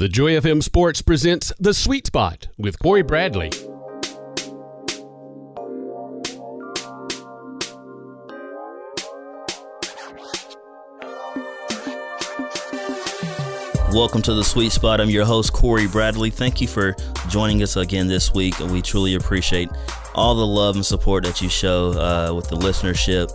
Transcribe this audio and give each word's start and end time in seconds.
The 0.00 0.08
Joy 0.08 0.30
FM 0.30 0.62
Sports 0.62 1.02
presents 1.02 1.52
The 1.60 1.74
Sweet 1.74 2.06
Spot 2.06 2.48
with 2.56 2.78
Corey 2.78 3.02
Bradley. 3.02 3.50
Welcome 13.92 14.22
to 14.22 14.32
the 14.32 14.42
Sweet 14.42 14.72
Spot. 14.72 15.02
I'm 15.02 15.10
your 15.10 15.26
host, 15.26 15.52
Corey 15.52 15.86
Bradley. 15.86 16.30
Thank 16.30 16.62
you 16.62 16.66
for 16.66 16.96
joining 17.28 17.62
us 17.62 17.76
again 17.76 18.06
this 18.06 18.32
week. 18.32 18.58
We 18.58 18.80
truly 18.80 19.16
appreciate 19.16 19.68
all 20.14 20.34
the 20.34 20.46
love 20.46 20.76
and 20.76 20.86
support 20.86 21.24
that 21.24 21.42
you 21.42 21.50
show 21.50 21.90
uh, 21.90 22.32
with 22.34 22.48
the 22.48 22.56
listenership. 22.56 23.30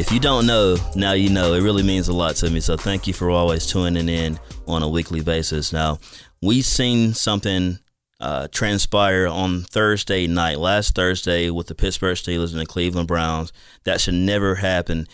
If 0.00 0.10
you 0.10 0.18
don't 0.18 0.46
know, 0.46 0.78
now 0.96 1.12
you 1.12 1.28
know. 1.28 1.52
It 1.52 1.60
really 1.60 1.82
means 1.82 2.08
a 2.08 2.14
lot 2.14 2.34
to 2.36 2.48
me. 2.48 2.60
So 2.60 2.74
thank 2.74 3.06
you 3.06 3.12
for 3.12 3.28
always 3.28 3.66
tuning 3.66 4.08
in 4.08 4.40
on 4.66 4.82
a 4.82 4.88
weekly 4.88 5.20
basis. 5.20 5.74
Now, 5.74 5.98
we've 6.40 6.64
seen 6.64 7.12
something 7.12 7.78
uh, 8.18 8.48
transpire 8.50 9.26
on 9.26 9.60
Thursday 9.60 10.26
night, 10.26 10.58
last 10.58 10.94
Thursday, 10.94 11.50
with 11.50 11.66
the 11.66 11.74
Pittsburgh 11.74 12.16
Steelers 12.16 12.52
and 12.52 12.62
the 12.62 12.64
Cleveland 12.64 13.08
Browns. 13.08 13.52
That 13.84 14.00
should 14.00 14.14
never 14.14 14.54
happen 14.54 15.06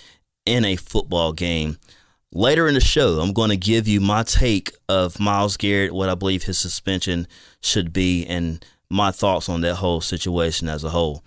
in 0.47 0.65
a 0.65 0.77
football 0.77 1.33
game. 1.33 1.79
Later 2.33 2.69
in 2.69 2.75
the 2.75 2.81
show, 2.81 3.19
I'm 3.19 3.33
going 3.33 3.51
to 3.51 3.57
give 3.57 3.89
you 3.89 4.01
my 4.01 4.23
take 4.23 4.71
of 4.89 5.19
Myles 5.19 5.57
Garrett, 5.57 5.95
what 5.95 6.09
I 6.09 6.15
believe 6.15 6.45
his 6.45 6.61
suspension 6.61 7.27
should 7.61 7.93
be, 7.93 8.25
and 8.25 8.65
my 8.89 9.11
thoughts 9.11 9.49
on 9.49 9.63
that 9.63 9.75
whole 9.75 10.01
situation 10.01 10.69
as 10.69 10.85
a 10.85 10.91
whole. 10.91 11.25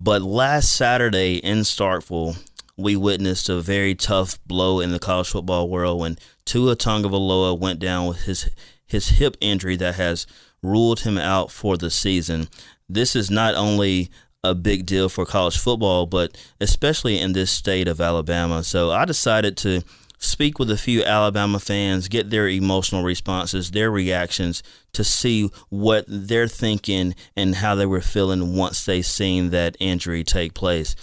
But 0.00 0.22
last 0.22 0.74
Saturday 0.74 1.36
in 1.36 1.58
Starkville, 1.58 2.36
we 2.78 2.94
witnessed 2.94 3.48
a 3.48 3.60
very 3.60 3.94
tough 3.94 4.38
blow 4.46 4.78
in 4.80 4.92
the 4.92 5.00
college 5.00 5.28
football 5.28 5.68
world 5.68 6.00
when 6.00 6.16
Tua 6.44 6.76
Tagovailoa 6.76 7.58
went 7.58 7.80
down 7.80 8.06
with 8.06 8.22
his 8.22 8.48
his 8.86 9.08
hip 9.10 9.36
injury 9.40 9.76
that 9.76 9.96
has 9.96 10.26
ruled 10.62 11.00
him 11.00 11.18
out 11.18 11.50
for 11.50 11.76
the 11.76 11.90
season. 11.90 12.48
This 12.88 13.14
is 13.14 13.30
not 13.30 13.54
only 13.54 14.10
a 14.42 14.54
big 14.54 14.86
deal 14.86 15.08
for 15.08 15.26
college 15.26 15.58
football, 15.58 16.06
but 16.06 16.38
especially 16.60 17.18
in 17.18 17.32
this 17.32 17.50
state 17.50 17.86
of 17.86 18.00
Alabama. 18.00 18.64
So 18.64 18.90
I 18.90 19.04
decided 19.04 19.58
to 19.58 19.82
speak 20.18 20.58
with 20.58 20.70
a 20.70 20.76
few 20.76 21.04
Alabama 21.04 21.58
fans, 21.58 22.08
get 22.08 22.30
their 22.30 22.48
emotional 22.48 23.02
responses, 23.02 23.70
their 23.70 23.90
reactions 23.90 24.62
to 24.92 25.04
see 25.04 25.50
what 25.68 26.04
they're 26.08 26.48
thinking 26.48 27.14
and 27.36 27.56
how 27.56 27.74
they 27.74 27.86
were 27.86 28.00
feeling 28.00 28.56
once 28.56 28.84
they 28.84 29.02
seen 29.02 29.50
that 29.50 29.76
injury 29.78 30.24
take 30.24 30.54
place. 30.54 30.96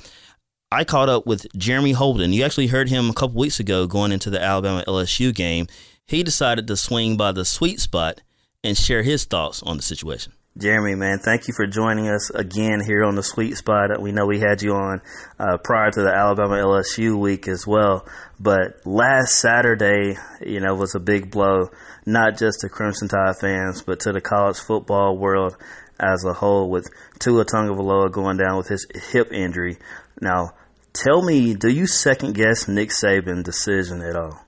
I 0.71 0.83
caught 0.83 1.09
up 1.09 1.27
with 1.27 1.45
Jeremy 1.55 1.91
Holden. 1.91 2.33
You 2.33 2.44
actually 2.44 2.67
heard 2.67 2.89
him 2.89 3.09
a 3.09 3.13
couple 3.13 3.39
weeks 3.39 3.59
ago 3.59 3.85
going 3.85 4.11
into 4.11 4.30
the 4.30 4.41
Alabama 4.41 4.83
LSU 4.88 5.33
game. 5.33 5.67
He 6.07 6.23
decided 6.23 6.67
to 6.67 6.75
swing 6.75 7.17
by 7.17 7.31
the 7.31 7.45
sweet 7.45 7.80
spot 7.80 8.22
and 8.63 8.77
share 8.77 9.03
his 9.03 9.25
thoughts 9.25 9.61
on 9.63 9.77
the 9.77 9.83
situation. 9.83 10.33
Jeremy, 10.57 10.95
man, 10.95 11.19
thank 11.19 11.49
you 11.49 11.53
for 11.53 11.67
joining 11.67 12.07
us 12.07 12.30
again 12.30 12.80
here 12.80 13.03
on 13.03 13.16
the 13.16 13.23
Sweet 13.23 13.57
Spot. 13.57 14.02
We 14.02 14.13
know 14.13 14.25
we 14.25 14.39
had 14.39 14.61
you 14.61 14.72
on 14.72 15.02
uh, 15.38 15.57
prior 15.61 15.91
to 15.91 16.02
the 16.02 16.16
Alabama 16.16 16.55
LSU 16.55 17.19
week 17.19 17.50
as 17.50 17.67
well, 17.67 18.07
but 18.39 18.85
last 18.85 19.38
Saturday, 19.38 20.17
you 20.39 20.61
know, 20.61 20.73
was 20.73 20.95
a 20.95 21.00
big 21.02 21.29
blow, 21.29 21.72
not 22.05 22.38
just 22.38 22.61
to 22.61 22.69
Crimson 22.69 23.09
Tide 23.09 23.35
fans, 23.41 23.81
but 23.81 24.00
to 24.02 24.13
the 24.13 24.22
college 24.22 24.57
football 24.57 25.17
world 25.17 25.57
as 25.99 26.23
a 26.25 26.33
whole. 26.33 26.69
With 26.69 26.89
Tua 27.19 27.45
Tagovailoa 27.45 28.11
going 28.11 28.38
down 28.38 28.57
with 28.57 28.67
his 28.67 28.88
hip 29.11 29.31
injury. 29.31 29.77
Now, 30.21 30.51
tell 30.93 31.21
me, 31.21 31.53
do 31.55 31.69
you 31.69 31.88
second 31.88 32.33
guess 32.33 32.67
Nick 32.67 32.89
Saban's 32.89 33.43
decision 33.43 34.01
at 34.01 34.16
all? 34.16 34.39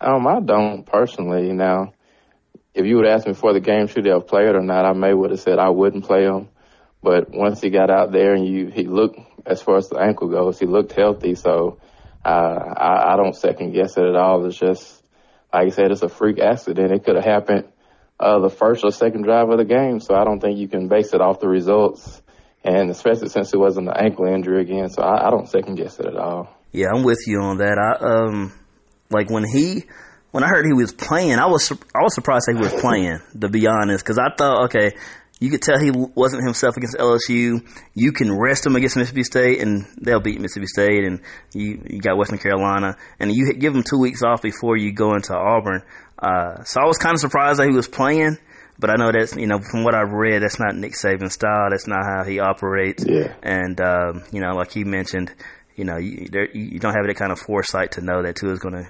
Um, 0.00 0.26
I 0.26 0.40
don't 0.40 0.84
personally. 0.84 1.52
Now, 1.52 1.92
if 2.74 2.84
you 2.84 2.96
would 2.96 3.06
ask 3.06 3.26
me 3.26 3.32
before 3.32 3.54
the 3.54 3.60
game 3.60 3.86
should 3.86 4.04
he 4.04 4.10
have 4.10 4.26
played 4.26 4.54
or 4.54 4.62
not, 4.62 4.84
I 4.84 4.92
may 4.92 5.14
would 5.14 5.30
have 5.30 5.40
said 5.40 5.58
I 5.58 5.70
wouldn't 5.70 6.04
play 6.04 6.24
him. 6.24 6.48
But 7.02 7.30
once 7.30 7.60
he 7.60 7.70
got 7.70 7.90
out 7.90 8.12
there 8.12 8.34
and 8.34 8.46
you, 8.46 8.66
he 8.66 8.84
looked 8.84 9.18
as 9.46 9.62
far 9.62 9.76
as 9.76 9.88
the 9.88 9.98
ankle 9.98 10.28
goes, 10.28 10.58
he 10.58 10.66
looked 10.66 10.92
healthy. 10.92 11.34
So 11.34 11.78
uh, 12.24 12.28
I, 12.28 13.14
I 13.14 13.16
don't 13.16 13.36
second 13.36 13.72
guess 13.72 13.96
it 13.96 14.04
at 14.04 14.16
all. 14.16 14.44
It's 14.44 14.58
just 14.58 15.02
like 15.52 15.68
I 15.68 15.70
said, 15.70 15.90
it's 15.90 16.02
a 16.02 16.08
freak 16.08 16.38
accident. 16.38 16.92
It 16.92 17.04
could 17.04 17.16
have 17.16 17.24
happened 17.24 17.64
uh, 18.18 18.40
the 18.40 18.50
first 18.50 18.84
or 18.84 18.90
second 18.90 19.22
drive 19.22 19.48
of 19.50 19.58
the 19.58 19.64
game. 19.64 20.00
So 20.00 20.14
I 20.14 20.24
don't 20.24 20.40
think 20.40 20.58
you 20.58 20.68
can 20.68 20.88
base 20.88 21.12
it 21.14 21.20
off 21.20 21.40
the 21.40 21.48
results, 21.48 22.22
and 22.64 22.90
especially 22.90 23.28
since 23.28 23.52
it 23.52 23.58
wasn't 23.58 23.88
an 23.88 23.94
ankle 23.96 24.26
injury 24.26 24.62
again. 24.62 24.88
So 24.88 25.02
I, 25.02 25.26
I 25.26 25.30
don't 25.30 25.48
second 25.48 25.76
guess 25.76 25.98
it 25.98 26.06
at 26.06 26.16
all. 26.16 26.48
Yeah, 26.72 26.88
I'm 26.94 27.04
with 27.04 27.20
you 27.26 27.40
on 27.40 27.58
that. 27.58 27.78
I 27.78 28.04
um 28.04 28.52
like 29.10 29.30
when 29.30 29.44
he 29.44 29.84
when 30.30 30.44
I 30.44 30.48
heard 30.48 30.66
he 30.66 30.74
was 30.74 30.92
playing, 30.92 31.38
I 31.38 31.46
was 31.46 31.70
I 31.72 32.02
was 32.02 32.14
surprised 32.14 32.46
he 32.48 32.54
was 32.54 32.72
playing. 32.74 33.20
To 33.40 33.48
be 33.48 33.66
honest, 33.66 34.04
because 34.04 34.18
I 34.18 34.28
thought, 34.36 34.64
okay, 34.64 34.92
you 35.38 35.50
could 35.50 35.62
tell 35.62 35.78
he 35.78 35.90
wasn't 35.90 36.44
himself 36.44 36.76
against 36.76 36.96
LSU. 36.96 37.60
You 37.94 38.12
can 38.12 38.38
rest 38.38 38.64
him 38.64 38.74
against 38.74 38.96
Mississippi 38.96 39.22
State, 39.22 39.60
and 39.60 39.86
they'll 40.00 40.20
beat 40.20 40.40
Mississippi 40.40 40.66
State. 40.66 41.04
And 41.04 41.20
you 41.52 41.82
you 41.86 42.00
got 42.00 42.16
Western 42.16 42.38
Carolina, 42.38 42.96
and 43.20 43.32
you 43.32 43.52
give 43.54 43.74
him 43.74 43.82
two 43.82 43.98
weeks 43.98 44.22
off 44.22 44.42
before 44.42 44.76
you 44.76 44.92
go 44.92 45.14
into 45.14 45.34
Auburn. 45.34 45.82
Uh, 46.18 46.62
so 46.64 46.80
I 46.80 46.86
was 46.86 46.98
kind 46.98 47.14
of 47.14 47.20
surprised 47.20 47.58
that 47.58 47.68
he 47.68 47.74
was 47.74 47.88
playing. 47.88 48.38
But 48.78 48.90
I 48.90 48.96
know 48.96 49.10
that's 49.10 49.34
you 49.34 49.46
know 49.46 49.58
from 49.70 49.84
what 49.84 49.94
I've 49.94 50.12
read, 50.12 50.42
that's 50.42 50.58
not 50.58 50.74
Nick 50.74 50.92
Saban's 50.92 51.32
style. 51.32 51.70
That's 51.70 51.86
not 51.86 52.04
how 52.04 52.24
he 52.24 52.40
operates. 52.40 53.04
Yeah. 53.06 53.34
And 53.42 53.80
um, 53.80 54.24
you 54.32 54.40
know, 54.40 54.54
like 54.54 54.72
he 54.72 54.84
mentioned, 54.84 55.32
you 55.76 55.84
know, 55.84 55.96
you, 55.96 56.28
there, 56.30 56.50
you 56.50 56.78
don't 56.78 56.94
have 56.94 57.06
that 57.06 57.16
kind 57.16 57.32
of 57.32 57.38
foresight 57.38 57.92
to 57.92 58.02
know 58.02 58.22
that 58.22 58.36
Tua 58.36 58.52
is 58.52 58.58
going 58.58 58.74
to 58.74 58.88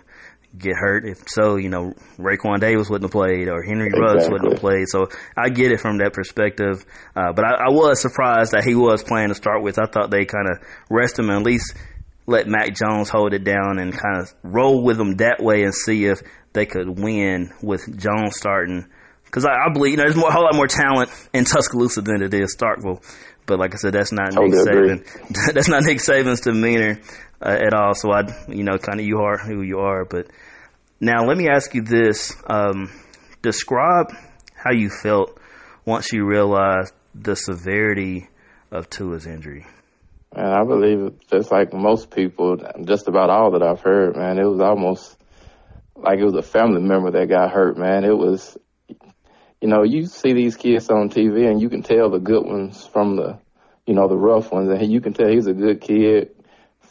get 0.59 0.75
hurt. 0.77 1.05
If 1.05 1.29
so, 1.29 1.57
you 1.57 1.69
know, 1.69 1.95
Raekwon 2.19 2.61
Davis 2.61 2.89
wouldn't 2.89 3.05
have 3.05 3.13
played 3.13 3.49
or 3.49 3.63
Henry 3.63 3.87
exactly. 3.87 4.01
Ruggs 4.01 4.29
wouldn't 4.29 4.53
have 4.53 4.61
played. 4.61 4.89
So 4.89 5.09
I 5.37 5.49
get 5.51 5.73
it 5.73 5.81
from 5.81 5.99
that 5.99 6.13
perspective. 6.13 6.85
Uh, 7.15 7.33
but 7.33 7.45
I, 7.45 7.67
I, 7.67 7.71
was 7.71 8.01
surprised 8.01 8.53
that 8.53 8.65
he 8.65 8.75
was 8.75 9.03
playing 9.03 9.29
to 9.29 9.35
start 9.35 9.63
with. 9.63 9.79
I 9.79 9.87
thought 9.87 10.11
they 10.11 10.25
kind 10.25 10.49
of 10.49 10.59
rest 10.91 11.19
him 11.19 11.29
and 11.31 11.41
at 11.41 11.45
least 11.45 11.75
let 12.27 12.49
Mac 12.49 12.75
Jones 12.75 13.09
hold 13.09 13.35
it 13.35 13.45
down 13.45 13.79
and 13.79 13.93
kind 13.93 14.21
of 14.21 14.35
roll 14.43 14.83
with 14.83 15.01
him 15.01 15.17
that 15.17 15.41
way 15.41 15.63
and 15.63 15.75
see 15.75 16.07
if 16.07 16.23
they 16.57 16.67
could 16.67 16.99
win 16.99 17.53
with 17.63 17.83
Jones 17.99 18.37
starting. 18.37 18.87
Because 19.25 19.45
I, 19.45 19.67
I, 19.67 19.73
believe, 19.73 19.93
you 19.93 19.97
know, 19.99 20.05
there's 20.05 20.17
more, 20.17 20.31
a 20.31 20.33
whole 20.33 20.45
lot 20.45 20.55
more 20.55 20.67
talent 20.67 21.11
in 21.35 21.45
Tuscaloosa 21.45 22.01
than 22.01 22.23
it 22.23 22.33
is 22.33 22.57
Starkville. 22.57 23.05
But 23.45 23.59
like 23.59 23.75
I 23.75 23.77
said, 23.77 23.93
that's 23.93 24.11
not 24.11 24.33
totally 24.33 24.51
Nick 24.51 25.05
Saban. 25.05 25.55
that's 25.55 25.69
not 25.69 25.85
Nick 25.85 25.99
Saban's 25.99 26.41
demeanor 26.41 26.99
uh, 27.41 27.51
at 27.51 27.75
all. 27.75 27.95
So 27.95 28.11
I, 28.11 28.23
you 28.49 28.65
know, 28.65 28.79
kind 28.79 28.99
of 28.99 29.07
you 29.07 29.19
are 29.19 29.37
who 29.37 29.63
you 29.63 29.81
are. 29.81 30.05
But 30.05 30.29
now 30.99 31.27
let 31.27 31.37
me 31.37 31.49
ask 31.49 31.75
you 31.75 31.83
this: 31.83 32.35
um, 32.49 32.91
describe 33.43 34.07
how 34.55 34.73
you 34.73 34.91
felt 34.91 35.39
once 35.85 36.13
you 36.13 36.25
realized 36.25 36.93
the 37.15 37.37
severity 37.37 38.29
of 38.73 38.91
Tua's 38.91 39.27
injury. 39.27 39.67
And 40.33 40.47
I 40.47 40.65
believe 40.65 41.21
just 41.31 41.53
like 41.53 41.73
most 41.73 42.11
people, 42.11 42.57
just 42.85 43.07
about 43.07 43.31
all 43.31 43.53
that 43.53 43.63
I've 43.63 43.81
heard, 43.81 44.17
man, 44.17 44.39
it 44.39 44.45
was 44.45 44.61
almost 44.61 45.16
like 45.97 46.19
it 46.19 46.25
was 46.25 46.35
a 46.35 46.43
family 46.43 46.81
member 46.81 47.11
that 47.11 47.29
got 47.29 47.51
hurt, 47.51 47.79
man. 47.79 48.05
It 48.05 48.17
was, 48.17 48.57
you 49.61 49.69
know, 49.69 49.83
you 49.83 50.07
see 50.07 50.33
these 50.33 50.57
kids 50.57 50.91
on 50.91 51.09
TV 51.09 51.51
and 51.51 51.61
you 51.61 51.69
can 51.69 51.83
tell 51.83 52.11
the 52.11 52.19
good 52.19 52.45
ones 52.45 52.87
from 52.87 53.17
the, 53.17 53.39
you 53.87 53.95
know, 53.95 54.09
the 54.09 54.17
rough 54.17 54.53
ones. 54.53 54.69
And 54.69 54.93
you 54.93 55.01
can 55.01 55.13
tell 55.13 55.29
he's 55.29 55.47
a 55.47 55.55
good 55.55 55.81
kid, 55.81 56.31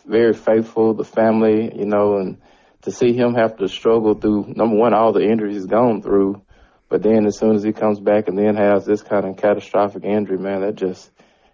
very 0.05 0.33
faithful, 0.33 0.93
the 0.93 1.03
family, 1.03 1.75
you 1.75 1.85
know, 1.85 2.17
and 2.17 2.41
to 2.83 2.91
see 2.91 3.13
him 3.13 3.33
have 3.33 3.57
to 3.57 3.67
struggle 3.67 4.13
through 4.13 4.53
number 4.55 4.75
one, 4.75 4.93
all 4.93 5.11
the 5.11 5.27
injuries 5.27 5.55
he's 5.55 5.65
gone 5.65 6.01
through, 6.01 6.41
but 6.87 7.01
then 7.01 7.25
as 7.25 7.37
soon 7.37 7.55
as 7.55 7.63
he 7.63 7.73
comes 7.73 7.99
back 7.99 8.27
and 8.27 8.37
then 8.37 8.55
has 8.55 8.85
this 8.85 9.01
kind 9.01 9.25
of 9.25 9.37
catastrophic 9.37 10.03
injury, 10.03 10.37
man, 10.37 10.61
that 10.61 10.75
just 10.75 11.09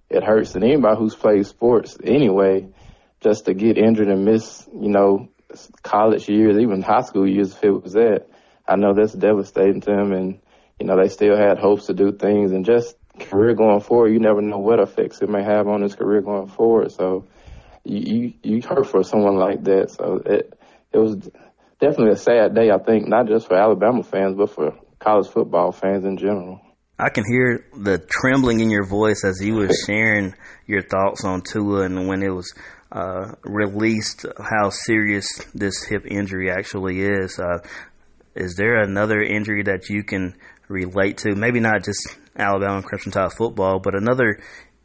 it 0.09 0.23
hurts. 0.23 0.55
And 0.55 0.63
anybody 0.63 0.97
who's 0.97 1.15
played 1.15 1.45
sports 1.47 1.97
anyway, 2.03 2.67
just 3.21 3.45
to 3.45 3.53
get 3.53 3.77
injured 3.77 4.09
and 4.09 4.25
miss, 4.25 4.67
you 4.73 4.89
know, 4.89 5.29
college 5.83 6.29
years, 6.29 6.57
even 6.57 6.81
high 6.81 7.01
school 7.01 7.27
years, 7.27 7.53
if 7.53 7.63
it 7.63 7.71
was 7.71 7.93
that, 7.93 8.27
I 8.67 8.75
know 8.75 8.93
that's 8.93 9.13
devastating 9.13 9.81
to 9.81 9.91
him. 9.91 10.11
And 10.11 10.39
you 10.79 10.85
know, 10.85 10.97
they 11.01 11.09
still 11.09 11.37
had 11.37 11.59
hopes 11.59 11.87
to 11.87 11.93
do 11.93 12.11
things 12.11 12.51
and 12.51 12.65
just 12.65 12.95
career 13.19 13.53
going 13.53 13.81
forward. 13.81 14.09
You 14.09 14.19
never 14.19 14.41
know 14.41 14.57
what 14.57 14.79
effects 14.79 15.21
it 15.21 15.29
may 15.29 15.43
have 15.43 15.67
on 15.67 15.81
his 15.81 15.95
career 15.95 16.21
going 16.21 16.47
forward. 16.47 16.91
So 16.91 17.27
you 17.83 18.33
you, 18.43 18.55
you 18.55 18.61
hurt 18.61 18.87
for 18.87 19.03
someone 19.03 19.37
like 19.37 19.63
that. 19.63 19.91
So 19.91 20.21
it 20.25 20.57
it 20.91 20.97
was 20.97 21.15
definitely 21.79 22.13
a 22.13 22.17
sad 22.17 22.55
day, 22.55 22.69
I 22.71 22.77
think, 22.77 23.07
not 23.07 23.27
just 23.27 23.47
for 23.47 23.55
Alabama 23.55 24.03
fans, 24.03 24.35
but 24.35 24.49
for 24.49 24.77
college 24.99 25.27
football 25.27 25.71
fans 25.71 26.05
in 26.05 26.17
general. 26.17 26.61
I 26.99 27.09
can 27.09 27.23
hear 27.25 27.65
the 27.75 27.97
trembling 27.97 28.59
in 28.59 28.69
your 28.69 28.85
voice 28.85 29.23
as 29.25 29.41
you 29.41 29.55
were 29.55 29.69
sharing 29.87 30.35
your 30.67 30.83
thoughts 30.83 31.25
on 31.25 31.41
Tua 31.41 31.83
and 31.85 32.07
when 32.07 32.21
it 32.21 32.29
was 32.29 32.53
uh, 32.91 33.33
released 33.43 34.25
how 34.37 34.69
serious 34.69 35.27
this 35.53 35.83
hip 35.85 36.05
injury 36.05 36.51
actually 36.51 37.01
is. 37.01 37.39
Uh, 37.39 37.59
is 38.35 38.55
there 38.55 38.81
another 38.81 39.21
injury 39.21 39.63
that 39.63 39.89
you 39.89 40.03
can 40.03 40.35
relate 40.67 41.17
to? 41.19 41.35
Maybe 41.35 41.59
not 41.59 41.83
just 41.83 42.17
Alabama 42.35 42.81
Crimson 42.81 43.11
Tide 43.11 43.33
football, 43.33 43.79
but 43.79 43.95
another 43.95 44.39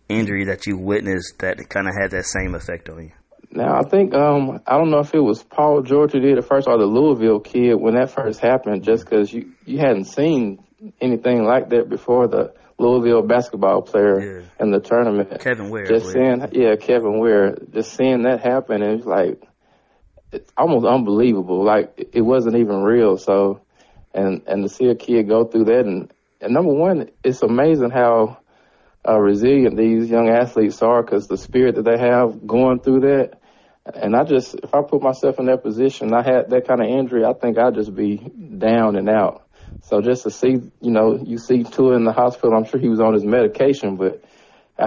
injury 0.08 0.44
that 0.46 0.66
you 0.66 0.78
witnessed 0.78 1.38
that 1.40 1.68
kind 1.68 1.88
of 1.88 1.94
had 2.00 2.10
that 2.12 2.26
same 2.26 2.54
effect 2.54 2.88
on 2.88 3.04
you? 3.04 3.12
Now 3.50 3.78
I 3.78 3.88
think 3.88 4.12
um, 4.14 4.60
I 4.66 4.76
don't 4.76 4.90
know 4.90 4.98
if 4.98 5.14
it 5.14 5.20
was 5.20 5.42
Paul 5.42 5.82
George 5.82 6.12
who 6.12 6.20
did 6.20 6.36
it 6.36 6.44
first 6.44 6.68
or 6.68 6.78
the 6.78 6.84
Louisville 6.84 7.40
kid 7.40 7.74
when 7.74 7.94
that 7.94 8.10
first 8.10 8.40
happened, 8.40 8.82
just 8.82 9.04
because 9.04 9.32
you 9.32 9.52
you 9.64 9.78
hadn't 9.78 10.04
seen 10.04 10.62
anything 11.00 11.44
like 11.44 11.70
that 11.70 11.88
before. 11.88 12.28
The 12.28 12.52
Louisville 12.78 13.22
basketball 13.22 13.82
player 13.82 14.40
yeah. 14.40 14.46
in 14.60 14.70
the 14.70 14.80
tournament, 14.80 15.40
Kevin 15.40 15.70
Ware. 15.70 15.86
Just 15.86 16.12
seeing, 16.12 16.46
yeah, 16.52 16.76
Kevin 16.76 17.18
Ware. 17.18 17.56
Just 17.72 17.94
seeing 17.94 18.22
that 18.24 18.40
happen, 18.40 18.82
it's 18.82 19.06
like 19.06 19.42
it's 20.32 20.52
almost 20.56 20.86
unbelievable. 20.86 21.64
Like 21.64 22.10
it 22.12 22.20
wasn't 22.20 22.56
even 22.56 22.82
real. 22.82 23.16
So, 23.16 23.62
and 24.12 24.42
and 24.46 24.62
to 24.62 24.68
see 24.68 24.86
a 24.86 24.94
kid 24.94 25.28
go 25.28 25.44
through 25.44 25.64
that, 25.64 25.86
and, 25.86 26.12
and 26.40 26.52
number 26.52 26.72
one, 26.72 27.10
it's 27.24 27.42
amazing 27.42 27.90
how 27.90 28.38
uh, 29.08 29.18
resilient 29.18 29.76
these 29.76 30.10
young 30.10 30.28
athletes 30.28 30.82
are 30.82 31.02
because 31.02 31.28
the 31.28 31.38
spirit 31.38 31.76
that 31.76 31.84
they 31.84 31.98
have 31.98 32.46
going 32.46 32.80
through 32.80 33.00
that. 33.00 33.38
And 33.94 34.16
I 34.16 34.24
just, 34.24 34.56
if 34.56 34.74
I 34.74 34.82
put 34.82 35.00
myself 35.00 35.38
in 35.38 35.46
that 35.46 35.62
position, 35.62 36.12
I 36.12 36.22
had 36.22 36.50
that 36.50 36.66
kind 36.66 36.82
of 36.82 36.88
injury, 36.88 37.24
I 37.24 37.34
think 37.34 37.56
I'd 37.56 37.74
just 37.74 37.94
be 37.94 38.16
down 38.16 38.96
and 38.96 39.08
out. 39.08 39.45
So 39.82 40.00
just 40.00 40.24
to 40.24 40.30
see, 40.30 40.58
you 40.80 40.90
know, 40.90 41.18
you 41.24 41.38
see 41.38 41.62
Tua 41.62 41.96
in 41.96 42.04
the 42.04 42.12
hospital, 42.12 42.56
I'm 42.56 42.64
sure 42.64 42.80
he 42.80 42.88
was 42.88 43.00
on 43.00 43.14
his 43.14 43.24
medication, 43.24 43.96
but 43.96 44.24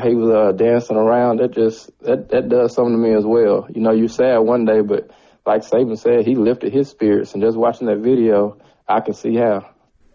he 0.04 0.16
was 0.16 0.30
uh, 0.30 0.52
dancing 0.52 0.98
around. 0.98 1.40
That 1.40 1.52
just 1.52 1.90
that 2.02 2.30
that 2.30 2.50
does 2.50 2.74
something 2.74 2.94
to 2.94 3.00
me 3.00 3.16
as 3.16 3.26
well. 3.26 3.68
You 3.74 3.82
know, 3.82 3.92
you're 3.92 4.08
sad 4.08 4.40
one 4.40 4.66
day, 4.66 4.82
but 4.82 5.10
like 5.46 5.62
Saban 5.62 5.98
said, 5.98 6.26
he 6.26 6.36
lifted 6.36 6.74
his 6.74 6.90
spirits, 6.90 7.34
and 7.34 7.42
just 7.42 7.58
watching 7.58 7.88
that 7.88 8.00
video, 8.00 8.58
I 8.88 9.00
can 9.00 9.14
see 9.14 9.36
how. 9.36 9.70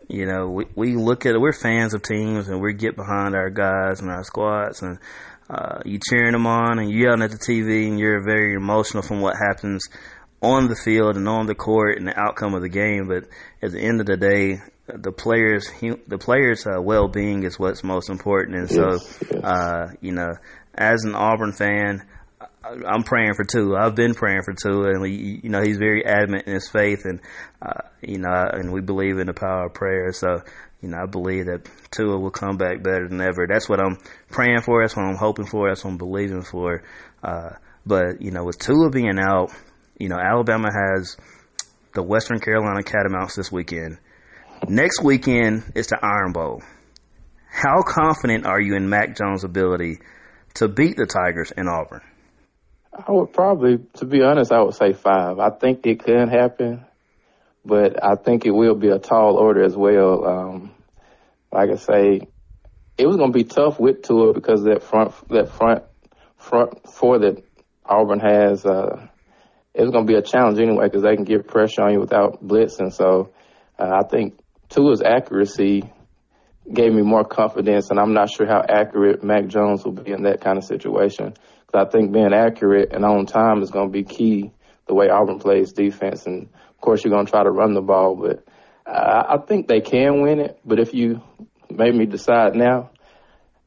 You 0.09 0.27
know, 0.27 0.49
we 0.49 0.67
we 0.77 0.97
look 0.97 1.27
at 1.27 1.35
it. 1.35 1.41
We're 1.41 1.53
fans 1.53 1.95
of 1.95 2.03
teams, 2.03 2.49
and 2.49 2.61
we 2.61 2.75
get 2.75 2.95
behind 2.95 3.35
our 3.35 3.51
guys 3.51 4.01
and 4.01 4.11
our 4.11 4.23
squads, 4.23 4.83
and 4.83 4.99
uh, 5.49 5.81
you 5.85 5.99
cheering 6.11 6.33
them 6.33 6.47
on, 6.47 6.79
and 6.79 6.91
you 6.91 7.05
yelling 7.05 7.23
at 7.23 7.31
the 7.31 7.39
TV, 7.39 7.89
and 7.89 7.99
you're 7.99 8.23
very 8.23 8.55
emotional 8.55 9.03
from 9.03 9.21
what 9.21 9.35
happens 9.37 9.89
on 10.45 10.69
the 10.69 10.77
field 10.77 11.17
and 11.17 11.29
on 11.29 11.47
the 11.47 11.55
court 11.55 11.99
and 11.99 12.07
the 12.07 12.19
outcome 12.19 12.55
of 12.55 12.63
the 12.63 12.69
game. 12.69 13.09
But 13.09 13.25
at 13.63 13.73
the 13.73 13.81
end 13.81 14.01
of 14.01 14.07
the 14.07 14.17
day, 14.17 14.61
the 14.87 15.13
players 15.13 15.69
the 16.07 16.19
players 16.19 16.67
uh, 16.67 16.81
well 16.81 17.09
being 17.09 17.43
is 17.45 17.59
what's 17.59 17.83
most 17.83 18.11
important. 18.11 18.57
And 18.57 18.71
so, 18.71 18.91
yes, 18.93 19.19
yes. 19.31 19.45
Uh, 19.45 19.87
you 20.01 20.13
know, 20.13 20.35
as 20.75 21.05
an 21.05 21.15
Auburn 21.15 21.53
fan, 21.53 22.03
I'm 22.87 23.03
praying 23.03 23.35
for 23.35 23.45
Tua. 23.45 23.79
I've 23.79 23.95
been 23.95 24.15
praying 24.15 24.43
for 24.45 24.55
Tua, 24.55 24.91
and 24.91 25.03
we, 25.03 25.41
you 25.43 25.51
know, 25.51 25.63
he's 25.63 25.77
very 25.77 26.05
adamant 26.05 26.47
in 26.47 26.55
his 26.55 26.69
faith, 26.69 27.03
and 27.05 27.21
uh, 27.61 27.83
you 28.03 28.19
know, 28.19 28.31
and 28.53 28.73
we 28.73 28.81
believe 28.81 29.19
in 29.19 29.27
the 29.27 29.35
power 29.35 29.67
of 29.67 29.75
prayer. 29.75 30.13
So, 30.13 30.41
you 30.81 30.89
know, 30.89 30.99
I 31.03 31.07
believe 31.07 31.47
that 31.47 31.69
Tua 31.91 32.19
will 32.19 32.31
come 32.31 32.57
back 32.57 32.83
better 32.83 33.09
than 33.09 33.21
ever. 33.21 33.47
That's 33.47 33.69
what 33.69 33.81
I'm 33.81 33.99
praying 34.31 34.63
for. 34.63 34.83
That's 34.83 34.97
what 34.97 35.07
I'm 35.07 35.17
hoping 35.17 35.47
for. 35.47 35.69
That's 35.69 35.85
what 35.85 35.91
I'm 35.91 35.99
believing 35.99 36.43
for. 36.43 36.83
Uh, 37.23 37.51
but 37.87 38.21
you 38.21 38.31
know, 38.31 38.45
with 38.45 38.59
Tua 38.59 38.91
being 38.91 39.19
out, 39.19 39.51
you 39.99 40.09
know, 40.09 40.19
Alabama 40.19 40.69
has 40.73 41.17
the 41.95 42.03
Western 42.03 42.41
Carolina 42.41 42.83
Catamounts 42.83 43.37
this 43.37 43.53
weekend. 43.53 43.99
Next 44.69 45.03
weekend 45.03 45.73
is 45.75 45.89
the 45.89 45.99
Iron 46.03 46.33
Bowl. 46.33 46.63
How 47.51 47.83
confident 47.83 48.47
are 48.47 48.61
you 48.61 48.75
in 48.75 48.89
Mac 48.89 49.17
Jones' 49.17 49.45
ability 49.45 49.99
to 50.55 50.69
beat 50.69 50.97
the 50.97 51.07
Tigers 51.07 51.53
in 51.57 51.69
Auburn? 51.69 52.03
I 52.93 53.11
would 53.11 53.33
probably, 53.33 53.79
to 53.95 54.05
be 54.05 54.23
honest, 54.23 54.53
I 54.53 54.63
would 54.63 54.75
say 54.75 54.93
five. 54.93 55.39
I 55.39 55.51
think 55.51 55.87
it 55.87 56.05
can 56.05 56.29
happen, 56.29 56.85
but 57.65 58.03
I 58.03 58.17
think 58.17 58.47
it 58.47 58.53
will 58.53 58.75
be 58.75 58.89
a 58.89 58.99
tall 58.99 59.37
order 59.37 59.63
as 59.63 59.77
well. 59.77 60.25
Um, 60.25 60.75
like 61.53 61.71
I 61.71 61.77
say, 61.77 62.21
it 62.97 63.07
was 63.07 63.17
going 63.17 63.33
to 63.33 63.39
be 63.39 63.45
tough 63.45 63.79
with 63.79 64.03
Tua 64.03 64.33
because 64.33 64.65
that 64.65 64.83
front, 64.83 65.13
that 65.29 65.51
front, 65.51 65.85
front 66.37 66.89
four 66.89 67.19
that 67.21 67.45
Auburn 67.85 68.21
has, 68.21 68.65
uh, 68.65 69.09
it's 69.75 69.91
going 69.91 70.07
to 70.07 70.13
be 70.13 70.17
a 70.17 70.23
challenge 70.23 70.59
anyway 70.59 70.87
because 70.87 71.03
they 71.03 71.17
can 71.17 71.25
get 71.25 71.49
pressure 71.49 71.83
on 71.83 71.93
you 71.93 72.01
without 72.01 72.47
blitzing. 72.47 72.93
So 72.93 73.33
uh, 73.79 74.01
I 74.05 74.07
think 74.09 74.39
Tua's 74.69 75.03
accuracy 75.03 75.83
gave 76.73 76.93
me 76.93 77.03
more 77.03 77.25
confidence, 77.25 77.91
and 77.91 77.99
I'm 77.99 78.15
not 78.15 78.31
sure 78.31 78.47
how 78.47 78.63
accurate 78.67 79.23
Mac 79.23 79.49
Jones 79.49 79.85
will 79.85 79.93
be 79.93 80.13
in 80.13 80.23
that 80.23 80.41
kind 80.41 80.57
of 80.57 80.65
situation. 80.65 81.35
Because 81.67 81.87
I 81.87 81.91
think 81.91 82.13
being 82.13 82.33
accurate 82.33 82.93
and 82.93 83.05
on 83.05 83.27
time 83.27 83.63
is 83.63 83.71
going 83.71 83.89
to 83.89 83.93
be 83.93 84.05
key 84.05 84.53
the 84.87 84.95
way 84.95 85.09
Auburn 85.09 85.41
plays 85.41 85.73
defense. 85.73 86.27
And 86.27 86.49
of 86.71 86.81
course, 86.81 87.05
you're 87.05 87.13
going 87.13 87.27
to 87.27 87.31
try 87.31 87.43
to 87.43 87.51
run 87.51 87.75
the 87.75 87.83
ball, 87.83 88.15
but 88.15 88.45
I, 88.87 89.35
I 89.35 89.39
think 89.47 89.67
they 89.67 89.81
can 89.81 90.23
win 90.23 90.41
it. 90.41 90.59
But 90.65 90.79
if 90.79 90.95
you 90.95 91.21
made 91.69 91.95
me 91.95 92.07
decide 92.07 92.55
now, 92.55 92.91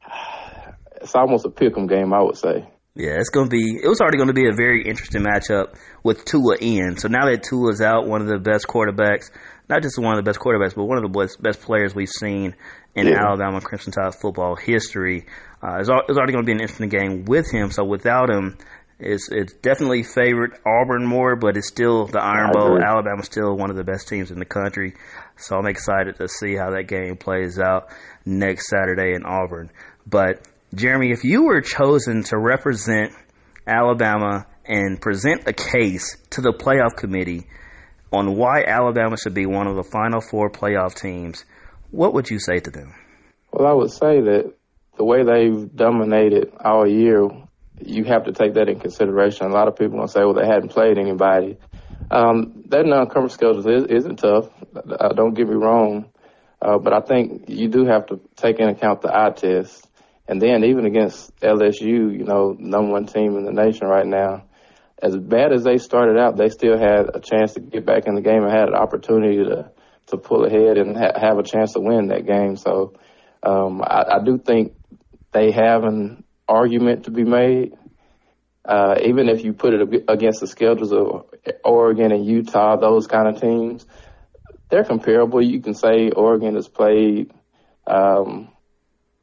it's 1.02 1.14
almost 1.14 1.44
a 1.44 1.50
pick 1.50 1.76
'em 1.76 1.86
game, 1.86 2.14
I 2.14 2.22
would 2.22 2.38
say. 2.38 2.66
Yeah, 2.98 3.14
it's 3.20 3.30
going 3.30 3.48
to 3.48 3.50
be. 3.50 3.78
It 3.80 3.86
was 3.86 4.00
already 4.00 4.16
going 4.16 4.26
to 4.26 4.34
be 4.34 4.48
a 4.48 4.52
very 4.52 4.82
interesting 4.82 5.22
matchup 5.22 5.76
with 6.02 6.24
Tua 6.24 6.56
in. 6.60 6.96
So 6.96 7.06
now 7.06 7.26
that 7.26 7.44
Tua's 7.44 7.80
out, 7.80 8.08
one 8.08 8.22
of 8.22 8.26
the 8.26 8.40
best 8.40 8.66
quarterbacks, 8.66 9.30
not 9.68 9.82
just 9.82 10.00
one 10.00 10.18
of 10.18 10.24
the 10.24 10.28
best 10.28 10.40
quarterbacks, 10.40 10.74
but 10.74 10.84
one 10.84 10.98
of 10.98 11.04
the 11.04 11.16
best, 11.16 11.40
best 11.40 11.62
players 11.62 11.94
we've 11.94 12.08
seen 12.08 12.56
in 12.96 13.06
yeah. 13.06 13.24
Alabama 13.24 13.60
Crimson 13.60 13.92
Tide 13.92 14.16
football 14.16 14.56
history. 14.56 15.26
Uh, 15.62 15.76
it's, 15.78 15.88
it's 15.88 16.18
already 16.18 16.32
going 16.32 16.44
to 16.44 16.46
be 16.46 16.50
an 16.50 16.60
interesting 16.60 16.88
game 16.88 17.24
with 17.24 17.48
him. 17.52 17.70
So 17.70 17.84
without 17.84 18.30
him, 18.30 18.58
it's 18.98 19.28
it's 19.30 19.52
definitely 19.52 20.02
favored 20.02 20.58
Auburn 20.66 21.06
more, 21.06 21.36
but 21.36 21.56
it's 21.56 21.68
still 21.68 22.06
the 22.06 22.20
Iron 22.20 22.50
Bowl. 22.52 22.82
Alabama's 22.82 23.26
still 23.26 23.56
one 23.56 23.70
of 23.70 23.76
the 23.76 23.84
best 23.84 24.08
teams 24.08 24.32
in 24.32 24.40
the 24.40 24.44
country. 24.44 24.94
So 25.36 25.56
I'm 25.56 25.66
excited 25.66 26.16
to 26.16 26.26
see 26.26 26.56
how 26.56 26.70
that 26.70 26.88
game 26.88 27.16
plays 27.16 27.60
out 27.60 27.90
next 28.26 28.68
Saturday 28.68 29.14
in 29.14 29.24
Auburn. 29.24 29.70
But 30.04 30.44
Jeremy, 30.74 31.12
if 31.12 31.24
you 31.24 31.44
were 31.44 31.62
chosen 31.62 32.24
to 32.24 32.38
represent 32.38 33.12
Alabama 33.66 34.46
and 34.66 35.00
present 35.00 35.48
a 35.48 35.52
case 35.52 36.16
to 36.30 36.42
the 36.42 36.52
playoff 36.52 36.96
committee 36.96 37.46
on 38.12 38.36
why 38.36 38.64
Alabama 38.64 39.16
should 39.16 39.34
be 39.34 39.46
one 39.46 39.66
of 39.66 39.76
the 39.76 39.82
final 39.82 40.20
four 40.20 40.50
playoff 40.50 40.94
teams, 40.94 41.44
what 41.90 42.12
would 42.14 42.28
you 42.28 42.38
say 42.38 42.58
to 42.58 42.70
them? 42.70 42.94
Well, 43.50 43.66
I 43.66 43.72
would 43.72 43.90
say 43.90 44.20
that 44.20 44.52
the 44.98 45.04
way 45.04 45.24
they've 45.24 45.74
dominated 45.74 46.52
all 46.62 46.86
year, 46.86 47.28
you 47.80 48.04
have 48.04 48.24
to 48.24 48.32
take 48.32 48.54
that 48.54 48.68
in 48.68 48.78
consideration. 48.78 49.46
A 49.46 49.50
lot 49.50 49.68
of 49.68 49.76
people 49.76 49.96
gonna 49.96 50.08
say, 50.08 50.20
well, 50.20 50.34
they 50.34 50.46
hadn't 50.46 50.68
played 50.68 50.98
anybody. 50.98 51.56
Um, 52.10 52.64
that 52.68 52.84
non-conference 52.84 53.34
schedule 53.34 53.66
is, 53.66 53.84
isn't 53.84 54.16
tough. 54.16 54.48
Uh, 54.74 55.08
don't 55.14 55.34
get 55.34 55.48
me 55.48 55.54
wrong, 55.54 56.10
uh, 56.60 56.78
but 56.78 56.92
I 56.92 57.00
think 57.00 57.48
you 57.48 57.68
do 57.68 57.86
have 57.86 58.06
to 58.06 58.20
take 58.36 58.58
into 58.58 58.72
account 58.72 59.02
the 59.02 59.14
eye 59.14 59.30
test. 59.30 59.87
And 60.28 60.42
then 60.42 60.62
even 60.64 60.84
against 60.84 61.34
LSU, 61.40 61.80
you 62.16 62.24
know, 62.24 62.54
number 62.58 62.92
one 62.92 63.06
team 63.06 63.36
in 63.36 63.44
the 63.44 63.52
nation 63.52 63.86
right 63.86 64.06
now, 64.06 64.44
as 65.00 65.16
bad 65.16 65.52
as 65.52 65.64
they 65.64 65.78
started 65.78 66.18
out, 66.18 66.36
they 66.36 66.50
still 66.50 66.76
had 66.78 67.06
a 67.14 67.20
chance 67.20 67.54
to 67.54 67.60
get 67.60 67.86
back 67.86 68.06
in 68.06 68.14
the 68.14 68.20
game 68.20 68.42
and 68.42 68.52
had 68.52 68.68
an 68.68 68.74
opportunity 68.74 69.38
to 69.38 69.70
to 70.08 70.16
pull 70.16 70.44
ahead 70.44 70.78
and 70.78 70.96
ha- 70.96 71.18
have 71.18 71.38
a 71.38 71.42
chance 71.42 71.74
to 71.74 71.80
win 71.80 72.08
that 72.08 72.26
game. 72.26 72.56
So 72.56 72.94
um, 73.42 73.82
I, 73.82 74.16
I 74.16 74.24
do 74.24 74.38
think 74.38 74.74
they 75.32 75.50
have 75.50 75.84
an 75.84 76.24
argument 76.48 77.04
to 77.04 77.10
be 77.10 77.24
made. 77.24 77.74
Uh, 78.64 78.96
even 79.04 79.28
if 79.28 79.44
you 79.44 79.52
put 79.52 79.74
it 79.74 80.04
against 80.08 80.40
the 80.40 80.46
schedules 80.46 80.92
of 80.92 81.26
Oregon 81.64 82.10
and 82.10 82.24
Utah, 82.24 82.76
those 82.76 83.06
kind 83.06 83.28
of 83.28 83.40
teams, 83.40 83.86
they're 84.70 84.84
comparable. 84.84 85.42
You 85.42 85.60
can 85.60 85.74
say 85.74 86.10
Oregon 86.10 86.54
has 86.54 86.68
played 86.68 87.30
um, 87.86 88.48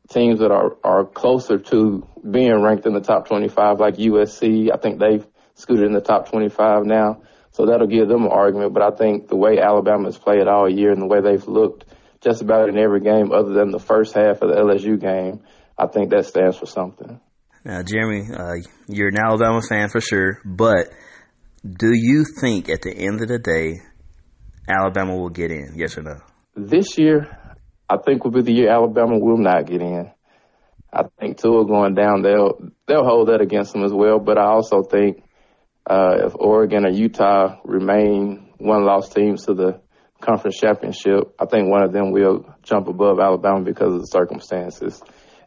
teams 0.09 0.39
that 0.39 0.51
are, 0.51 0.77
are 0.83 1.05
closer 1.05 1.57
to 1.57 2.07
being 2.29 2.61
ranked 2.61 2.85
in 2.85 2.93
the 2.93 3.01
top 3.01 3.27
25, 3.27 3.79
like 3.79 3.95
USC. 3.95 4.71
I 4.73 4.77
think 4.77 4.99
they've 4.99 5.25
scooted 5.55 5.85
in 5.85 5.93
the 5.93 6.01
top 6.01 6.29
25 6.29 6.85
now. 6.85 7.21
So 7.51 7.65
that'll 7.65 7.87
give 7.87 8.07
them 8.07 8.25
an 8.25 8.31
argument. 8.31 8.73
But 8.73 8.83
I 8.83 8.95
think 8.95 9.27
the 9.27 9.37
way 9.37 9.59
Alabama 9.59 10.05
has 10.05 10.17
played 10.17 10.47
all 10.47 10.69
year 10.69 10.91
and 10.91 11.01
the 11.01 11.07
way 11.07 11.21
they've 11.21 11.47
looked 11.47 11.85
just 12.21 12.41
about 12.41 12.69
in 12.69 12.77
every 12.77 13.01
game 13.01 13.31
other 13.31 13.53
than 13.53 13.71
the 13.71 13.79
first 13.79 14.13
half 14.13 14.41
of 14.41 14.49
the 14.49 14.55
LSU 14.55 14.99
game, 14.99 15.41
I 15.77 15.87
think 15.87 16.09
that 16.09 16.25
stands 16.25 16.57
for 16.57 16.65
something. 16.65 17.19
Now, 17.63 17.81
Jeremy, 17.81 18.27
uh, 18.31 18.55
you're 18.87 19.09
an 19.09 19.17
Alabama 19.17 19.61
fan 19.67 19.89
for 19.89 20.01
sure, 20.01 20.39
but 20.45 20.89
do 21.63 21.91
you 21.93 22.25
think 22.39 22.69
at 22.69 22.81
the 22.81 22.95
end 22.95 23.21
of 23.21 23.27
the 23.27 23.39
day, 23.39 23.79
Alabama 24.67 25.15
will 25.15 25.29
get 25.29 25.51
in? 25.51 25.73
Yes 25.75 25.97
or 25.97 26.03
no? 26.03 26.15
This 26.55 26.97
year, 26.97 27.27
I 27.89 27.97
think 27.97 28.23
will 28.23 28.31
be 28.31 28.41
the 28.41 28.53
year 28.53 28.69
Alabama 28.69 29.17
will 29.17 29.37
not 29.37 29.65
get 29.65 29.81
in. 29.81 30.11
I 30.91 31.03
think 31.19 31.37
Tua 31.37 31.65
going 31.65 31.93
down, 31.93 32.21
they'll 32.21 32.71
they'll 32.87 33.03
hold 33.03 33.27
that 33.29 33.41
against 33.41 33.73
them 33.73 33.83
as 33.83 33.93
well. 33.93 34.19
But 34.19 34.37
I 34.37 34.45
also 34.45 34.81
think 34.83 35.23
uh, 35.85 36.17
if 36.27 36.35
Oregon 36.35 36.85
or 36.85 36.89
Utah 36.89 37.59
remain 37.65 38.49
one 38.57 38.85
loss 38.85 39.09
teams 39.09 39.45
to 39.45 39.53
the 39.53 39.81
conference 40.21 40.57
championship, 40.57 41.35
I 41.37 41.45
think 41.45 41.69
one 41.69 41.83
of 41.83 41.91
them 41.91 42.11
will 42.11 42.45
jump 42.63 42.87
above 42.87 43.19
Alabama 43.19 43.61
because 43.61 43.93
of 43.93 43.99
the 43.99 44.07
circumstances 44.07 45.01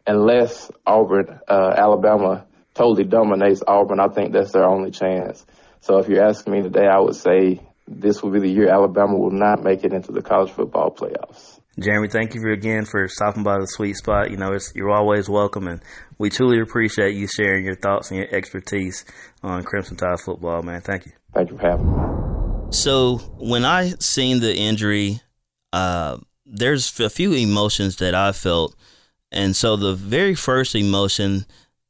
unless 0.09 0.71
Auburn, 0.85 1.39
uh, 1.47 1.73
Alabama 1.77 2.45
totally 2.73 3.03
dominates 3.03 3.61
Auburn, 3.65 3.99
I 3.99 4.07
think 4.07 4.33
that's 4.33 4.51
their 4.51 4.65
only 4.65 4.91
chance. 4.91 5.45
So 5.81 5.97
if 5.99 6.09
you're 6.09 6.25
asking 6.25 6.53
me 6.53 6.61
today, 6.61 6.87
I 6.87 6.99
would 6.99 7.15
say 7.15 7.61
this 7.87 8.21
will 8.21 8.31
be 8.31 8.39
the 8.39 8.49
year 8.49 8.69
Alabama 8.69 9.17
will 9.17 9.31
not 9.31 9.63
make 9.63 9.83
it 9.83 9.93
into 9.93 10.11
the 10.11 10.21
college 10.21 10.51
football 10.51 10.91
playoffs. 10.91 11.58
Jeremy, 11.77 12.09
thank 12.09 12.33
you 12.33 12.41
for, 12.41 12.49
again 12.49 12.85
for 12.85 13.07
stopping 13.07 13.43
by 13.43 13.59
the 13.59 13.65
sweet 13.67 13.95
spot. 13.95 14.31
You 14.31 14.37
know, 14.37 14.57
you're 14.75 14.89
always 14.89 15.29
welcome, 15.29 15.67
and 15.67 15.81
we 16.17 16.29
truly 16.29 16.59
appreciate 16.59 17.15
you 17.15 17.27
sharing 17.27 17.65
your 17.65 17.75
thoughts 17.75 18.09
and 18.09 18.19
your 18.19 18.33
expertise 18.33 19.05
on 19.43 19.63
Crimson 19.63 19.95
Tide 19.95 20.19
football, 20.19 20.61
man. 20.63 20.81
Thank 20.81 21.05
you. 21.05 21.11
Thank 21.33 21.51
you 21.51 21.57
for 21.57 21.63
having 21.63 21.91
me. 21.91 22.71
So, 22.71 23.17
when 23.37 23.65
I 23.65 23.91
seen 23.99 24.39
the 24.39 24.55
injury, 24.55 25.21
uh, 25.71 26.17
there's 26.45 26.99
a 26.99 27.09
few 27.09 27.33
emotions 27.33 27.97
that 27.97 28.15
I 28.15 28.31
felt. 28.31 28.75
And 29.31 29.55
so, 29.55 29.75
the 29.75 29.93
very 29.93 30.35
first 30.35 30.75
emotion 30.75 31.45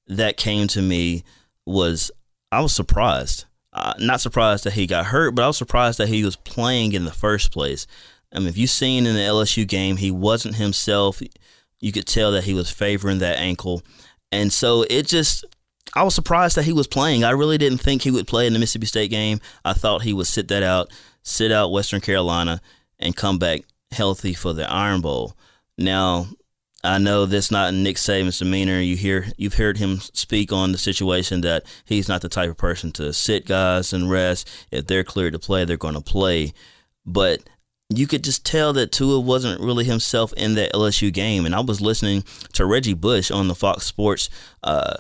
that 0.07 0.38
came 0.38 0.67
to 0.69 0.81
me 0.81 1.24
was 1.65 2.12
I 2.51 2.62
was 2.62 2.74
surprised. 2.74 3.45
Uh, 3.71 3.93
not 4.00 4.19
surprised 4.19 4.63
that 4.63 4.74
he 4.74 4.88
got 4.88 5.07
hurt, 5.07 5.36
but 5.36 5.43
I 5.43 5.48
was 5.48 5.57
surprised 5.57 6.00
that 6.00 6.09
he 6.09 6.24
was 6.24 6.36
playing 6.36 6.93
in 6.93 7.05
the 7.05 7.12
first 7.12 7.51
place. 7.51 7.86
I 8.31 8.39
mean, 8.39 8.48
if 8.48 8.57
you've 8.57 8.69
seen 8.69 9.05
in 9.05 9.15
the 9.15 9.21
LSU 9.21 9.67
game, 9.67 9.98
he 9.98 10.12
wasn't 10.12 10.55
himself. 10.55 11.21
You 11.79 11.91
could 11.91 12.05
tell 12.05 12.31
that 12.31 12.43
he 12.43 12.53
was 12.53 12.69
favoring 12.69 13.19
that 13.19 13.38
ankle. 13.38 13.81
And 14.31 14.53
so 14.53 14.83
it 14.89 15.07
just, 15.07 15.45
I 15.95 16.03
was 16.03 16.13
surprised 16.13 16.55
that 16.55 16.65
he 16.65 16.74
was 16.74 16.88
playing. 16.88 17.24
I 17.24 17.31
really 17.31 17.57
didn't 17.57 17.79
think 17.79 18.03
he 18.03 18.12
would 18.12 18.27
play 18.27 18.45
in 18.45 18.53
the 18.53 18.59
Mississippi 18.59 18.86
State 18.86 19.09
game. 19.09 19.39
I 19.65 19.74
thought 19.74 20.03
he 20.03 20.13
would 20.13 20.27
sit 20.27 20.48
that 20.50 20.63
out, 20.63 20.91
sit 21.24 21.51
out 21.51 21.71
Western 21.71 22.01
Carolina, 22.01 22.62
and 23.00 23.15
come 23.15 23.39
back 23.39 23.62
healthy 23.91 24.33
for 24.33 24.53
the 24.53 24.69
Iron 24.71 25.01
Bowl. 25.01 25.36
Now, 25.77 26.27
I 26.83 26.98
know 26.98 27.25
that's 27.25 27.51
not 27.51 27.74
Nick 27.74 27.98
Saban's 27.98 28.39
demeanor. 28.39 28.79
You 28.79 28.95
hear 28.95 29.27
you've 29.38 29.55
heard 29.55 29.77
him 29.77 30.00
speak 30.00 30.53
on 30.53 30.71
the 30.71 30.77
situation 30.77 31.41
that 31.41 31.63
he's 31.83 32.07
not 32.07 32.21
the 32.21 32.29
type 32.29 32.50
of 32.50 32.57
person 32.57 32.91
to 32.93 33.12
sit 33.12 33.45
guys 33.45 33.91
and 33.91 34.09
rest. 34.09 34.48
If 34.71 34.88
they're 34.88 35.03
cleared 35.03 35.33
to 35.33 35.39
play, 35.39 35.65
they're 35.65 35.75
going 35.75 35.95
to 35.95 36.01
play. 36.01 36.53
But 37.05 37.41
you 37.89 38.05
could 38.05 38.24
just 38.24 38.46
tell 38.46 38.72
that 38.74 38.91
Tua 38.91 39.19
wasn't 39.19 39.62
really 39.62 39.84
himself 39.84 40.31
in 40.34 40.53
that 40.55 40.74
LSU 40.74 41.12
game. 41.12 41.46
And 41.46 41.55
I 41.55 41.60
was 41.60 41.81
listening 41.81 42.24
to 42.53 42.65
Reggie 42.65 42.93
Bush 42.93 43.31
on 43.31 43.48
the 43.48 43.55
Fox 43.55 43.86
Sports 43.86 44.29
uh, 44.63 44.98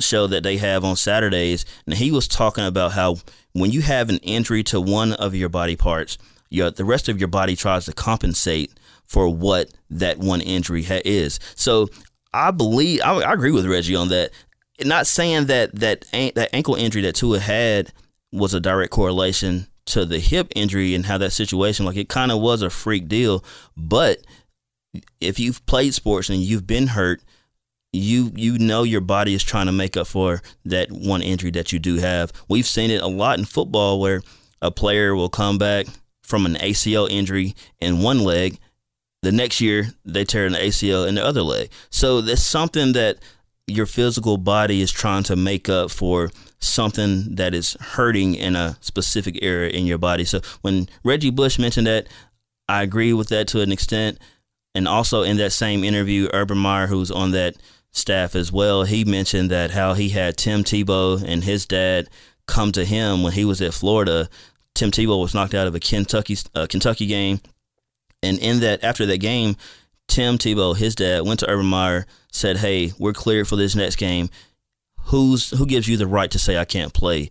show 0.00 0.26
that 0.26 0.42
they 0.42 0.56
have 0.56 0.84
on 0.84 0.96
Saturdays, 0.96 1.64
and 1.86 1.94
he 1.94 2.10
was 2.10 2.26
talking 2.26 2.64
about 2.64 2.92
how 2.92 3.16
when 3.52 3.70
you 3.70 3.82
have 3.82 4.08
an 4.08 4.18
injury 4.18 4.62
to 4.64 4.80
one 4.80 5.12
of 5.12 5.34
your 5.34 5.48
body 5.48 5.76
parts, 5.76 6.18
the 6.50 6.84
rest 6.84 7.08
of 7.08 7.18
your 7.18 7.28
body 7.28 7.54
tries 7.54 7.84
to 7.84 7.92
compensate 7.92 8.72
for 9.04 9.28
what 9.28 9.70
that 9.90 10.18
one 10.18 10.40
injury 10.40 10.82
ha- 10.82 11.00
is. 11.04 11.38
So 11.54 11.88
I 12.32 12.50
believe 12.50 13.00
I, 13.02 13.20
I, 13.20 13.32
agree 13.32 13.50
with 13.50 13.66
Reggie 13.66 13.96
on 13.96 14.08
that. 14.08 14.30
Not 14.84 15.06
saying 15.06 15.46
that 15.46 15.74
that 15.76 16.04
that 16.12 16.50
ankle 16.52 16.74
injury 16.74 17.02
that 17.02 17.14
Tua 17.14 17.38
had 17.38 17.92
was 18.30 18.54
a 18.54 18.60
direct 18.60 18.92
correlation 18.92 19.66
to 19.88 20.04
the 20.04 20.18
hip 20.18 20.52
injury 20.54 20.94
and 20.94 21.06
how 21.06 21.18
that 21.18 21.32
situation 21.32 21.86
like 21.86 21.96
it 21.96 22.08
kind 22.08 22.30
of 22.30 22.40
was 22.40 22.62
a 22.62 22.70
freak 22.70 23.08
deal, 23.08 23.44
but 23.76 24.18
if 25.20 25.38
you've 25.38 25.64
played 25.66 25.94
sports 25.94 26.28
and 26.28 26.40
you've 26.40 26.66
been 26.66 26.88
hurt, 26.88 27.20
you 27.92 28.32
you 28.34 28.58
know 28.58 28.82
your 28.82 29.00
body 29.00 29.34
is 29.34 29.42
trying 29.42 29.66
to 29.66 29.72
make 29.72 29.96
up 29.96 30.06
for 30.06 30.42
that 30.64 30.90
one 30.90 31.22
injury 31.22 31.50
that 31.52 31.72
you 31.72 31.78
do 31.78 31.96
have. 31.96 32.32
We've 32.48 32.66
seen 32.66 32.90
it 32.90 33.02
a 33.02 33.06
lot 33.06 33.38
in 33.38 33.44
football 33.44 34.00
where 34.00 34.22
a 34.60 34.70
player 34.70 35.14
will 35.14 35.28
come 35.28 35.58
back 35.58 35.86
from 36.22 36.44
an 36.44 36.54
ACL 36.56 37.08
injury 37.10 37.54
in 37.80 38.02
one 38.02 38.20
leg. 38.20 38.58
The 39.22 39.32
next 39.32 39.60
year, 39.60 39.88
they 40.04 40.24
tear 40.24 40.46
an 40.46 40.52
ACL 40.52 41.08
in 41.08 41.16
the 41.16 41.24
other 41.24 41.42
leg. 41.42 41.70
So 41.90 42.20
there's 42.20 42.44
something 42.44 42.92
that 42.92 43.16
your 43.66 43.86
physical 43.86 44.36
body 44.36 44.80
is 44.80 44.92
trying 44.92 45.24
to 45.24 45.36
make 45.36 45.68
up 45.68 45.90
for 45.90 46.30
something 46.60 47.36
that 47.36 47.54
is 47.54 47.76
hurting 47.80 48.34
in 48.34 48.56
a 48.56 48.76
specific 48.80 49.38
area 49.42 49.70
in 49.70 49.86
your 49.86 49.98
body. 49.98 50.24
So 50.24 50.40
when 50.62 50.88
Reggie 51.04 51.30
Bush 51.30 51.58
mentioned 51.58 51.86
that, 51.86 52.08
I 52.68 52.82
agree 52.82 53.12
with 53.12 53.28
that 53.28 53.48
to 53.48 53.60
an 53.60 53.72
extent. 53.72 54.18
And 54.74 54.86
also 54.86 55.22
in 55.22 55.36
that 55.38 55.52
same 55.52 55.84
interview, 55.84 56.28
Urban 56.32 56.58
Meyer, 56.58 56.88
who's 56.88 57.10
on 57.10 57.30
that 57.32 57.56
staff 57.90 58.34
as 58.34 58.52
well, 58.52 58.84
he 58.84 59.04
mentioned 59.04 59.50
that 59.50 59.70
how 59.70 59.94
he 59.94 60.10
had 60.10 60.36
Tim 60.36 60.62
Tebow 60.62 61.22
and 61.22 61.44
his 61.44 61.66
dad 61.66 62.08
come 62.46 62.72
to 62.72 62.84
him 62.84 63.22
when 63.22 63.32
he 63.32 63.44
was 63.44 63.60
at 63.60 63.74
Florida 63.74 64.28
Tim 64.78 64.92
Tebow 64.92 65.20
was 65.20 65.34
knocked 65.34 65.54
out 65.54 65.66
of 65.66 65.74
a 65.74 65.80
Kentucky 65.80 66.36
uh, 66.54 66.68
Kentucky 66.70 67.06
game, 67.06 67.40
and 68.22 68.38
in 68.38 68.60
that 68.60 68.84
after 68.84 69.04
that 69.06 69.18
game, 69.18 69.56
Tim 70.06 70.38
Tebow, 70.38 70.76
his 70.76 70.94
dad, 70.94 71.26
went 71.26 71.40
to 71.40 71.50
Urban 71.50 71.66
Meyer, 71.66 72.06
said, 72.30 72.58
"Hey, 72.58 72.92
we're 72.96 73.12
cleared 73.12 73.48
for 73.48 73.56
this 73.56 73.74
next 73.74 73.96
game. 73.96 74.30
Who's 75.08 75.50
who 75.50 75.66
gives 75.66 75.88
you 75.88 75.96
the 75.96 76.06
right 76.06 76.30
to 76.30 76.38
say 76.38 76.58
I 76.58 76.64
can't 76.64 76.92
play 76.92 77.30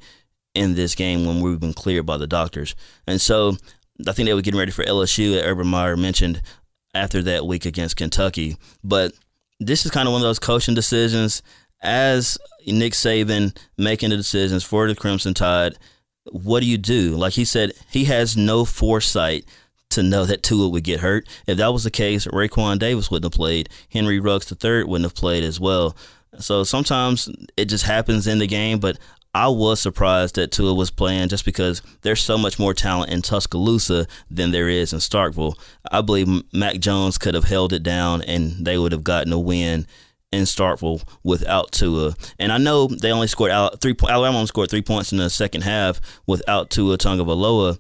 in 0.54 0.76
this 0.76 0.96
game 0.96 1.26
when 1.26 1.42
we've 1.42 1.60
been 1.60 1.74
cleared 1.74 2.06
by 2.06 2.18
the 2.18 2.28
doctors?" 2.28 2.76
And 3.06 3.22
so 3.22 3.58
I 4.08 4.12
think 4.12 4.28
they 4.28 4.34
were 4.34 4.42
getting 4.42 4.60
ready 4.60 4.72
for 4.72 4.84
LSU. 4.84 5.42
Urban 5.44 5.68
Meyer 5.68 5.98
mentioned 5.98 6.42
after 6.94 7.22
that 7.24 7.46
week 7.46 7.66
against 7.66 7.96
Kentucky, 7.98 8.58
but 8.84 9.14
this 9.60 9.86
is 9.86 9.92
kind 9.92 10.08
of 10.08 10.14
one 10.14 10.22
of 10.22 10.28
those 10.28 10.40
coaching 10.40 10.76
decisions 10.76 11.42
as 11.82 12.38
Nick 12.66 12.94
Saban 12.94 13.56
making 13.78 14.10
the 14.10 14.18
decisions 14.18 14.64
for 14.64 14.88
the 14.88 14.96
Crimson 14.96 15.34
Tide 15.34 15.78
what 16.32 16.62
do 16.62 16.66
you 16.66 16.78
do? 16.78 17.16
Like 17.16 17.34
he 17.34 17.46
said, 17.46 17.74
he 17.90 18.06
has 18.06 18.36
no 18.36 18.66
foresight 18.66 19.46
to 19.90 20.04
know 20.04 20.26
that 20.26 20.44
Tua 20.44 20.68
would 20.68 20.84
get 20.84 21.00
hurt. 21.00 21.28
If 21.46 21.58
that 21.58 21.72
was 21.72 21.84
the 21.84 21.92
case, 21.92 22.28
Raekwon 22.28 22.80
Davis 22.80 23.10
wouldn't 23.10 23.34
have 23.34 23.38
played. 23.38 23.70
Henry 23.90 24.20
Ruggs 24.20 24.52
III 24.52 24.84
wouldn't 24.84 25.06
have 25.06 25.16
played 25.16 25.44
as 25.44 25.60
well. 25.60 25.96
So 26.40 26.64
sometimes 26.64 27.30
it 27.56 27.66
just 27.66 27.86
happens 27.86 28.28
in 28.28 28.40
the 28.40 28.48
game, 28.48 28.80
but 28.80 28.98
I 29.34 29.50
was 29.50 29.80
surprised 29.80 30.36
that 30.36 30.52
Tua 30.52 30.74
was 30.74 30.90
playing 30.90 31.30
just 31.30 31.46
because 31.46 31.82
there's 32.02 32.22
so 32.24 32.38
much 32.38 32.58
more 32.58 32.74
talent 32.74 33.12
in 33.12 33.22
Tuscaloosa 33.22 34.08
than 34.32 34.52
there 34.52 34.68
is 34.68 34.94
in 34.94 35.00
Starkville. 35.00 35.54
I 35.92 36.02
believe 36.02 36.28
Mac 36.54 36.80
Jones 36.80 37.18
could 37.18 37.36
have 37.36 37.44
held 37.44 37.72
it 37.72 37.84
down 37.84 38.22
and 38.24 38.66
they 38.66 38.78
would 38.78 38.92
have 38.92 39.04
gotten 39.04 39.32
a 39.32 39.40
win 39.40 39.86
in 40.32 40.44
Starkville 40.44 41.04
without 41.24 41.72
Tua. 41.72 42.16
And 42.40 42.52
I 42.52 42.58
know 42.58 42.88
they 42.88 43.12
only 43.12 43.28
scored 43.28 43.52
out 43.52 43.80
three. 43.80 43.96
Alabama 44.10 44.38
only 44.38 44.48
scored 44.48 44.70
three 44.70 44.82
points 44.82 45.12
in 45.12 45.20
the 45.20 45.30
second 45.30 45.62
half 45.62 46.02
without 46.26 46.70
Tua 46.70 46.98
Tagovailoa. 46.98 47.78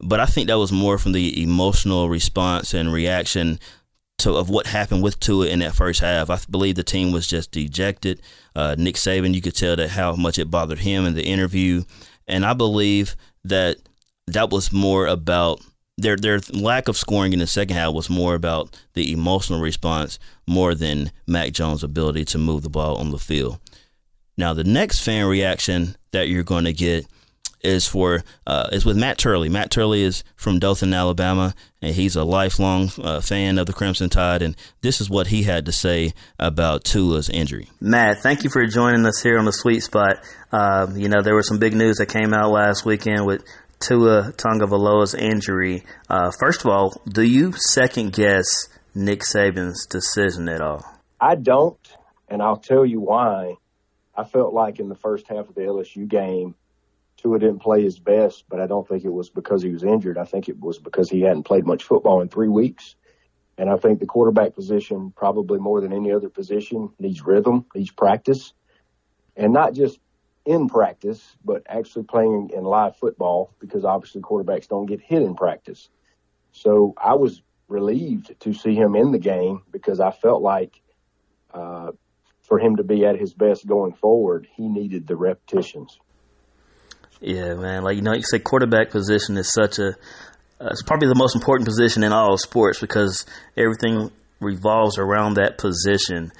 But 0.00 0.20
I 0.20 0.26
think 0.26 0.46
that 0.46 0.58
was 0.58 0.70
more 0.70 0.98
from 0.98 1.12
the 1.12 1.42
emotional 1.42 2.08
response 2.08 2.72
and 2.74 2.92
reaction 2.92 3.58
to 4.18 4.34
of 4.34 4.50
what 4.50 4.66
happened 4.66 5.02
with 5.02 5.20
Tua 5.20 5.46
in 5.46 5.60
that 5.60 5.74
first 5.74 6.00
half. 6.00 6.30
I 6.30 6.38
believe 6.50 6.74
the 6.74 6.82
team 6.82 7.12
was 7.12 7.26
just 7.26 7.52
dejected. 7.52 8.20
Uh, 8.54 8.74
Nick 8.78 8.96
Saban, 8.96 9.34
you 9.34 9.40
could 9.40 9.54
tell 9.54 9.76
that 9.76 9.90
how 9.90 10.14
much 10.16 10.38
it 10.38 10.50
bothered 10.50 10.80
him 10.80 11.06
in 11.06 11.14
the 11.14 11.24
interview, 11.24 11.84
and 12.26 12.44
I 12.44 12.52
believe 12.52 13.16
that 13.44 13.76
that 14.26 14.50
was 14.50 14.72
more 14.72 15.06
about 15.06 15.60
their 15.96 16.16
their 16.16 16.40
lack 16.52 16.88
of 16.88 16.96
scoring 16.96 17.32
in 17.32 17.40
the 17.40 17.46
second 17.46 17.76
half 17.76 17.92
was 17.92 18.08
more 18.08 18.34
about 18.34 18.78
the 18.94 19.12
emotional 19.12 19.60
response 19.60 20.18
more 20.46 20.74
than 20.74 21.10
Mac 21.26 21.52
Jones' 21.52 21.82
ability 21.82 22.24
to 22.26 22.38
move 22.38 22.62
the 22.62 22.70
ball 22.70 22.96
on 22.96 23.10
the 23.10 23.18
field. 23.18 23.58
Now, 24.36 24.54
the 24.54 24.64
next 24.64 25.00
fan 25.00 25.26
reaction 25.26 25.96
that 26.12 26.28
you're 26.28 26.44
going 26.44 26.64
to 26.64 26.72
get 26.72 27.06
is 27.62 27.86
for 27.86 28.22
uh, 28.46 28.68
is 28.72 28.84
with 28.84 28.96
Matt 28.96 29.18
Turley. 29.18 29.48
Matt 29.48 29.70
Turley 29.70 30.02
is 30.02 30.24
from 30.36 30.58
Dothan, 30.58 30.94
Alabama, 30.94 31.54
and 31.82 31.94
he's 31.94 32.16
a 32.16 32.24
lifelong 32.24 32.90
uh, 33.02 33.20
fan 33.20 33.58
of 33.58 33.66
the 33.66 33.72
Crimson 33.72 34.10
Tide. 34.10 34.42
And 34.42 34.56
this 34.80 35.00
is 35.00 35.10
what 35.10 35.28
he 35.28 35.42
had 35.44 35.66
to 35.66 35.72
say 35.72 36.12
about 36.38 36.84
Tua's 36.84 37.28
injury. 37.28 37.68
Matt, 37.80 38.18
thank 38.18 38.44
you 38.44 38.50
for 38.50 38.64
joining 38.66 39.06
us 39.06 39.22
here 39.22 39.38
on 39.38 39.44
the 39.44 39.52
Sweet 39.52 39.80
Spot. 39.80 40.16
Uh, 40.52 40.86
you 40.94 41.08
know, 41.08 41.22
there 41.22 41.34
was 41.34 41.48
some 41.48 41.58
big 41.58 41.74
news 41.74 41.96
that 41.96 42.06
came 42.06 42.32
out 42.32 42.50
last 42.50 42.84
weekend 42.84 43.26
with 43.26 43.44
Tua 43.80 44.32
Tagovailoa's 44.32 45.14
injury. 45.14 45.84
Uh, 46.08 46.30
first 46.38 46.60
of 46.60 46.66
all, 46.66 47.00
do 47.08 47.22
you 47.22 47.52
second 47.52 48.12
guess 48.12 48.68
Nick 48.94 49.20
Saban's 49.20 49.86
decision 49.86 50.48
at 50.48 50.60
all? 50.60 50.84
I 51.20 51.34
don't, 51.34 51.78
and 52.28 52.42
I'll 52.42 52.56
tell 52.56 52.84
you 52.84 53.00
why. 53.00 53.54
I 54.16 54.24
felt 54.24 54.52
like 54.52 54.80
in 54.80 54.88
the 54.88 54.96
first 54.96 55.28
half 55.28 55.48
of 55.48 55.54
the 55.54 55.60
LSU 55.60 56.08
game, 56.08 56.56
Tua 57.18 57.38
didn't 57.38 57.58
play 57.58 57.82
his 57.82 57.98
best, 57.98 58.44
but 58.48 58.60
I 58.60 58.66
don't 58.66 58.86
think 58.88 59.04
it 59.04 59.12
was 59.12 59.28
because 59.28 59.62
he 59.62 59.70
was 59.70 59.82
injured. 59.82 60.18
I 60.18 60.24
think 60.24 60.48
it 60.48 60.58
was 60.58 60.78
because 60.78 61.10
he 61.10 61.20
hadn't 61.20 61.42
played 61.42 61.66
much 61.66 61.82
football 61.82 62.20
in 62.20 62.28
three 62.28 62.48
weeks. 62.48 62.94
And 63.58 63.68
I 63.68 63.76
think 63.76 63.98
the 63.98 64.06
quarterback 64.06 64.54
position, 64.54 65.12
probably 65.16 65.58
more 65.58 65.80
than 65.80 65.92
any 65.92 66.12
other 66.12 66.28
position, 66.28 66.90
needs 67.00 67.26
rhythm, 67.26 67.66
needs 67.74 67.90
practice, 67.90 68.52
and 69.36 69.52
not 69.52 69.74
just 69.74 69.98
in 70.46 70.68
practice, 70.68 71.36
but 71.44 71.64
actually 71.68 72.04
playing 72.04 72.50
in 72.56 72.62
live 72.62 72.96
football 72.96 73.52
because 73.58 73.84
obviously 73.84 74.22
quarterbacks 74.22 74.68
don't 74.68 74.86
get 74.86 75.00
hit 75.00 75.22
in 75.22 75.34
practice. 75.34 75.90
So 76.52 76.94
I 76.96 77.14
was 77.14 77.42
relieved 77.66 78.34
to 78.40 78.52
see 78.52 78.74
him 78.74 78.94
in 78.94 79.10
the 79.10 79.18
game 79.18 79.62
because 79.72 79.98
I 80.00 80.12
felt 80.12 80.40
like 80.40 80.80
uh, 81.52 81.92
for 82.42 82.58
him 82.58 82.76
to 82.76 82.84
be 82.84 83.04
at 83.04 83.18
his 83.18 83.34
best 83.34 83.66
going 83.66 83.92
forward, 83.92 84.46
he 84.54 84.68
needed 84.68 85.06
the 85.06 85.16
repetitions. 85.16 85.98
Yeah, 87.20 87.54
man. 87.54 87.82
Like 87.82 87.96
you 87.96 88.02
know, 88.02 88.14
you 88.14 88.22
say 88.22 88.38
quarterback 88.38 88.90
position 88.90 89.36
is 89.36 89.52
such 89.52 89.78
a 89.78 89.88
uh, 90.60 90.68
it's 90.70 90.82
probably 90.82 91.08
the 91.08 91.14
most 91.14 91.34
important 91.34 91.66
position 91.66 92.02
in 92.02 92.12
all 92.12 92.36
sports 92.36 92.80
because 92.80 93.24
everything 93.56 94.10
revolves 94.40 94.98
around 94.98 95.34
that 95.34 95.58
position, 95.58 96.32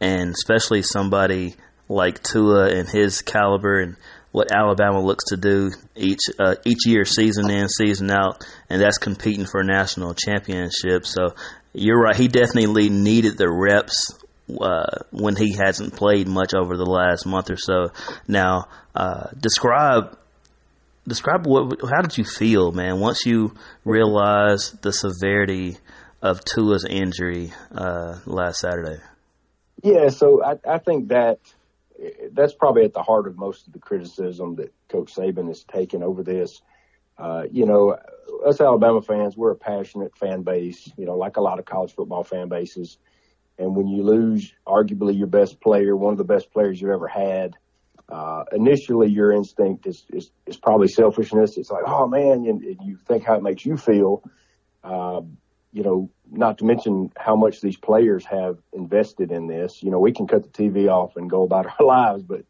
and 0.00 0.30
especially 0.30 0.82
somebody 0.82 1.54
like 1.88 2.22
Tua 2.22 2.70
and 2.70 2.88
his 2.88 3.22
caliber 3.22 3.80
and 3.80 3.96
what 4.32 4.50
Alabama 4.52 5.00
looks 5.00 5.24
to 5.26 5.36
do 5.36 5.70
each 5.94 6.20
uh, 6.40 6.56
each 6.64 6.86
year, 6.86 7.04
season 7.04 7.50
in, 7.50 7.68
season 7.68 8.10
out, 8.10 8.44
and 8.68 8.80
that's 8.80 8.98
competing 8.98 9.46
for 9.46 9.60
a 9.60 9.64
national 9.64 10.14
championship. 10.14 11.06
So 11.06 11.34
you're 11.72 12.00
right. 12.00 12.16
He 12.16 12.28
definitely 12.28 12.88
needed 12.88 13.38
the 13.38 13.48
reps 13.48 14.12
uh, 14.60 15.04
when 15.10 15.36
he 15.36 15.54
hasn't 15.54 15.94
played 15.94 16.26
much 16.26 16.52
over 16.54 16.76
the 16.76 16.84
last 16.86 17.26
month 17.26 17.50
or 17.50 17.56
so. 17.56 17.92
Now, 18.26 18.64
uh, 18.94 19.28
describe 19.38 20.16
describe 21.06 21.46
what 21.46 21.80
how 21.82 22.02
did 22.02 22.16
you 22.18 22.24
feel, 22.24 22.72
man, 22.72 23.00
once 23.00 23.24
you 23.26 23.54
realized 23.84 24.82
the 24.82 24.92
severity 24.92 25.76
of 26.22 26.44
Tua's 26.44 26.86
injury 26.88 27.52
uh, 27.74 28.18
last 28.26 28.60
Saturday? 28.60 29.00
Yeah, 29.82 30.08
so 30.08 30.42
I, 30.42 30.58
I 30.66 30.78
think 30.78 31.08
that 31.08 31.38
that's 32.32 32.54
probably 32.54 32.84
at 32.84 32.94
the 32.94 33.02
heart 33.02 33.26
of 33.26 33.36
most 33.36 33.66
of 33.66 33.72
the 33.72 33.78
criticism 33.78 34.56
that 34.56 34.72
Coach 34.88 35.14
Saban 35.14 35.48
has 35.48 35.64
taken 35.64 36.02
over 36.02 36.22
this. 36.22 36.60
Uh, 37.16 37.44
you 37.50 37.66
know, 37.66 37.96
us 38.44 38.60
Alabama 38.60 39.00
fans, 39.02 39.36
we're 39.36 39.52
a 39.52 39.56
passionate 39.56 40.16
fan 40.16 40.42
base, 40.42 40.90
you 40.96 41.06
know, 41.06 41.16
like 41.16 41.36
a 41.36 41.40
lot 41.40 41.58
of 41.58 41.64
college 41.64 41.94
football 41.94 42.24
fan 42.24 42.48
bases. 42.48 42.98
And 43.58 43.76
when 43.76 43.86
you 43.86 44.02
lose 44.02 44.52
arguably 44.66 45.16
your 45.16 45.28
best 45.28 45.60
player, 45.60 45.96
one 45.96 46.12
of 46.12 46.18
the 46.18 46.24
best 46.24 46.52
players 46.52 46.80
you've 46.80 46.90
ever 46.90 47.06
had, 47.06 47.54
uh, 48.08 48.44
initially 48.52 49.08
your 49.08 49.32
instinct 49.32 49.86
is, 49.86 50.04
is, 50.10 50.30
is 50.46 50.56
probably 50.56 50.88
selfishness. 50.88 51.56
It's 51.56 51.70
like, 51.70 51.84
oh 51.86 52.06
man, 52.06 52.46
and, 52.46 52.62
and 52.62 52.78
you 52.82 52.98
think 53.06 53.24
how 53.24 53.34
it 53.34 53.42
makes 53.42 53.64
you 53.64 53.76
feel. 53.76 54.22
Uh, 54.82 55.22
you 55.72 55.82
know, 55.82 56.10
not 56.30 56.58
to 56.58 56.64
mention 56.64 57.10
how 57.16 57.34
much 57.34 57.60
these 57.60 57.76
players 57.76 58.24
have 58.26 58.58
invested 58.72 59.32
in 59.32 59.48
this. 59.48 59.82
You 59.82 59.90
know, 59.90 59.98
we 59.98 60.12
can 60.12 60.26
cut 60.26 60.44
the 60.44 60.48
TV 60.48 60.88
off 60.88 61.16
and 61.16 61.28
go 61.28 61.42
about 61.42 61.66
our 61.80 61.86
lives, 61.86 62.22
but 62.22 62.44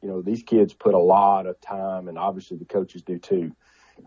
you 0.00 0.08
know, 0.08 0.22
these 0.22 0.42
kids 0.42 0.72
put 0.72 0.94
a 0.94 0.98
lot 0.98 1.46
of 1.46 1.60
time, 1.60 2.08
and 2.08 2.18
obviously 2.18 2.56
the 2.56 2.64
coaches 2.64 3.02
do 3.02 3.18
too. 3.18 3.52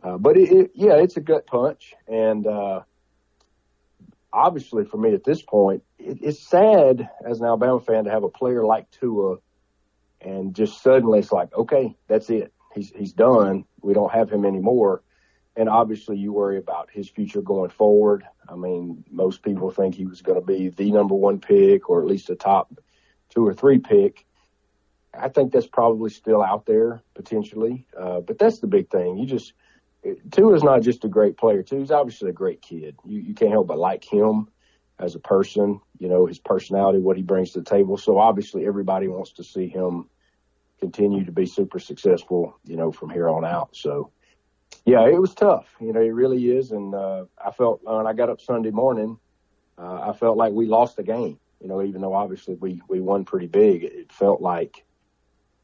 Uh, 0.03 0.17
but 0.17 0.35
it, 0.35 0.51
it, 0.51 0.71
yeah, 0.73 0.95
it's 0.95 1.15
a 1.15 1.21
gut 1.21 1.45
punch, 1.45 1.93
and 2.07 2.47
uh, 2.47 2.81
obviously 4.33 4.83
for 4.83 4.97
me 4.97 5.13
at 5.13 5.23
this 5.23 5.41
point, 5.41 5.83
it, 5.99 6.19
it's 6.21 6.45
sad 6.45 7.09
as 7.25 7.39
an 7.39 7.45
Alabama 7.45 7.79
fan 7.79 8.05
to 8.05 8.11
have 8.11 8.23
a 8.23 8.29
player 8.29 8.65
like 8.65 8.89
Tua, 8.91 9.37
and 10.21 10.55
just 10.55 10.81
suddenly 10.81 11.19
it's 11.19 11.31
like, 11.31 11.53
okay, 11.53 11.95
that's 12.07 12.29
it. 12.29 12.53
He's 12.73 12.91
he's 12.95 13.13
done. 13.13 13.65
We 13.81 13.93
don't 13.93 14.11
have 14.11 14.29
him 14.29 14.45
anymore 14.45 15.01
and 15.55 15.69
obviously 15.69 16.17
you 16.17 16.33
worry 16.33 16.57
about 16.57 16.89
his 16.91 17.09
future 17.09 17.41
going 17.41 17.69
forward. 17.69 18.25
I 18.47 18.55
mean, 18.55 19.03
most 19.09 19.41
people 19.41 19.71
think 19.71 19.95
he 19.95 20.05
was 20.05 20.21
going 20.21 20.39
to 20.39 20.45
be 20.45 20.69
the 20.69 20.91
number 20.91 21.15
one 21.15 21.39
pick 21.39 21.89
or 21.89 22.01
at 22.01 22.07
least 22.07 22.29
a 22.29 22.35
top 22.35 22.73
two 23.29 23.47
or 23.47 23.53
three 23.53 23.79
pick. 23.79 24.25
I 25.17 25.29
think 25.29 25.53
that's 25.53 25.67
probably 25.67 26.09
still 26.09 26.43
out 26.43 26.65
there 26.65 27.01
potentially. 27.13 27.87
Uh, 27.97 28.19
but 28.19 28.37
that's 28.37 28.59
the 28.59 28.67
big 28.67 28.89
thing. 28.89 29.17
You 29.17 29.25
just, 29.25 29.53
Tua 30.31 30.53
is 30.53 30.63
not 30.63 30.81
just 30.81 31.05
a 31.05 31.09
great 31.09 31.37
player. 31.37 31.63
He's 31.67 31.91
obviously 31.91 32.29
a 32.29 32.33
great 32.33 32.61
kid. 32.61 32.97
You, 33.05 33.21
you 33.21 33.33
can't 33.33 33.51
help 33.51 33.67
but 33.67 33.79
like 33.79 34.03
him 34.03 34.49
as 34.99 35.15
a 35.15 35.19
person, 35.19 35.79
you 35.97 36.07
know, 36.07 36.25
his 36.25 36.39
personality, 36.39 36.99
what 36.99 37.17
he 37.17 37.23
brings 37.23 37.51
to 37.51 37.59
the 37.59 37.65
table. 37.65 37.97
So 37.97 38.17
obviously 38.17 38.65
everybody 38.65 39.07
wants 39.07 39.33
to 39.33 39.43
see 39.43 39.67
him 39.67 40.09
continue 40.79 41.25
to 41.25 41.31
be 41.31 41.45
super 41.45 41.79
successful, 41.79 42.57
you 42.63 42.77
know, 42.77 42.91
from 42.91 43.09
here 43.09 43.29
on 43.29 43.45
out. 43.45 43.75
So, 43.75 44.11
yeah, 44.85 45.07
it 45.07 45.19
was 45.19 45.33
tough. 45.33 45.67
You 45.79 45.93
know, 45.93 46.01
it 46.01 46.13
really 46.13 46.45
is. 46.45 46.71
And 46.71 46.93
uh, 46.93 47.25
I 47.43 47.51
felt 47.51 47.81
uh, 47.85 47.95
when 47.95 48.07
I 48.07 48.13
got 48.13 48.29
up 48.29 48.41
Sunday 48.41 48.71
morning, 48.71 49.17
uh, 49.77 50.09
I 50.09 50.13
felt 50.13 50.37
like 50.37 50.53
we 50.53 50.65
lost 50.65 50.95
the 50.95 51.03
game. 51.03 51.39
You 51.61 51.67
know, 51.67 51.81
even 51.81 52.01
though 52.01 52.13
obviously 52.13 52.55
we 52.55 52.81
we 52.87 52.99
won 52.99 53.25
pretty 53.25 53.47
big, 53.47 53.83
it 53.83 54.11
felt 54.11 54.41
like 54.41 54.83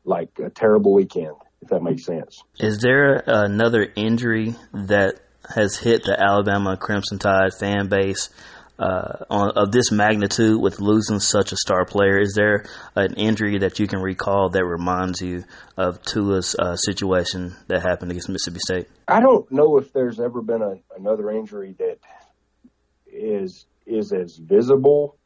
like 0.03 0.29
a 0.43 0.50
terrible 0.50 0.93
weekend. 0.93 1.35
If 1.61 1.69
that 1.69 1.83
makes 1.83 2.05
sense. 2.05 2.43
Is 2.57 2.79
there 2.79 3.23
another 3.27 3.88
injury 3.95 4.55
that 4.73 5.19
has 5.53 5.77
hit 5.77 6.03
the 6.03 6.19
Alabama 6.19 6.75
Crimson 6.75 7.19
Tide 7.19 7.51
fan 7.59 7.88
base 7.88 8.29
uh, 8.81 9.25
on, 9.29 9.51
of 9.51 9.71
this 9.71 9.91
magnitude 9.91 10.59
with 10.59 10.79
losing 10.79 11.19
such 11.19 11.51
a 11.51 11.55
star 11.55 11.85
player? 11.85 12.19
Is 12.19 12.33
there 12.35 12.65
an 12.95 13.13
injury 13.13 13.59
that 13.59 13.79
you 13.79 13.88
can 13.88 14.00
recall 14.00 14.50
that 14.50 14.65
reminds 14.65 15.21
you 15.21 15.43
of 15.77 16.01
Tua's 16.01 16.55
uh, 16.57 16.75
situation 16.75 17.55
that 17.67 17.83
happened 17.83 18.11
against 18.11 18.29
Mississippi 18.29 18.59
State? 18.59 18.88
I 19.07 19.19
don't 19.19 19.50
know 19.51 19.77
if 19.77 19.93
there's 19.93 20.19
ever 20.19 20.41
been 20.41 20.63
a, 20.63 20.75
another 20.97 21.29
injury 21.29 21.75
that 21.77 22.00
is 23.05 23.65
is 23.85 24.11
as 24.13 24.38
visible. 24.38 25.17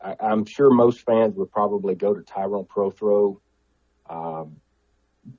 I, 0.00 0.16
am 0.20 0.44
sure 0.44 0.70
most 0.70 1.00
fans 1.00 1.34
would 1.36 1.50
probably 1.50 1.94
go 1.94 2.12
to 2.12 2.22
Tyrone 2.22 2.66
Prothro. 2.66 3.38
Um, 4.10 4.56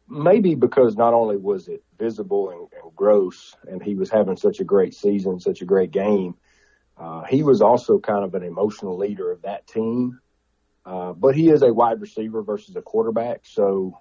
maybe 0.08 0.56
because 0.56 0.96
not 0.96 1.14
only 1.14 1.36
was 1.36 1.68
it 1.68 1.84
visible 2.00 2.50
and, 2.50 2.82
and, 2.82 2.96
gross, 2.96 3.56
and 3.68 3.84
he 3.84 3.96
was 3.96 4.10
having 4.10 4.38
such 4.38 4.60
a 4.60 4.64
great 4.64 4.94
season, 4.94 5.40
such 5.40 5.62
a 5.62 5.66
great 5.66 5.92
game, 5.92 6.36
uh, 6.98 7.24
he 7.24 7.44
was 7.44 7.62
also 7.62 8.00
kind 8.00 8.24
of 8.24 8.36
an 8.36 8.44
emotional 8.44 8.98
leader 8.98 9.32
of 9.32 9.42
that 9.44 9.68
team. 9.68 10.20
Uh, 10.86 11.14
but 11.14 11.36
he 11.36 11.50
is 11.50 11.62
a 11.62 11.74
wide 11.74 12.02
receiver 12.02 12.42
versus 12.44 12.76
a 12.76 12.82
quarterback. 12.82 13.42
So, 13.44 14.00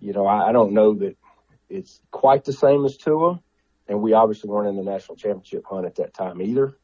you 0.00 0.12
know, 0.12 0.26
I, 0.26 0.48
I, 0.48 0.52
don't 0.52 0.72
know 0.72 0.94
that 0.94 1.16
it's 1.70 2.00
quite 2.10 2.44
the 2.44 2.52
same 2.52 2.84
as 2.84 2.96
Tua. 2.96 3.40
And 3.88 4.02
we 4.02 4.12
obviously 4.12 4.50
weren't 4.50 4.68
in 4.68 4.76
the 4.76 4.90
national 4.90 5.16
championship 5.16 5.64
hunt 5.64 5.86
at 5.86 5.96
that 5.96 6.12
time 6.12 6.42
either. 6.42 6.76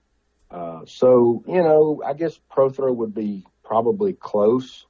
Uh, 0.50 0.80
so, 0.86 1.44
you 1.46 1.62
know, 1.62 2.02
I 2.04 2.14
guess 2.14 2.38
Prothro 2.50 2.94
would 2.94 3.14
be 3.14 3.44
probably 3.64 4.12
close. 4.12 4.86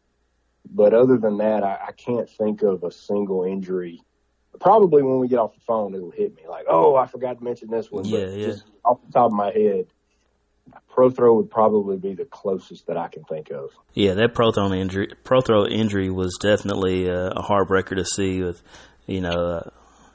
But 0.70 0.94
other 0.94 1.16
than 1.16 1.38
that, 1.38 1.64
I, 1.64 1.78
I 1.88 1.92
can't 1.92 2.28
think 2.28 2.62
of 2.62 2.84
a 2.84 2.92
single 2.92 3.44
injury. 3.44 4.02
Probably 4.60 5.02
when 5.02 5.18
we 5.18 5.28
get 5.28 5.38
off 5.38 5.54
the 5.54 5.60
phone, 5.60 5.94
it'll 5.94 6.10
hit 6.10 6.36
me 6.36 6.42
like, 6.48 6.66
oh, 6.68 6.94
I 6.94 7.06
forgot 7.06 7.38
to 7.38 7.44
mention 7.44 7.70
this 7.70 7.90
one. 7.90 8.04
Yeah, 8.04 8.26
but 8.26 8.34
yeah. 8.34 8.46
Just 8.46 8.64
off 8.84 9.00
the 9.04 9.12
top 9.12 9.26
of 9.26 9.32
my 9.32 9.50
head, 9.50 9.86
Prothro 10.94 11.36
would 11.36 11.50
probably 11.50 11.96
be 11.96 12.14
the 12.14 12.24
closest 12.24 12.86
that 12.86 12.96
I 12.96 13.08
can 13.08 13.24
think 13.24 13.50
of. 13.50 13.70
Yeah, 13.94 14.14
that 14.14 14.34
Prothro 14.34 14.76
injury, 14.76 15.08
Prothro 15.24 15.70
injury 15.70 16.10
was 16.10 16.36
definitely 16.40 17.06
a, 17.08 17.28
a 17.28 17.42
heartbreaker 17.42 17.96
to 17.96 18.04
see 18.04 18.42
with, 18.42 18.62
you 19.06 19.20
know, 19.20 19.30
uh, 19.30 19.70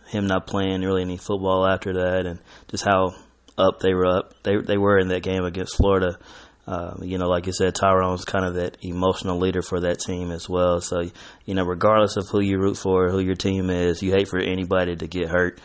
him 0.08 0.28
not 0.28 0.48
playing 0.48 0.82
really 0.82 1.02
any 1.02 1.18
football 1.18 1.68
after 1.68 1.94
that, 1.94 2.26
and 2.26 2.40
just 2.70 2.86
how 2.86 3.14
up 3.58 3.80
they 3.80 3.94
were 3.94 4.06
up. 4.06 4.34
They 4.44 4.58
they 4.58 4.78
were 4.78 5.00
in 5.00 5.10
that 5.10 5.24
game 5.24 5.44
against 5.44 5.76
Florida. 5.76 6.18
Uh, 6.66 6.96
you 7.02 7.18
know, 7.18 7.28
like 7.28 7.48
you 7.48 7.54
said, 7.54 7.74
Tyrone's 7.74 8.26
kind 8.26 8.46
of 8.46 8.56
that 8.56 8.78
emotional 8.82 9.40
leader 9.40 9.62
for 9.62 9.80
that 9.80 10.00
team 10.00 10.32
as 10.32 10.50
well. 10.50 10.82
So, 10.82 11.10
you 11.46 11.56
know, 11.56 11.64
regardless 11.64 12.18
of 12.18 12.28
who 12.28 12.42
you 12.42 12.60
root 12.60 12.76
for, 12.76 13.10
who 13.10 13.20
your 13.20 13.36
team 13.36 13.70
is, 13.70 14.04
you 14.04 14.12
hate 14.12 14.28
for 14.28 14.40
anybody 14.40 14.98
to 14.98 15.08
get 15.08 15.30
hurt. 15.30 15.62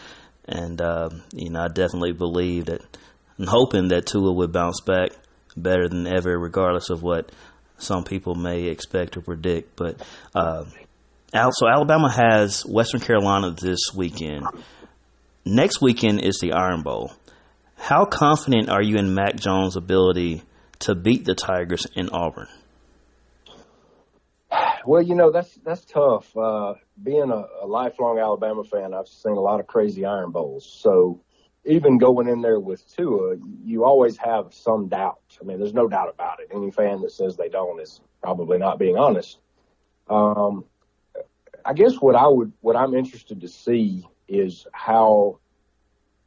And, 0.47 0.81
um, 0.81 1.25
you 1.33 1.51
know, 1.51 1.61
I 1.61 1.69
definitely 1.69 2.13
believe 2.13 2.67
that 2.67 2.83
and 3.39 3.49
hoping 3.49 3.89
that 3.89 4.07
Tua 4.07 4.33
would 4.33 4.53
bounce 4.53 4.81
back 4.81 5.11
better 5.57 5.89
than 5.89 6.07
ever, 6.07 6.39
regardless 6.39 6.91
of 6.91 7.03
what 7.03 7.31
some 7.79 8.05
people 8.05 8.35
may 8.35 8.65
expect 8.65 9.17
or 9.17 9.21
predict. 9.21 9.77
But 9.77 10.01
uh, 10.35 10.65
so 11.33 11.69
Alabama 11.69 12.11
has 12.11 12.65
Western 12.65 13.01
Carolina 13.01 13.51
this 13.51 13.81
weekend. 13.95 14.47
Next 15.45 15.81
weekend 15.81 16.23
is 16.23 16.39
the 16.41 16.53
Iron 16.53 16.83
Bowl. 16.83 17.13
How 17.77 18.05
confident 18.05 18.69
are 18.69 18.83
you 18.83 18.97
in 18.97 19.15
Mac 19.15 19.37
Jones' 19.37 19.77
ability 19.77 20.43
to 20.81 20.95
beat 20.95 21.25
the 21.25 21.35
Tigers 21.35 21.87
in 21.97 22.11
Auburn? 22.11 22.49
Well, 24.85 25.03
you 25.03 25.15
know 25.15 25.31
that's 25.31 25.55
that's 25.65 25.85
tough. 25.85 26.37
Uh, 26.37 26.75
being 27.03 27.31
a, 27.31 27.45
a, 27.63 27.67
lifelong 27.67 28.19
Alabama 28.19 28.65
fan, 28.65 28.93
I've 28.95 29.09
seen 29.09 29.33
a 29.33 29.41
lot 29.41 29.61
of 29.61 29.67
crazy 29.67 30.05
Iron 30.05 30.31
Bowls. 30.31 30.67
So 30.67 31.21
even 31.65 31.99
going 31.99 32.29
in 32.29 32.43
there 32.43 32.59
with 32.59 32.91
Tua, 32.95 33.37
you 33.65 33.85
always 33.85 34.17
have 34.17 34.53
some 34.53 34.89
doubt. 34.89 35.21
I 35.41 35.45
mean, 35.45 35.59
there's 35.59 35.75
no 35.75 35.89
doubt 35.89 36.11
about 36.13 36.41
it. 36.41 36.49
Any 36.53 36.71
fan 36.71 37.01
that 37.03 37.13
says 37.13 37.37
they 37.37 37.49
don't 37.49 37.81
is 37.81 38.01
probably 38.21 38.59
not 38.59 38.79
being 38.79 38.97
honest. 38.97 39.39
Um, 40.09 40.65
I 41.65 41.73
guess 41.73 41.95
what 41.97 42.17
I 42.17 42.27
would, 42.27 42.53
what 42.61 42.77
I'm 42.77 42.95
interested 42.95 43.41
to 43.41 43.49
see 43.49 44.09
is 44.27 44.67
how 44.73 45.39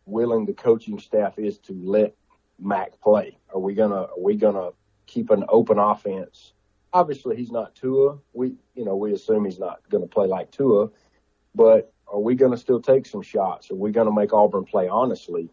willing 0.06 0.46
the 0.46 0.54
coaching 0.54 1.00
staff 1.00 1.38
is 1.38 1.58
to 1.60 1.74
let 1.74 2.16
Mac 2.58 3.02
play. 3.02 3.38
Are 3.54 3.60
we 3.60 3.74
gonna, 3.74 4.04
are 4.04 4.20
we 4.20 4.36
gonna 4.36 4.70
keep 5.06 5.30
an 5.32 5.44
open 5.50 5.80
offense? 5.80 6.54
Obviously, 6.94 7.36
he's 7.36 7.52
not 7.52 7.76
Tua. 7.76 8.20
We, 8.32 8.56
you 8.74 8.86
know, 8.86 8.96
we 8.96 9.12
assume 9.12 9.44
he's 9.44 9.60
not 9.60 9.82
going 9.90 10.04
to 10.04 10.08
play 10.08 10.28
like 10.28 10.52
Tua, 10.52 10.90
but 11.54 11.92
are 12.16 12.22
we 12.22 12.36
going 12.36 12.54
to 12.54 12.58
still 12.58 12.82
take 12.82 13.06
some 13.06 13.22
shots? 13.22 13.70
Are 13.72 13.76
we 13.76 13.92
going 13.92 14.08
to 14.08 14.14
make 14.14 14.32
Auburn 14.32 14.64
play 14.64 14.88
honestly? 14.88 15.50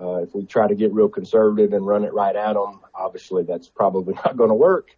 Uh, 0.00 0.22
if 0.22 0.34
we 0.34 0.46
try 0.46 0.66
to 0.66 0.74
get 0.74 0.94
real 0.94 1.10
conservative 1.10 1.74
and 1.74 1.86
run 1.86 2.04
it 2.04 2.14
right 2.14 2.34
at 2.34 2.54
them, 2.54 2.80
obviously 2.94 3.42
that's 3.42 3.68
probably 3.68 4.14
not 4.24 4.34
going 4.34 4.48
to 4.48 4.54
work. 4.54 4.96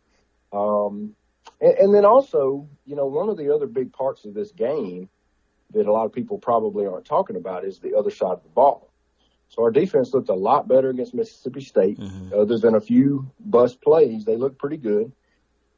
Um, 0.52 1.16
and, 1.60 1.74
and 1.74 1.94
then 1.94 2.04
also, 2.04 2.68
you 2.86 2.94
know, 2.94 3.06
one 3.06 3.28
of 3.28 3.36
the 3.36 3.52
other 3.52 3.66
big 3.66 3.92
parts 3.92 4.24
of 4.24 4.32
this 4.32 4.52
game 4.52 5.08
that 5.72 5.86
a 5.86 5.92
lot 5.92 6.06
of 6.06 6.12
people 6.12 6.38
probably 6.38 6.86
aren't 6.86 7.04
talking 7.04 7.34
about 7.34 7.64
is 7.64 7.80
the 7.80 7.96
other 7.96 8.10
side 8.10 8.32
of 8.32 8.42
the 8.44 8.50
ball. 8.50 8.88
So 9.48 9.62
our 9.62 9.72
defense 9.72 10.14
looked 10.14 10.28
a 10.28 10.34
lot 10.34 10.68
better 10.68 10.90
against 10.90 11.14
Mississippi 11.14 11.62
State. 11.62 11.98
Mm-hmm. 11.98 12.32
Other 12.38 12.58
than 12.58 12.76
a 12.76 12.80
few 12.80 13.28
bust 13.40 13.82
plays, 13.82 14.24
they 14.24 14.36
looked 14.36 14.58
pretty 14.58 14.76
good. 14.76 15.12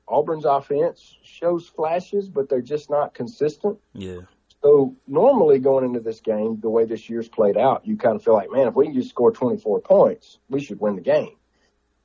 Auburn's 0.07 0.45
offense 0.45 1.17
shows 1.23 1.67
flashes, 1.67 2.29
but 2.29 2.51
they're 2.51 2.61
just 2.61 2.91
not 2.91 3.15
consistent. 3.15 3.79
Yeah. 3.95 4.21
So 4.65 4.97
normally 5.07 5.59
going 5.59 5.85
into 5.85 6.01
this 6.01 6.21
game, 6.21 6.59
the 6.59 6.71
way 6.71 6.87
this 6.87 7.11
year's 7.11 7.29
played 7.29 7.59
out, 7.59 7.87
you 7.87 7.99
kind 7.99 8.17
of 8.17 8.25
feel 8.25 8.33
like, 8.33 8.51
man, 8.51 8.67
if 8.67 8.75
we 8.75 8.87
can 8.87 8.95
just 8.95 9.11
score 9.11 9.31
24 9.31 9.83
points, 9.83 10.39
we 10.49 10.65
should 10.65 10.81
win 10.81 10.97
the 10.97 11.03
game. 11.03 11.37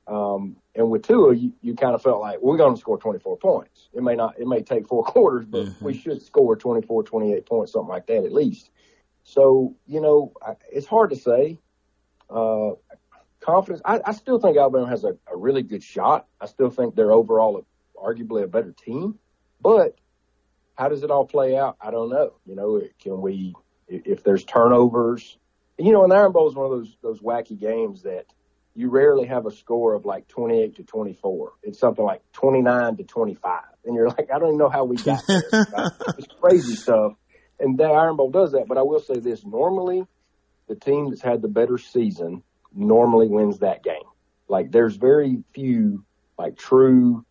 Um, 0.06 0.56
and 0.74 0.90
with 0.90 1.06
Tua, 1.06 1.34
you, 1.34 1.54
you 1.62 1.74
kind 1.74 1.94
of 1.94 2.02
felt 2.02 2.20
like 2.20 2.42
we're 2.42 2.58
going 2.58 2.74
to 2.74 2.80
score 2.80 2.98
24 2.98 3.38
points. 3.38 3.88
It 3.94 4.02
may 4.02 4.14
not, 4.14 4.38
it 4.38 4.46
may 4.46 4.60
take 4.60 4.88
four 4.88 5.02
quarters, 5.04 5.46
but 5.46 5.68
mm-hmm. 5.68 5.82
we 5.82 5.96
should 5.96 6.20
score 6.20 6.54
24, 6.54 7.04
28 7.04 7.46
points, 7.46 7.72
something 7.72 7.88
like 7.88 8.06
that 8.08 8.24
at 8.24 8.32
least. 8.32 8.68
So, 9.24 9.74
you 9.86 10.02
know, 10.02 10.34
it's 10.70 10.86
hard 10.86 11.10
to 11.10 11.16
say. 11.16 11.58
Uh, 12.28 12.72
confidence, 13.40 13.80
I, 13.86 14.00
I 14.04 14.12
still 14.12 14.38
think 14.38 14.58
Alabama 14.58 14.86
has 14.86 15.04
a, 15.04 15.16
a 15.32 15.34
really 15.34 15.62
good 15.62 15.82
shot. 15.82 16.26
I 16.38 16.44
still 16.44 16.68
think 16.68 16.94
they're 16.94 17.10
overall 17.10 17.56
a, 17.56 17.98
arguably 17.98 18.42
a 18.42 18.48
better 18.48 18.72
team, 18.72 19.18
but 19.62 19.96
how 20.76 20.88
does 20.88 21.02
it 21.02 21.10
all 21.10 21.26
play 21.26 21.56
out? 21.56 21.76
I 21.80 21.90
don't 21.90 22.10
know. 22.10 22.32
You 22.46 22.54
know, 22.54 22.80
can 23.02 23.20
we, 23.20 23.54
if 23.88 24.22
there's 24.22 24.44
turnovers, 24.44 25.36
you 25.78 25.92
know, 25.92 26.04
an 26.04 26.12
Iron 26.12 26.32
Bowl 26.32 26.48
is 26.48 26.54
one 26.54 26.66
of 26.66 26.72
those, 26.72 26.96
those 27.02 27.20
wacky 27.20 27.58
games 27.58 28.02
that 28.02 28.26
you 28.74 28.88
rarely 28.88 29.26
have 29.26 29.46
a 29.46 29.50
score 29.50 29.94
of 29.94 30.04
like 30.04 30.28
28 30.28 30.76
to 30.76 30.82
24. 30.84 31.52
It's 31.62 31.78
something 31.78 32.04
like 32.04 32.22
29 32.32 32.96
to 32.98 33.04
25. 33.04 33.62
And 33.84 33.94
you're 33.94 34.08
like, 34.08 34.28
I 34.32 34.38
don't 34.38 34.48
even 34.48 34.58
know 34.58 34.68
how 34.68 34.84
we 34.84 34.96
got 34.96 35.22
there. 35.26 35.42
it's 36.18 36.28
crazy 36.40 36.76
stuff. 36.76 37.12
And 37.58 37.78
that 37.78 37.90
Iron 37.90 38.16
Bowl 38.16 38.30
does 38.30 38.52
that. 38.52 38.66
But 38.68 38.78
I 38.78 38.82
will 38.82 39.00
say 39.00 39.18
this 39.18 39.44
normally, 39.44 40.06
the 40.68 40.76
team 40.76 41.10
that's 41.10 41.22
had 41.22 41.42
the 41.42 41.48
better 41.48 41.78
season 41.78 42.42
normally 42.74 43.28
wins 43.28 43.58
that 43.58 43.82
game. 43.82 43.96
Like 44.48 44.70
there's 44.70 44.96
very 44.96 45.42
few 45.52 46.04
like 46.38 46.56
true 46.56 47.24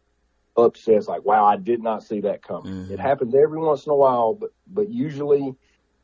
upsets 0.60 1.08
like, 1.08 1.26
wow, 1.26 1.46
I 1.46 1.58
did 1.58 1.82
not 1.82 2.04
see 2.04 2.22
that 2.22 2.42
coming. 2.42 2.74
Mm-hmm. 2.74 2.94
It 2.94 3.00
happens 3.00 3.34
every 3.36 3.60
once 3.60 3.86
in 3.86 3.92
a 3.92 3.96
while, 3.96 4.34
but, 4.34 4.52
but 4.68 4.90
usually 4.90 5.56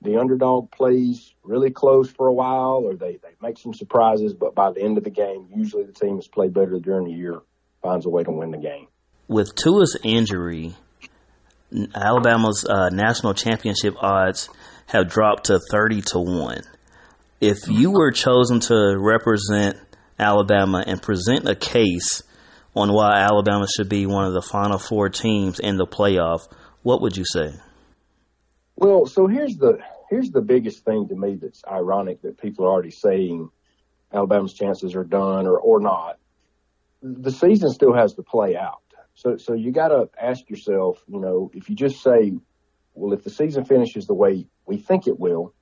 the 0.02 0.18
underdog 0.18 0.72
plays 0.72 1.34
really 1.44 1.72
close 1.72 2.10
for 2.10 2.28
a 2.28 2.34
while 2.34 2.84
or 2.84 2.96
they, 2.96 3.18
they 3.18 3.36
make 3.42 3.58
some 3.58 3.74
surprises, 3.74 4.34
but 4.34 4.56
by 4.56 4.72
the 4.72 4.82
end 4.82 4.98
of 4.98 5.04
the 5.04 5.10
game, 5.10 5.48
usually 5.54 5.84
the 5.84 5.94
team 5.94 6.16
that's 6.16 6.28
played 6.28 6.54
better 6.54 6.80
during 6.80 7.06
the 7.06 7.14
year 7.14 7.42
finds 7.82 8.06
a 8.06 8.10
way 8.10 8.24
to 8.24 8.32
win 8.32 8.52
the 8.52 8.58
game. 8.58 8.88
With 9.28 9.56
Tua's 9.56 9.98
injury, 10.04 10.76
Alabama's 11.94 12.66
uh, 12.66 12.90
national 12.90 13.34
championship 13.34 13.96
odds 14.00 14.50
have 14.88 15.10
dropped 15.10 15.46
to 15.46 15.60
30 15.72 16.02
to 16.02 16.20
1. 16.20 16.62
If 17.42 17.68
you 17.68 17.92
were 17.92 18.12
chosen 18.12 18.60
to 18.62 18.96
represent 18.98 19.78
Alabama 20.18 20.84
and 20.86 21.02
present 21.02 21.48
a 21.50 21.56
case 21.56 22.24
on 22.76 22.92
why 22.92 23.20
Alabama 23.20 23.66
should 23.74 23.90
be 23.90 24.06
one 24.06 24.26
of 24.26 24.34
the 24.34 24.42
final 24.42 24.78
four 24.78 25.10
teams 25.10 25.60
in 25.60 25.78
the 25.78 25.88
playoff, 25.88 26.42
what 26.84 27.02
would 27.02 27.16
you 27.16 27.24
say? 27.26 27.54
Well, 28.76 29.06
so 29.06 29.28
here's 29.28 29.56
the 29.56 29.80
here's 30.10 30.30
the 30.30 30.42
biggest 30.42 30.84
thing 30.84 31.08
to 31.08 31.16
me 31.16 31.36
that's 31.36 31.64
ironic 31.66 32.22
that 32.22 32.38
people 32.38 32.66
are 32.66 32.70
already 32.70 32.92
saying 32.92 33.50
Alabama's 34.14 34.54
chances 34.54 34.96
are 34.96 35.06
done 35.06 35.48
or 35.48 35.58
or 35.58 35.80
not. 35.80 36.18
The 37.02 37.32
season 37.32 37.70
still 37.72 37.94
has 37.94 38.14
to 38.16 38.24
play 38.24 38.58
out. 38.58 38.82
So 39.14 39.38
so 39.38 39.54
you 39.54 39.72
got 39.72 39.90
to 39.90 40.10
ask 40.22 40.50
yourself, 40.50 41.02
you 41.08 41.20
know, 41.20 41.50
if 41.54 41.70
you 41.70 41.76
just 41.76 42.04
say, 42.04 42.34
well, 42.94 43.14
if 43.14 43.24
the 43.24 43.30
season 43.30 43.64
finishes 43.64 44.06
the 44.06 44.14
way 44.14 44.46
we 44.66 44.78
think 44.78 45.08
it 45.08 45.18
will, 45.18 45.54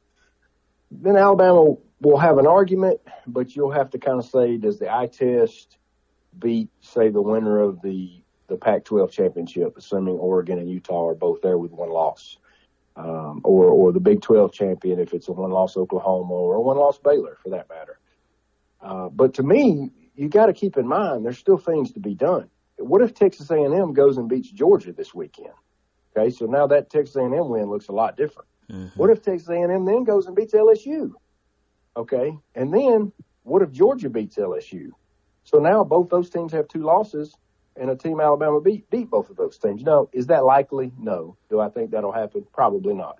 then 0.89 1.15
Alabama 1.15 1.75
will 2.01 2.17
have 2.17 2.37
an 2.39 2.47
argument, 2.47 2.99
but 3.27 3.55
you'll 3.55 3.71
have 3.71 3.91
to 3.91 3.99
kind 3.99 4.17
of 4.17 4.25
say, 4.25 4.57
does 4.57 4.79
the 4.79 4.91
eye 4.91 5.07
test 5.07 5.77
beat, 6.39 6.69
say, 6.81 7.09
the 7.09 7.21
winner 7.21 7.59
of 7.59 7.81
the 7.81 8.23
the 8.47 8.57
Pac-12 8.57 9.09
championship, 9.09 9.77
assuming 9.77 10.15
Oregon 10.15 10.59
and 10.59 10.69
Utah 10.69 11.07
are 11.07 11.15
both 11.15 11.41
there 11.41 11.57
with 11.57 11.71
one 11.71 11.89
loss, 11.89 12.37
um, 12.95 13.41
or 13.43 13.65
or 13.65 13.91
the 13.91 13.99
Big 13.99 14.21
12 14.21 14.51
champion 14.51 14.99
if 14.99 15.13
it's 15.13 15.27
a 15.27 15.31
one-loss 15.31 15.77
Oklahoma 15.77 16.33
or 16.33 16.55
a 16.55 16.61
one-loss 16.61 16.99
Baylor 16.99 17.37
for 17.41 17.49
that 17.49 17.69
matter. 17.69 17.99
Uh, 18.81 19.09
but 19.09 19.33
to 19.35 19.43
me, 19.43 19.91
you 20.15 20.27
got 20.29 20.47
to 20.47 20.53
keep 20.53 20.77
in 20.77 20.87
mind 20.87 21.25
there's 21.25 21.37
still 21.37 21.57
things 21.57 21.93
to 21.93 21.99
be 21.99 22.13
done. 22.13 22.49
What 22.77 23.01
if 23.01 23.13
Texas 23.13 23.49
A&M 23.49 23.93
goes 23.93 24.17
and 24.17 24.27
beats 24.27 24.51
Georgia 24.51 24.91
this 24.91 25.13
weekend? 25.13 25.53
Okay, 26.15 26.29
so 26.29 26.45
now 26.45 26.67
that 26.67 26.89
Texas 26.89 27.15
A&M 27.15 27.49
win 27.49 27.69
looks 27.69 27.87
a 27.87 27.91
lot 27.91 28.17
different. 28.17 28.47
Mm-hmm. 28.69 28.99
What 28.99 29.09
if 29.09 29.21
Texas 29.21 29.49
A&M 29.49 29.85
then 29.85 30.03
goes 30.03 30.27
and 30.27 30.35
beats 30.35 30.53
LSU? 30.53 31.11
Okay, 31.95 32.37
and 32.55 32.73
then 32.73 33.11
what 33.43 33.61
if 33.61 33.71
Georgia 33.71 34.09
beats 34.09 34.35
LSU? 34.37 34.89
So 35.43 35.59
now 35.59 35.83
both 35.83 36.09
those 36.09 36.29
teams 36.29 36.51
have 36.53 36.67
two 36.67 36.83
losses, 36.83 37.35
and 37.75 37.89
a 37.89 37.95
team 37.95 38.19
Alabama 38.19 38.61
beat 38.61 38.89
beat 38.89 39.09
both 39.09 39.29
of 39.29 39.35
those 39.35 39.57
teams. 39.57 39.83
No, 39.83 40.09
is 40.13 40.27
that 40.27 40.45
likely? 40.45 40.91
No. 40.97 41.37
Do 41.49 41.59
I 41.59 41.69
think 41.69 41.91
that'll 41.91 42.11
happen? 42.11 42.45
Probably 42.53 42.93
not. 42.93 43.19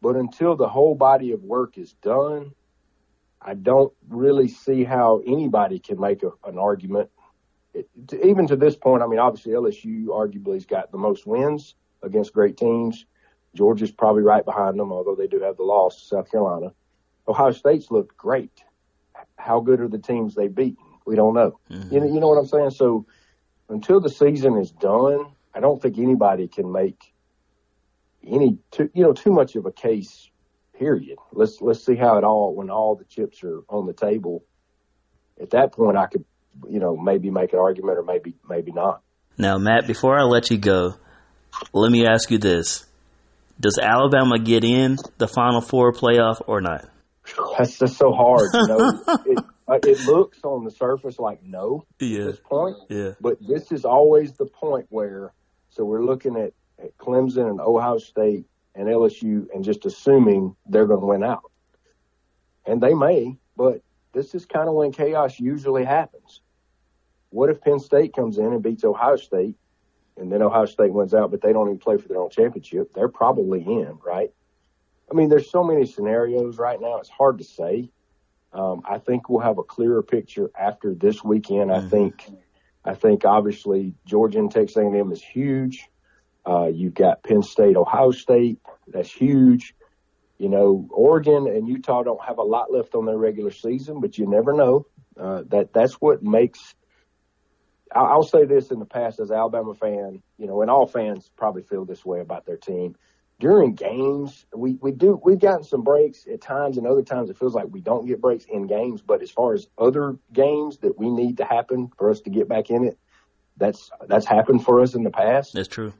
But 0.00 0.16
until 0.16 0.56
the 0.56 0.68
whole 0.68 0.94
body 0.94 1.32
of 1.32 1.42
work 1.42 1.78
is 1.78 1.92
done, 1.94 2.52
I 3.40 3.54
don't 3.54 3.92
really 4.08 4.48
see 4.48 4.84
how 4.84 5.22
anybody 5.26 5.78
can 5.78 6.00
make 6.00 6.22
a, 6.22 6.30
an 6.44 6.58
argument. 6.58 7.10
It, 7.74 7.88
to, 8.08 8.26
even 8.26 8.46
to 8.48 8.56
this 8.56 8.76
point, 8.76 9.02
I 9.02 9.06
mean, 9.06 9.18
obviously 9.18 9.52
LSU 9.52 10.06
arguably 10.06 10.54
has 10.54 10.66
got 10.66 10.90
the 10.90 10.98
most 10.98 11.26
wins 11.26 11.74
against 12.02 12.32
great 12.32 12.56
teams. 12.56 13.06
Georgia's 13.54 13.90
probably 13.90 14.22
right 14.22 14.44
behind 14.44 14.78
them, 14.78 14.92
although 14.92 15.14
they 15.14 15.26
do 15.26 15.40
have 15.40 15.56
the 15.56 15.62
loss 15.62 16.00
to 16.00 16.06
South 16.06 16.30
Carolina. 16.30 16.72
Ohio 17.26 17.52
State's 17.52 17.90
looked 17.90 18.16
great. 18.16 18.62
How 19.36 19.60
good 19.60 19.80
are 19.80 19.88
the 19.88 19.98
teams 19.98 20.34
they 20.34 20.48
beat? 20.48 20.78
We 21.08 21.16
don't 21.16 21.32
know. 21.32 21.58
Mm-hmm. 21.70 21.94
You 21.94 22.00
know, 22.00 22.06
you 22.06 22.20
know 22.20 22.28
what 22.28 22.38
I'm 22.38 22.46
saying? 22.46 22.70
So 22.70 23.06
until 23.70 23.98
the 23.98 24.10
season 24.10 24.58
is 24.58 24.70
done, 24.70 25.24
I 25.54 25.60
don't 25.60 25.80
think 25.80 25.96
anybody 25.98 26.48
can 26.48 26.70
make 26.70 27.14
any 28.26 28.58
too, 28.70 28.90
you 28.92 29.02
know, 29.02 29.14
too 29.14 29.32
much 29.32 29.56
of 29.56 29.64
a 29.64 29.72
case. 29.72 30.28
Period. 30.78 31.18
Let's 31.32 31.60
let's 31.60 31.84
see 31.84 31.96
how 31.96 32.18
it 32.18 32.24
all 32.24 32.54
when 32.54 32.70
all 32.70 32.94
the 32.94 33.04
chips 33.04 33.42
are 33.42 33.62
on 33.68 33.86
the 33.86 33.94
table. 33.94 34.44
At 35.40 35.50
that 35.50 35.72
point, 35.72 35.96
I 35.96 36.06
could, 36.06 36.24
you 36.68 36.78
know, 36.78 36.96
maybe 36.96 37.30
make 37.30 37.52
an 37.52 37.58
argument 37.58 37.98
or 37.98 38.04
maybe 38.04 38.34
maybe 38.48 38.70
not. 38.70 39.00
Now, 39.38 39.56
Matt, 39.56 39.86
before 39.86 40.16
I 40.16 40.24
let 40.24 40.50
you 40.50 40.58
go, 40.58 40.94
let 41.72 41.90
me 41.90 42.06
ask 42.06 42.30
you 42.30 42.38
this: 42.38 42.86
Does 43.58 43.78
Alabama 43.82 44.38
get 44.38 44.62
in 44.62 44.98
the 45.16 45.26
Final 45.26 45.62
Four 45.62 45.92
playoff 45.92 46.42
or 46.46 46.60
not? 46.60 46.88
That's 47.58 47.78
just 47.78 47.96
so 47.96 48.12
hard. 48.12 48.50
You 48.52 48.66
know, 48.68 49.02
it, 49.26 49.44
Uh, 49.68 49.78
it 49.82 50.00
looks 50.06 50.38
on 50.44 50.64
the 50.64 50.70
surface 50.70 51.18
like 51.18 51.42
no 51.42 51.84
yeah. 52.00 52.20
at 52.20 52.26
this 52.26 52.40
point. 52.40 52.76
Yeah. 52.88 53.12
But 53.20 53.36
this 53.46 53.70
is 53.70 53.84
always 53.84 54.32
the 54.32 54.46
point 54.46 54.86
where, 54.88 55.32
so 55.68 55.84
we're 55.84 56.04
looking 56.04 56.36
at, 56.36 56.54
at 56.82 56.96
Clemson 56.96 57.50
and 57.50 57.60
Ohio 57.60 57.98
State 57.98 58.46
and 58.74 58.88
LSU 58.88 59.46
and 59.54 59.62
just 59.62 59.84
assuming 59.84 60.56
they're 60.66 60.86
going 60.86 61.00
to 61.00 61.06
win 61.06 61.22
out. 61.22 61.50
And 62.64 62.80
they 62.80 62.94
may, 62.94 63.36
but 63.56 63.82
this 64.12 64.34
is 64.34 64.46
kind 64.46 64.68
of 64.68 64.74
when 64.74 64.92
chaos 64.92 65.38
usually 65.38 65.84
happens. 65.84 66.40
What 67.30 67.50
if 67.50 67.60
Penn 67.60 67.78
State 67.78 68.14
comes 68.14 68.38
in 68.38 68.46
and 68.46 68.62
beats 68.62 68.84
Ohio 68.84 69.16
State 69.16 69.56
and 70.16 70.32
then 70.32 70.42
Ohio 70.42 70.64
State 70.64 70.92
wins 70.92 71.12
out, 71.12 71.30
but 71.30 71.42
they 71.42 71.52
don't 71.52 71.68
even 71.68 71.78
play 71.78 71.98
for 71.98 72.08
their 72.08 72.18
own 72.18 72.30
championship? 72.30 72.92
They're 72.94 73.08
probably 73.08 73.60
in, 73.60 73.98
right? 74.04 74.30
I 75.10 75.14
mean, 75.14 75.28
there's 75.28 75.50
so 75.50 75.62
many 75.62 75.86
scenarios 75.86 76.58
right 76.58 76.80
now. 76.80 76.98
It's 76.98 77.08
hard 77.08 77.38
to 77.38 77.44
say. 77.44 77.90
Um, 78.52 78.82
I 78.88 78.98
think 78.98 79.28
we'll 79.28 79.40
have 79.40 79.58
a 79.58 79.62
clearer 79.62 80.02
picture 80.02 80.50
after 80.58 80.94
this 80.94 81.22
weekend. 81.22 81.70
Mm-hmm. 81.70 81.86
I 81.86 81.88
think, 81.88 82.26
I 82.84 82.94
think 82.94 83.24
obviously 83.24 83.94
Georgia 84.06 84.38
and 84.38 84.50
Texas 84.50 84.76
A&M 84.76 85.12
is 85.12 85.22
huge. 85.22 85.88
Uh, 86.46 86.66
you've 86.66 86.94
got 86.94 87.22
Penn 87.22 87.42
State, 87.42 87.76
Ohio 87.76 88.10
State. 88.10 88.58
That's 88.86 89.12
huge. 89.12 89.74
You 90.38 90.48
know, 90.48 90.88
Oregon 90.90 91.46
and 91.48 91.68
Utah 91.68 92.02
don't 92.04 92.24
have 92.24 92.38
a 92.38 92.42
lot 92.42 92.72
left 92.72 92.94
on 92.94 93.04
their 93.04 93.18
regular 93.18 93.50
season, 93.50 94.00
but 94.00 94.16
you 94.16 94.26
never 94.26 94.52
know. 94.52 94.86
Uh, 95.18 95.42
that 95.48 95.72
that's 95.72 95.94
what 95.94 96.22
makes. 96.22 96.74
I'll 97.94 98.22
say 98.22 98.44
this 98.44 98.70
in 98.70 98.78
the 98.78 98.84
past 98.84 99.18
as 99.18 99.30
an 99.30 99.36
Alabama 99.36 99.74
fan, 99.74 100.22
you 100.36 100.46
know, 100.46 100.62
and 100.62 100.70
all 100.70 100.86
fans 100.86 101.30
probably 101.36 101.62
feel 101.62 101.84
this 101.84 102.04
way 102.04 102.20
about 102.20 102.46
their 102.46 102.58
team 102.58 102.96
during 103.40 103.74
games, 103.74 104.46
we, 104.54 104.78
we 104.80 104.90
do, 104.90 105.20
we've 105.24 105.38
gotten 105.38 105.62
some 105.62 105.82
breaks 105.82 106.26
at 106.26 106.40
times 106.40 106.76
and 106.76 106.86
other 106.86 107.02
times 107.02 107.30
it 107.30 107.38
feels 107.38 107.54
like 107.54 107.66
we 107.70 107.80
don't 107.80 108.06
get 108.06 108.20
breaks 108.20 108.44
in 108.46 108.66
games. 108.66 109.00
But 109.00 109.22
as 109.22 109.30
far 109.30 109.54
as 109.54 109.68
other 109.78 110.16
games 110.32 110.78
that 110.78 110.98
we 110.98 111.10
need 111.10 111.36
to 111.36 111.44
happen 111.44 111.90
for 111.96 112.10
us 112.10 112.20
to 112.22 112.30
get 112.30 112.48
back 112.48 112.70
in 112.70 112.84
it, 112.84 112.98
that's, 113.56 113.90
that's 114.08 114.26
happened 114.26 114.64
for 114.64 114.80
us 114.80 114.94
in 114.94 115.04
the 115.04 115.10
past. 115.10 115.52
That's 115.54 115.68
true. 115.68 115.92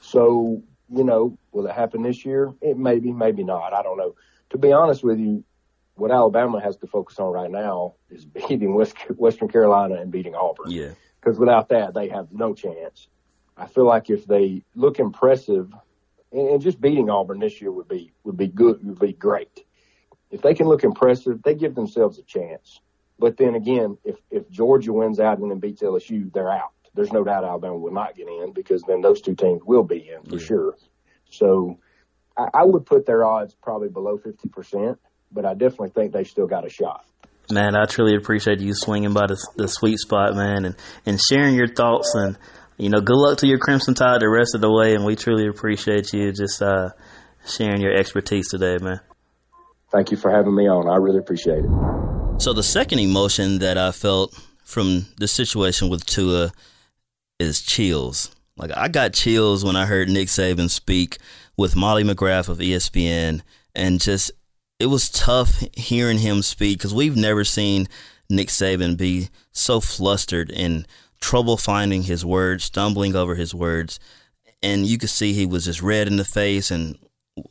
So, 0.00 0.62
you 0.90 1.04
know, 1.04 1.38
will 1.52 1.66
it 1.66 1.74
happen 1.74 2.02
this 2.02 2.24
year? 2.24 2.52
It 2.62 2.78
maybe, 2.78 3.12
maybe 3.12 3.44
not. 3.44 3.74
I 3.74 3.82
don't 3.82 3.98
know. 3.98 4.14
To 4.50 4.58
be 4.58 4.72
honest 4.72 5.04
with 5.04 5.18
you, 5.18 5.44
what 5.94 6.10
Alabama 6.10 6.60
has 6.60 6.78
to 6.78 6.86
focus 6.86 7.18
on 7.18 7.32
right 7.32 7.50
now 7.50 7.94
is 8.10 8.24
beating 8.48 8.74
West, 8.74 8.96
Western 9.16 9.48
Carolina 9.48 9.96
and 9.96 10.10
beating 10.10 10.34
Auburn. 10.34 10.70
Yeah. 10.70 10.92
Because 11.20 11.38
without 11.38 11.68
that, 11.68 11.92
they 11.92 12.08
have 12.08 12.32
no 12.32 12.54
chance. 12.54 13.08
I 13.58 13.66
feel 13.66 13.84
like 13.84 14.08
if 14.08 14.26
they 14.26 14.64
look 14.74 14.98
impressive 14.98 15.70
and 16.32 16.60
just 16.60 16.80
beating 16.80 17.10
Auburn 17.10 17.40
this 17.40 17.60
year 17.60 17.70
would 17.70 17.88
be 17.88 18.12
would 18.24 18.36
be 18.36 18.48
good 18.48 18.84
would 18.84 18.98
be 18.98 19.12
great. 19.12 19.64
If 20.30 20.42
they 20.42 20.54
can 20.54 20.66
look 20.66 20.82
impressive, 20.82 21.42
they 21.42 21.54
give 21.54 21.74
themselves 21.74 22.18
a 22.18 22.22
chance. 22.22 22.80
But 23.18 23.36
then 23.36 23.54
again, 23.54 23.98
if 24.04 24.16
if 24.30 24.50
Georgia 24.50 24.92
wins 24.92 25.20
out 25.20 25.38
and 25.38 25.50
then 25.50 25.58
beats 25.58 25.82
LSU, 25.82 26.32
they're 26.32 26.50
out. 26.50 26.72
There's 26.94 27.12
no 27.12 27.24
doubt 27.24 27.44
Alabama 27.44 27.76
will 27.76 27.92
not 27.92 28.16
get 28.16 28.28
in 28.28 28.52
because 28.52 28.82
then 28.82 29.00
those 29.00 29.20
two 29.20 29.34
teams 29.34 29.62
will 29.64 29.84
be 29.84 30.10
in 30.10 30.28
for 30.28 30.36
yeah. 30.36 30.46
sure. 30.46 30.76
So 31.30 31.78
I, 32.36 32.48
I, 32.52 32.64
would 32.64 32.84
put 32.84 33.06
their 33.06 33.24
odds 33.24 33.54
probably 33.62 33.88
below 33.88 34.18
50%, 34.18 34.98
but 35.30 35.46
I 35.46 35.54
definitely 35.54 35.88
think 35.88 36.12
they 36.12 36.24
still 36.24 36.46
got 36.46 36.66
a 36.66 36.68
shot. 36.68 37.06
Man, 37.50 37.74
I 37.74 37.86
truly 37.86 38.14
appreciate 38.14 38.60
you 38.60 38.72
swinging 38.74 39.14
by 39.14 39.26
the, 39.26 39.38
the 39.56 39.68
sweet 39.68 39.98
spot, 39.98 40.34
man, 40.34 40.66
and, 40.66 40.76
and 41.06 41.18
sharing 41.18 41.54
your 41.54 41.66
thoughts. 41.66 42.12
And, 42.14 42.36
you 42.76 42.90
know, 42.90 43.00
good 43.00 43.16
luck 43.16 43.38
to 43.38 43.46
your 43.46 43.58
Crimson 43.58 43.94
Tide 43.94 44.20
the 44.20 44.28
rest 44.28 44.54
of 44.54 44.60
the 44.60 44.72
way. 44.72 44.94
And 44.94 45.04
we 45.04 45.16
truly 45.16 45.46
appreciate 45.46 46.12
you 46.12 46.32
just 46.32 46.62
uh, 46.62 46.90
sharing 47.46 47.80
your 47.80 47.94
expertise 47.94 48.48
today, 48.48 48.78
man. 48.78 49.00
Thank 49.90 50.10
you 50.10 50.16
for 50.16 50.30
having 50.30 50.54
me 50.54 50.68
on. 50.68 50.88
I 50.88 50.96
really 50.96 51.18
appreciate 51.18 51.64
it. 51.64 52.40
So, 52.40 52.52
the 52.52 52.62
second 52.62 52.98
emotion 52.98 53.58
that 53.58 53.76
I 53.76 53.92
felt 53.92 54.34
from 54.64 55.06
the 55.18 55.28
situation 55.28 55.90
with 55.90 56.06
Tua 56.06 56.50
is 57.38 57.60
chills. 57.60 58.34
Like, 58.56 58.74
I 58.76 58.88
got 58.88 59.12
chills 59.12 59.64
when 59.64 59.76
I 59.76 59.86
heard 59.86 60.08
Nick 60.08 60.28
Saban 60.28 60.70
speak 60.70 61.18
with 61.56 61.76
Molly 61.76 62.04
McGrath 62.04 62.48
of 62.48 62.58
ESPN 62.58 63.42
and 63.74 64.00
just 64.00 64.30
it 64.78 64.86
was 64.86 65.10
tough 65.10 65.62
hearing 65.74 66.18
him 66.18 66.42
speak 66.42 66.78
because 66.78 66.94
we've 66.94 67.16
never 67.16 67.44
seen 67.44 67.86
Nick 68.28 68.48
Saban 68.48 68.96
be 68.96 69.28
so 69.52 69.80
flustered 69.80 70.50
and 70.50 70.86
trouble 71.22 71.56
finding 71.56 72.02
his 72.02 72.24
words, 72.24 72.64
stumbling 72.64 73.16
over 73.16 73.34
his 73.34 73.54
words. 73.54 73.98
And 74.62 74.86
you 74.86 74.98
could 74.98 75.10
see 75.10 75.32
he 75.32 75.46
was 75.46 75.64
just 75.64 75.80
red 75.80 76.06
in 76.06 76.16
the 76.16 76.24
face 76.24 76.70
and 76.70 76.98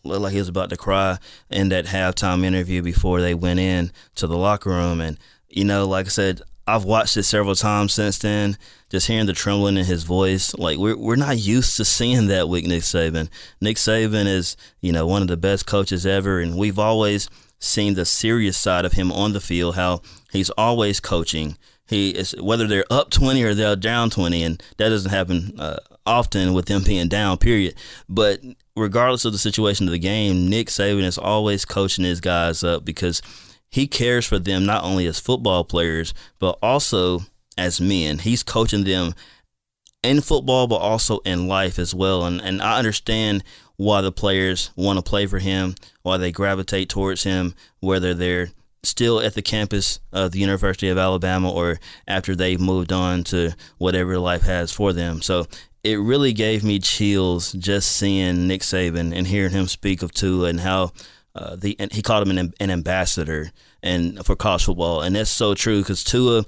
looked 0.03 0.21
like 0.21 0.33
he 0.33 0.39
was 0.39 0.47
about 0.47 0.69
to 0.69 0.77
cry 0.77 1.17
in 1.49 1.69
that 1.69 1.85
halftime 1.85 2.43
interview 2.43 2.81
before 2.81 3.21
they 3.21 3.33
went 3.33 3.59
in 3.59 3.91
to 4.15 4.27
the 4.27 4.37
locker 4.37 4.69
room. 4.69 5.01
And, 5.01 5.17
you 5.49 5.65
know, 5.65 5.87
like 5.87 6.05
I 6.05 6.09
said, 6.09 6.41
I've 6.67 6.85
watched 6.85 7.17
it 7.17 7.23
several 7.23 7.55
times 7.55 7.93
since 7.93 8.19
then. 8.19 8.57
Just 8.89 9.07
hearing 9.07 9.25
the 9.25 9.33
trembling 9.33 9.77
in 9.77 9.85
his 9.85 10.03
voice, 10.03 10.53
like 10.55 10.77
we're 10.77 10.97
we're 10.97 11.15
not 11.15 11.37
used 11.37 11.75
to 11.77 11.85
seeing 11.85 12.27
that 12.27 12.47
with 12.47 12.65
Nick 12.65 12.83
Saban. 12.83 13.29
Nick 13.59 13.77
Saban 13.77 14.25
is 14.25 14.55
you 14.79 14.91
know 14.91 15.07
one 15.07 15.21
of 15.21 15.27
the 15.27 15.37
best 15.37 15.65
coaches 15.65 16.05
ever, 16.05 16.39
and 16.39 16.57
we've 16.57 16.79
always 16.79 17.29
seen 17.59 17.95
the 17.95 18.05
serious 18.05 18.57
side 18.57 18.85
of 18.85 18.93
him 18.93 19.11
on 19.11 19.33
the 19.33 19.41
field. 19.41 19.75
How 19.75 20.01
he's 20.31 20.49
always 20.51 20.99
coaching. 20.99 21.57
He 21.91 22.09
is 22.09 22.33
whether 22.39 22.65
they're 22.65 22.85
up 22.89 23.11
twenty 23.11 23.43
or 23.43 23.53
they're 23.53 23.75
down 23.75 24.09
twenty, 24.09 24.41
and 24.43 24.63
that 24.77 24.89
doesn't 24.89 25.11
happen 25.11 25.59
uh, 25.59 25.77
often 26.05 26.53
with 26.53 26.65
them 26.65 26.83
being 26.83 27.09
down. 27.09 27.37
Period. 27.37 27.75
But 28.07 28.39
regardless 28.75 29.25
of 29.25 29.33
the 29.33 29.37
situation 29.37 29.87
of 29.87 29.91
the 29.91 29.99
game, 29.99 30.49
Nick 30.49 30.67
Saban 30.67 31.03
is 31.03 31.17
always 31.17 31.65
coaching 31.65 32.05
his 32.05 32.21
guys 32.21 32.63
up 32.63 32.85
because 32.85 33.21
he 33.69 33.87
cares 33.87 34.25
for 34.25 34.39
them 34.39 34.65
not 34.65 34.85
only 34.85 35.05
as 35.05 35.19
football 35.19 35.65
players, 35.65 36.13
but 36.39 36.57
also 36.63 37.19
as 37.57 37.81
men. 37.81 38.19
He's 38.19 38.41
coaching 38.41 38.85
them 38.85 39.13
in 40.01 40.21
football, 40.21 40.67
but 40.67 40.77
also 40.77 41.19
in 41.19 41.47
life 41.47 41.77
as 41.77 41.93
well. 41.93 42.25
And, 42.25 42.41
and 42.41 42.61
I 42.61 42.79
understand 42.79 43.43
why 43.75 43.99
the 43.99 44.11
players 44.11 44.71
want 44.75 44.97
to 44.97 45.03
play 45.03 45.25
for 45.25 45.39
him, 45.39 45.75
why 46.03 46.17
they 46.17 46.31
gravitate 46.31 46.87
towards 46.87 47.23
him, 47.23 47.53
whether 47.81 48.13
they're 48.13 48.51
still 48.83 49.19
at 49.19 49.35
the 49.35 49.41
campus 49.41 49.99
of 50.11 50.31
the 50.31 50.39
University 50.39 50.89
of 50.89 50.97
Alabama 50.97 51.51
or 51.51 51.79
after 52.07 52.35
they've 52.35 52.59
moved 52.59 52.91
on 52.91 53.23
to 53.25 53.51
whatever 53.77 54.17
life 54.17 54.43
has 54.43 54.71
for 54.71 54.91
them. 54.93 55.21
So 55.21 55.45
it 55.83 55.99
really 55.99 56.33
gave 56.33 56.63
me 56.63 56.79
chills 56.79 57.53
just 57.53 57.91
seeing 57.91 58.47
Nick 58.47 58.61
Saban 58.61 59.15
and 59.15 59.27
hearing 59.27 59.51
him 59.51 59.67
speak 59.67 60.01
of 60.01 60.13
Tua 60.13 60.49
and 60.49 60.59
how 60.59 60.91
uh, 61.33 61.55
the 61.55 61.75
and 61.79 61.91
he 61.93 62.01
called 62.01 62.27
him 62.27 62.37
an, 62.37 62.53
an 62.59 62.69
ambassador 62.69 63.51
and 63.81 64.23
for 64.25 64.35
college 64.35 64.65
football, 64.65 65.01
and 65.01 65.15
that's 65.15 65.29
so 65.29 65.53
true 65.53 65.79
because 65.79 66.03
Tua, 66.03 66.45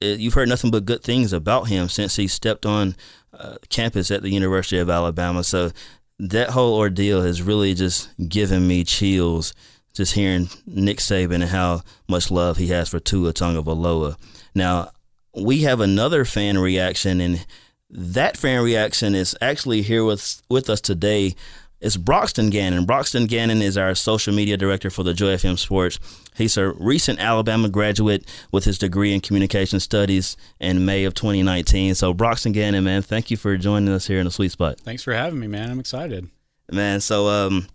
you've 0.00 0.34
heard 0.34 0.48
nothing 0.48 0.70
but 0.70 0.84
good 0.84 1.02
things 1.02 1.32
about 1.32 1.68
him 1.68 1.88
since 1.88 2.16
he 2.16 2.28
stepped 2.28 2.66
on 2.66 2.94
uh, 3.32 3.56
campus 3.70 4.10
at 4.10 4.22
the 4.22 4.30
University 4.30 4.78
of 4.78 4.90
Alabama. 4.90 5.42
So 5.42 5.70
that 6.18 6.50
whole 6.50 6.76
ordeal 6.76 7.22
has 7.22 7.42
really 7.42 7.74
just 7.74 8.10
given 8.28 8.68
me 8.68 8.84
chills 8.84 9.54
just 9.94 10.14
hearing 10.14 10.48
Nick 10.66 10.98
Saban 10.98 11.34
and 11.36 11.44
how 11.44 11.82
much 12.08 12.30
love 12.30 12.56
he 12.56 12.68
has 12.68 12.88
for 12.88 13.00
Tua 13.00 13.32
Tagovailoa. 13.32 14.16
Now 14.54 14.90
we 15.34 15.62
have 15.62 15.80
another 15.80 16.24
fan 16.24 16.58
reaction, 16.58 17.20
and 17.20 17.46
that 17.88 18.36
fan 18.36 18.62
reaction 18.62 19.14
is 19.14 19.36
actually 19.40 19.82
here 19.82 20.04
with 20.04 20.42
with 20.48 20.70
us 20.70 20.80
today 20.80 21.34
It's 21.80 21.96
Broxton 21.96 22.50
Gannon. 22.50 22.84
Broxton 22.84 23.24
Gannon 23.26 23.62
is 23.62 23.78
our 23.78 23.94
social 23.94 24.34
media 24.34 24.58
director 24.58 24.90
for 24.90 25.02
the 25.02 25.14
Joy 25.14 25.36
FM 25.36 25.58
Sports. 25.58 25.98
He's 26.36 26.58
a 26.58 26.72
recent 26.72 27.18
Alabama 27.18 27.70
graduate 27.70 28.26
with 28.52 28.64
his 28.64 28.76
degree 28.76 29.14
in 29.14 29.22
communication 29.22 29.80
studies 29.80 30.36
in 30.60 30.84
May 30.84 31.04
of 31.04 31.14
2019. 31.14 31.94
So, 31.94 32.12
Broxton 32.12 32.52
Gannon, 32.52 32.84
man, 32.84 33.00
thank 33.00 33.30
you 33.30 33.38
for 33.38 33.56
joining 33.56 33.88
us 33.88 34.06
here 34.06 34.18
in 34.18 34.26
the 34.26 34.30
sweet 34.30 34.52
spot. 34.52 34.78
Thanks 34.80 35.02
for 35.02 35.14
having 35.14 35.40
me, 35.40 35.46
man. 35.46 35.70
I'm 35.70 35.80
excited. 35.80 36.28
Man, 36.70 37.00
so 37.00 37.28
um, 37.28 37.66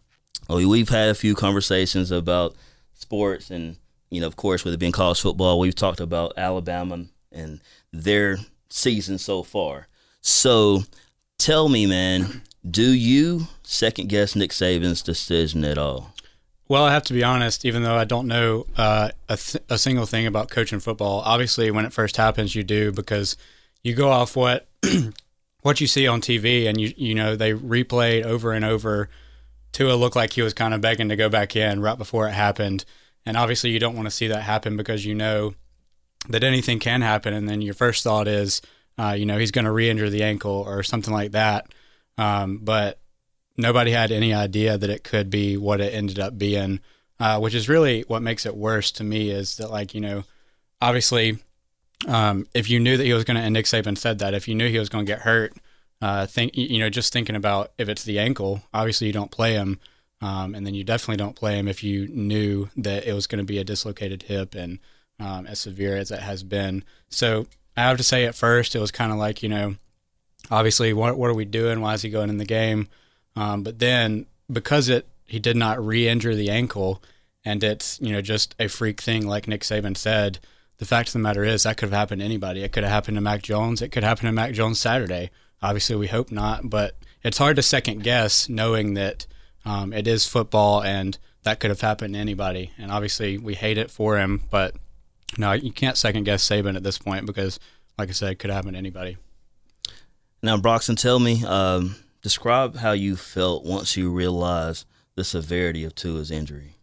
we've 0.50 0.90
had 0.90 1.10
a 1.10 1.16
few 1.16 1.36
conversations 1.36 2.12
about 2.12 2.56
sports, 2.94 3.50
and 3.50 3.78
you 4.10 4.22
know, 4.22 4.28
of 4.28 4.36
course, 4.36 4.64
with 4.64 4.74
it 4.74 4.78
being 4.78 4.92
college 4.92 5.22
football, 5.22 5.60
we've 5.60 5.76
talked 5.76 6.00
about 6.00 6.34
Alabama 6.38 7.06
and 7.32 7.62
their 7.92 8.38
season 8.70 9.18
so 9.18 9.44
far. 9.44 9.88
So, 10.22 10.84
tell 11.38 11.70
me, 11.70 11.86
man 11.86 12.42
do 12.70 12.92
you 12.92 13.48
second 13.64 14.10
guess 14.10 14.36
Nick 14.36 14.52
Saban's 14.52 15.02
decision 15.02 15.64
at 15.64 15.78
all? 15.78 16.14
Well, 16.68 16.86
I 16.86 16.94
have 16.94 17.04
to 17.04 17.14
be 17.14 17.24
honest, 17.24 17.64
even 17.64 17.84
though 17.84 17.96
I 17.96 18.06
don't 18.06 18.28
know 18.28 18.66
uh, 18.76 19.10
a, 19.30 19.38
th- 19.38 19.64
a 19.70 19.78
single 19.78 20.08
thing 20.08 20.26
about 20.26 20.50
coaching 20.50 20.80
football. 20.80 21.22
Obviously, 21.24 21.70
when 21.70 21.86
it 21.86 21.94
first 21.94 22.18
happens, 22.18 22.56
you 22.56 22.64
do 22.64 22.92
because 22.92 23.38
you 23.84 23.94
go 23.94 24.10
off 24.10 24.36
what 24.36 24.68
what 25.62 25.80
you 25.80 25.86
see 25.86 26.08
on 26.08 26.22
TV, 26.22 26.68
and 26.68 26.82
you 26.82 26.92
you 26.98 27.14
know 27.14 27.36
they 27.36 27.54
replayed 27.54 28.24
over 28.24 28.52
and 28.52 28.66
over. 28.66 29.10
Tua 29.76 29.96
looked 29.96 30.16
like 30.16 30.32
he 30.32 30.42
was 30.42 30.54
kind 30.54 30.74
of 30.74 30.80
begging 30.80 31.10
to 31.10 31.18
go 31.18 31.28
back 31.28 31.54
in 31.54 31.82
right 31.82 31.98
before 31.98 32.30
it 32.30 32.32
happened, 32.32 32.86
and 33.26 33.36
obviously 33.36 33.72
you 33.72 33.80
don't 33.80 33.96
want 33.96 34.06
to 34.06 34.12
see 34.12 34.28
that 34.30 34.44
happen 34.44 34.78
because 34.78 35.06
you 35.06 35.14
know 35.14 35.54
that 36.30 36.46
anything 36.46 36.80
can 36.80 37.02
happen, 37.02 37.34
and 37.34 37.50
then 37.50 37.62
your 37.62 37.74
first 37.74 38.02
thought 38.02 38.26
is, 38.26 38.62
uh, 38.98 39.12
you 39.12 39.26
know, 39.26 39.38
he's 39.38 39.52
going 39.52 39.66
to 39.66 39.72
re-injure 39.72 40.10
the 40.10 40.24
ankle 40.24 40.64
or 40.66 40.82
something 40.82 41.14
like 41.14 41.32
that. 41.32 41.68
Um, 42.18 42.60
but 42.60 43.02
nobody 43.58 43.92
had 43.92 44.14
any 44.14 44.34
idea 44.34 44.78
that 44.78 44.90
it 44.90 45.04
could 45.04 45.30
be 45.30 45.58
what 45.58 45.82
it 45.82 45.94
ended 45.94 46.20
up 46.20 46.38
being, 46.38 46.80
uh, 47.20 47.40
which 47.40 47.54
is 47.54 47.68
really 47.68 48.04
what 48.08 48.22
makes 48.22 48.46
it 48.46 48.56
worse 48.56 48.94
to 48.94 49.04
me 49.04 49.30
is 49.30 49.58
that, 49.58 49.70
like, 49.70 49.94
you 49.94 50.00
know, 50.00 50.24
obviously, 50.82 51.38
um, 52.08 52.48
if 52.54 52.70
you 52.70 52.80
knew 52.80 52.96
that 52.96 53.04
he 53.04 53.14
was 53.14 53.26
going 53.26 53.36
to, 53.36 53.44
and 53.44 53.54
Nick 53.54 53.66
Saban 53.66 53.98
said 53.98 54.20
that, 54.20 54.34
if 54.34 54.48
you 54.48 54.56
knew 54.56 54.70
he 54.70 54.80
was 54.80 54.88
going 54.88 55.06
to 55.06 55.12
get 55.12 55.24
hurt, 55.24 55.54
uh, 56.02 56.26
think, 56.26 56.56
you 56.56 56.80
know, 56.80 56.90
just 56.90 57.14
thinking 57.14 57.36
about 57.36 57.72
if 57.78 57.90
it's 57.90 58.04
the 58.04 58.20
ankle, 58.20 58.64
obviously 58.74 59.08
you 59.08 59.14
don't 59.14 59.32
play 59.32 59.54
him. 59.54 59.80
Um, 60.22 60.56
and 60.56 60.66
then 60.66 60.74
you 60.74 60.84
definitely 60.84 61.18
don't 61.18 61.36
play 61.36 61.58
him 61.60 61.68
if 61.68 61.84
you 61.84 62.08
knew 62.08 62.70
that 62.78 63.06
it 63.06 63.14
was 63.14 63.28
going 63.28 63.40
to 63.40 63.46
be 63.46 63.60
a 63.60 63.64
dislocated 63.64 64.24
hip 64.24 64.56
and 64.56 64.80
um, 65.20 65.46
as 65.46 65.60
severe 65.60 65.98
as 65.98 66.10
it 66.10 66.22
has 66.22 66.42
been. 66.44 66.84
So 67.10 67.48
I 67.78 67.82
have 67.82 67.98
to 67.98 68.04
say, 68.04 68.26
at 68.26 68.36
first, 68.36 68.76
it 68.76 68.80
was 68.80 68.92
kind 68.92 69.12
of 69.12 69.18
like, 69.18 69.44
you 69.44 69.50
know, 69.50 69.76
obviously, 70.50 70.94
what 70.94 71.18
what 71.18 71.30
are 71.30 71.36
we 71.36 71.46
doing? 71.46 71.82
Why 71.82 71.94
is 71.94 72.02
he 72.02 72.10
going 72.10 72.30
in 72.30 72.38
the 72.38 72.46
game? 72.46 72.88
Um, 73.36 73.64
but 73.64 73.80
then 73.80 74.26
because 74.52 74.90
it 74.90 75.08
he 75.26 75.40
did 75.40 75.58
not 75.58 75.84
re-injure 75.84 76.36
the 76.36 76.50
ankle, 76.50 77.02
and 77.44 77.64
it's 77.64 78.00
you 78.02 78.12
know 78.12 78.22
just 78.22 78.56
a 78.60 78.68
freak 78.68 79.02
thing, 79.02 79.28
like 79.28 79.48
Nick 79.48 79.62
Saban 79.62 79.98
said. 79.98 80.40
The 80.78 80.86
fact 80.86 81.10
of 81.10 81.14
the 81.14 81.20
matter 81.20 81.44
is 81.44 81.64
that 81.64 81.78
could 81.78 81.90
have 81.90 81.98
happened 81.98 82.20
to 82.20 82.26
anybody. 82.26 82.62
It 82.62 82.74
could 82.74 82.84
have 82.84 82.92
happened 82.92 83.16
to 83.16 83.22
Mac 83.22 83.42
Jones. 83.42 83.82
It 83.82 83.94
could 83.94 84.04
happen 84.04 84.26
to 84.26 84.32
Mac 84.34 84.54
Jones 84.54 84.80
Saturday. 84.80 85.32
Obviously, 85.66 85.96
we 85.96 86.06
hope 86.06 86.32
not, 86.32 86.70
but 86.70 86.96
it's 87.24 87.40
hard 87.40 87.56
to 87.56 87.64
second 87.64 88.04
guess 88.04 88.48
knowing 88.48 88.94
that 88.94 89.26
um, 89.66 89.94
it 89.94 90.06
is 90.06 90.28
football 90.28 90.84
and 90.84 91.18
that 91.42 91.60
could 91.60 91.72
have 91.72 91.82
happened 91.82 92.14
to 92.14 92.20
anybody. 92.20 92.72
And 92.78 92.92
obviously, 92.92 93.40
we 93.40 93.56
hate 93.56 93.80
it 93.80 93.90
for 93.90 94.20
him, 94.20 94.44
but 94.52 94.76
no, 95.40 95.54
you 95.54 95.72
can't 95.72 95.98
second 95.98 96.26
guess 96.26 96.48
Saban 96.48 96.76
at 96.76 96.84
this 96.84 97.00
point 97.00 97.26
because, 97.26 97.60
like 97.98 98.10
I 98.10 98.12
said, 98.12 98.34
it 98.34 98.36
could 98.36 98.52
happen 98.52 98.74
to 98.74 98.78
anybody. 98.78 99.18
Now, 100.44 100.56
Broxton, 100.56 100.98
tell 100.98 101.18
me, 101.18 101.44
um, 101.44 101.96
describe 102.22 102.76
how 102.76 102.92
you 102.92 103.16
felt 103.16 103.66
once 103.66 103.98
you 103.98 104.12
realized 104.12 104.86
the 105.16 105.24
severity 105.24 105.84
of 105.84 105.96
Tua's 105.96 106.30
injury. 106.30 106.76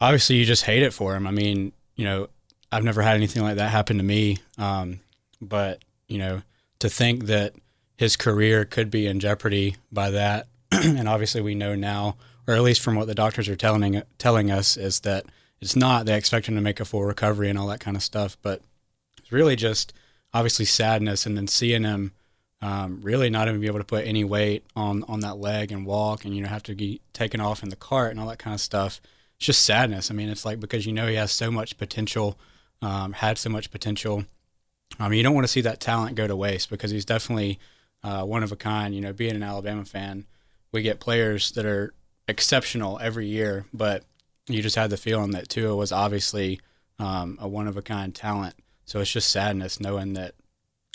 Obviously, 0.00 0.36
you 0.36 0.46
just 0.46 0.64
hate 0.64 0.82
it 0.82 0.94
for 0.94 1.14
him. 1.14 1.26
I 1.26 1.30
mean, 1.30 1.72
you 1.94 2.06
know, 2.06 2.28
I've 2.72 2.84
never 2.84 3.02
had 3.02 3.16
anything 3.16 3.42
like 3.42 3.56
that 3.56 3.70
happen 3.70 3.98
to 3.98 4.02
me. 4.02 4.38
Um, 4.56 5.00
but, 5.42 5.84
you 6.08 6.16
know, 6.16 6.40
to 6.78 6.88
think 6.88 7.26
that 7.26 7.52
his 7.96 8.16
career 8.16 8.64
could 8.64 8.90
be 8.90 9.06
in 9.06 9.20
jeopardy 9.20 9.76
by 9.92 10.10
that, 10.10 10.46
and 10.72 11.08
obviously 11.08 11.40
we 11.40 11.54
know 11.54 11.74
now, 11.74 12.16
or 12.46 12.54
at 12.54 12.62
least 12.62 12.80
from 12.80 12.96
what 12.96 13.06
the 13.06 13.14
doctors 13.14 13.48
are 13.48 13.56
telling 13.56 14.02
telling 14.18 14.50
us, 14.50 14.76
is 14.76 15.00
that 15.00 15.26
it's 15.60 15.76
not. 15.76 16.06
They 16.06 16.16
expect 16.16 16.46
him 16.46 16.56
to 16.56 16.60
make 16.60 16.80
a 16.80 16.84
full 16.84 17.04
recovery 17.04 17.48
and 17.48 17.58
all 17.58 17.68
that 17.68 17.80
kind 17.80 17.96
of 17.96 18.02
stuff. 18.02 18.36
But 18.42 18.62
it's 19.18 19.32
really 19.32 19.56
just 19.56 19.92
obviously 20.32 20.64
sadness, 20.64 21.26
and 21.26 21.36
then 21.36 21.46
seeing 21.46 21.84
him 21.84 22.12
um, 22.60 23.00
really 23.02 23.30
not 23.30 23.48
even 23.48 23.60
be 23.60 23.66
able 23.66 23.78
to 23.78 23.84
put 23.84 24.06
any 24.06 24.24
weight 24.24 24.64
on 24.74 25.04
on 25.04 25.20
that 25.20 25.38
leg 25.38 25.70
and 25.70 25.86
walk, 25.86 26.24
and 26.24 26.34
you 26.34 26.42
know 26.42 26.48
have 26.48 26.62
to 26.64 26.74
be 26.74 27.00
taken 27.12 27.40
off 27.40 27.62
in 27.62 27.68
the 27.68 27.76
cart 27.76 28.10
and 28.10 28.20
all 28.20 28.28
that 28.28 28.38
kind 28.38 28.54
of 28.54 28.60
stuff. 28.60 29.00
It's 29.36 29.46
just 29.46 29.64
sadness. 29.64 30.10
I 30.10 30.14
mean, 30.14 30.28
it's 30.28 30.44
like 30.44 30.60
because 30.60 30.86
you 30.86 30.92
know 30.92 31.06
he 31.06 31.14
has 31.14 31.30
so 31.30 31.50
much 31.50 31.78
potential, 31.78 32.38
um, 32.82 33.12
had 33.12 33.38
so 33.38 33.50
much 33.50 33.70
potential. 33.70 34.24
I 34.98 35.08
mean, 35.08 35.16
you 35.18 35.22
don't 35.22 35.34
want 35.34 35.46
to 35.46 35.52
see 35.52 35.60
that 35.62 35.80
talent 35.80 36.16
go 36.16 36.26
to 36.26 36.36
waste 36.36 36.70
because 36.70 36.90
he's 36.90 37.04
definitely 37.04 37.58
uh, 38.04 38.22
one 38.22 38.44
of 38.44 38.52
a 38.52 38.56
kind. 38.56 38.94
You 38.94 39.00
know, 39.00 39.12
being 39.12 39.34
an 39.34 39.42
Alabama 39.42 39.84
fan, 39.84 40.26
we 40.70 40.82
get 40.82 41.00
players 41.00 41.50
that 41.52 41.66
are 41.66 41.92
exceptional 42.28 43.00
every 43.00 43.26
year, 43.26 43.66
but 43.72 44.04
you 44.46 44.62
just 44.62 44.76
had 44.76 44.90
the 44.90 44.96
feeling 44.96 45.32
that 45.32 45.48
Tua 45.48 45.74
was 45.74 45.90
obviously 45.90 46.60
um, 46.98 47.38
a 47.40 47.48
one 47.48 47.66
of 47.66 47.76
a 47.76 47.82
kind 47.82 48.14
talent. 48.14 48.54
So 48.84 49.00
it's 49.00 49.10
just 49.10 49.30
sadness 49.30 49.80
knowing 49.80 50.12
that 50.12 50.34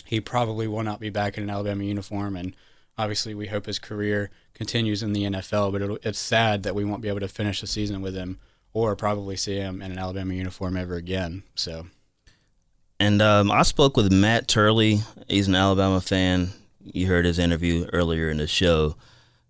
he 0.06 0.20
probably 0.20 0.66
will 0.66 0.84
not 0.84 1.00
be 1.00 1.10
back 1.10 1.36
in 1.36 1.42
an 1.42 1.50
Alabama 1.50 1.84
uniform. 1.84 2.36
And 2.36 2.54
obviously, 2.96 3.34
we 3.34 3.48
hope 3.48 3.66
his 3.66 3.78
career 3.78 4.30
continues 4.54 5.02
in 5.02 5.12
the 5.12 5.24
NFL, 5.24 5.72
but 5.72 6.06
it's 6.06 6.18
sad 6.18 6.62
that 6.62 6.74
we 6.74 6.84
won't 6.84 7.02
be 7.02 7.08
able 7.08 7.20
to 7.20 7.28
finish 7.28 7.60
the 7.60 7.66
season 7.66 8.00
with 8.00 8.14
him 8.14 8.38
or 8.72 8.94
probably 8.94 9.36
see 9.36 9.56
him 9.56 9.82
in 9.82 9.90
an 9.90 9.98
Alabama 9.98 10.34
uniform 10.34 10.76
ever 10.76 10.94
again. 10.94 11.42
So. 11.54 11.86
And 13.00 13.22
um, 13.22 13.50
I 13.50 13.62
spoke 13.62 13.96
with 13.96 14.12
Matt 14.12 14.46
Turley. 14.46 15.00
He's 15.26 15.48
an 15.48 15.54
Alabama 15.54 16.00
fan. 16.00 16.50
You 16.82 17.06
heard 17.06 17.24
his 17.24 17.38
interview 17.38 17.86
earlier 17.92 18.30
in 18.30 18.38
the 18.38 18.46
show. 18.46 18.96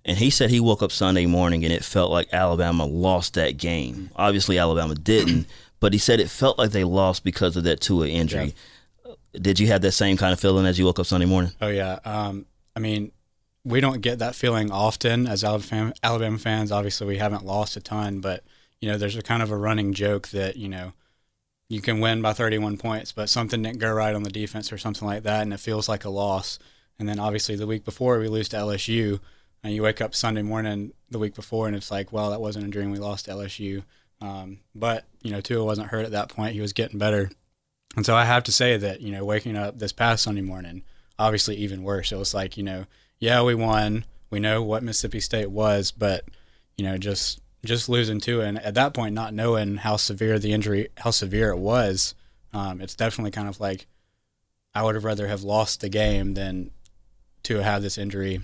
And 0.04 0.18
he 0.18 0.30
said 0.30 0.50
he 0.50 0.60
woke 0.60 0.82
up 0.82 0.92
Sunday 0.92 1.26
morning 1.26 1.64
and 1.64 1.72
it 1.72 1.84
felt 1.84 2.10
like 2.10 2.32
Alabama 2.32 2.86
lost 2.86 3.34
that 3.34 3.58
game. 3.58 4.10
Obviously, 4.16 4.58
Alabama 4.58 4.94
didn't, 4.94 5.46
but 5.78 5.92
he 5.92 5.98
said 5.98 6.20
it 6.20 6.30
felt 6.30 6.58
like 6.58 6.70
they 6.70 6.84
lost 6.84 7.22
because 7.22 7.56
of 7.56 7.64
that 7.64 7.80
Tua 7.80 8.08
injury. 8.08 8.54
Yeah. 9.04 9.14
Did 9.40 9.60
you 9.60 9.68
have 9.68 9.82
that 9.82 9.92
same 9.92 10.16
kind 10.16 10.32
of 10.32 10.40
feeling 10.40 10.66
as 10.66 10.78
you 10.78 10.86
woke 10.86 10.98
up 10.98 11.06
Sunday 11.06 11.26
morning? 11.26 11.52
Oh, 11.60 11.68
yeah. 11.68 11.98
Um, 12.04 12.46
I 12.74 12.80
mean, 12.80 13.12
we 13.64 13.80
don't 13.80 14.00
get 14.00 14.18
that 14.20 14.34
feeling 14.34 14.70
often 14.70 15.26
as 15.26 15.44
Alabama 15.44 16.38
fans. 16.38 16.72
Obviously, 16.72 17.06
we 17.06 17.18
haven't 17.18 17.44
lost 17.44 17.76
a 17.76 17.80
ton, 17.80 18.20
but, 18.20 18.42
you 18.80 18.90
know, 18.90 18.96
there's 18.96 19.16
a 19.16 19.22
kind 19.22 19.42
of 19.42 19.50
a 19.50 19.56
running 19.56 19.92
joke 19.92 20.28
that, 20.28 20.56
you 20.56 20.68
know, 20.68 20.94
you 21.68 21.80
can 21.80 22.00
win 22.00 22.20
by 22.20 22.32
31 22.32 22.78
points, 22.78 23.12
but 23.12 23.28
something 23.28 23.62
didn't 23.62 23.78
go 23.78 23.92
right 23.92 24.14
on 24.14 24.24
the 24.24 24.30
defense 24.30 24.72
or 24.72 24.78
something 24.78 25.06
like 25.06 25.22
that, 25.22 25.42
and 25.42 25.52
it 25.52 25.60
feels 25.60 25.88
like 25.88 26.04
a 26.04 26.10
loss. 26.10 26.58
And 27.00 27.08
then 27.08 27.18
obviously 27.18 27.56
the 27.56 27.66
week 27.66 27.84
before 27.84 28.18
we 28.18 28.28
lose 28.28 28.48
to 28.50 28.56
LSU, 28.58 29.18
and 29.62 29.74
you 29.74 29.82
wake 29.82 30.00
up 30.00 30.14
Sunday 30.14 30.42
morning 30.42 30.92
the 31.10 31.18
week 31.18 31.34
before, 31.34 31.66
and 31.66 31.74
it's 31.74 31.90
like, 31.90 32.12
well, 32.12 32.30
that 32.30 32.40
wasn't 32.40 32.66
a 32.66 32.70
dream. 32.70 32.90
We 32.90 32.98
lost 32.98 33.24
to 33.24 33.32
LSU. 33.32 33.82
Um, 34.20 34.60
but 34.74 35.06
you 35.22 35.32
know, 35.32 35.40
Tua 35.40 35.64
wasn't 35.64 35.88
hurt 35.88 36.04
at 36.04 36.12
that 36.12 36.28
point. 36.28 36.52
He 36.52 36.60
was 36.60 36.74
getting 36.74 36.98
better, 36.98 37.30
and 37.96 38.04
so 38.04 38.14
I 38.14 38.26
have 38.26 38.44
to 38.44 38.52
say 38.52 38.76
that 38.76 39.00
you 39.00 39.10
know, 39.12 39.24
waking 39.24 39.56
up 39.56 39.78
this 39.78 39.92
past 39.92 40.22
Sunday 40.22 40.42
morning, 40.42 40.82
obviously 41.18 41.56
even 41.56 41.82
worse. 41.82 42.12
It 42.12 42.18
was 42.18 42.34
like 42.34 42.56
you 42.56 42.62
know, 42.62 42.84
yeah, 43.18 43.42
we 43.42 43.54
won. 43.54 44.04
We 44.28 44.38
know 44.38 44.62
what 44.62 44.82
Mississippi 44.82 45.20
State 45.20 45.50
was, 45.50 45.90
but 45.90 46.24
you 46.76 46.84
know, 46.84 46.98
just 46.98 47.40
just 47.64 47.88
losing 47.88 48.20
to 48.20 48.40
and 48.40 48.58
at 48.58 48.74
that 48.74 48.94
point 48.94 49.14
not 49.14 49.34
knowing 49.34 49.76
how 49.76 49.96
severe 49.96 50.38
the 50.38 50.52
injury 50.52 50.88
how 50.98 51.10
severe 51.10 51.50
it 51.50 51.58
was 51.58 52.14
um, 52.52 52.80
it's 52.80 52.94
definitely 52.94 53.30
kind 53.30 53.48
of 53.48 53.60
like 53.60 53.86
i 54.74 54.82
would 54.82 54.94
have 54.94 55.04
rather 55.04 55.28
have 55.28 55.42
lost 55.42 55.80
the 55.80 55.88
game 55.88 56.34
than 56.34 56.70
to 57.44 57.62
have 57.62 57.82
this 57.82 57.98
injury 57.98 58.40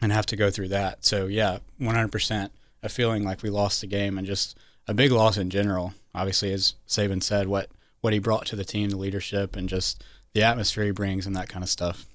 and 0.00 0.12
have 0.12 0.26
to 0.26 0.36
go 0.36 0.50
through 0.50 0.68
that. 0.68 1.04
So 1.04 1.26
yeah 1.26 1.58
100% 1.80 2.50
a 2.82 2.88
feeling 2.88 3.24
like 3.24 3.42
we 3.42 3.50
lost 3.50 3.80
the 3.80 3.86
game 3.86 4.18
and 4.18 4.26
just 4.26 4.56
a 4.86 4.94
big 4.94 5.10
loss 5.10 5.36
in 5.36 5.50
general 5.50 5.94
obviously 6.14 6.52
as 6.52 6.74
saban 6.86 7.22
said 7.22 7.48
what 7.48 7.68
what 8.00 8.12
he 8.12 8.18
brought 8.18 8.46
to 8.46 8.56
the 8.56 8.64
team 8.64 8.90
the 8.90 8.96
leadership 8.96 9.56
and 9.56 9.68
just 9.68 10.04
the 10.34 10.42
atmosphere 10.42 10.84
he 10.84 10.90
brings 10.90 11.26
and 11.26 11.34
that 11.34 11.48
kind 11.48 11.62
of 11.62 11.68
stuff. 11.68 12.06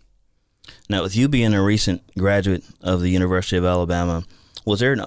Now 0.88 1.02
with 1.02 1.16
you 1.16 1.28
being 1.28 1.54
a 1.54 1.64
recent 1.64 2.02
graduate 2.16 2.64
of 2.82 3.02
the 3.02 3.10
university 3.10 3.58
of 3.58 3.66
alabama 3.66 4.24
was 4.64 4.80
there 4.80 4.94
an 4.94 5.06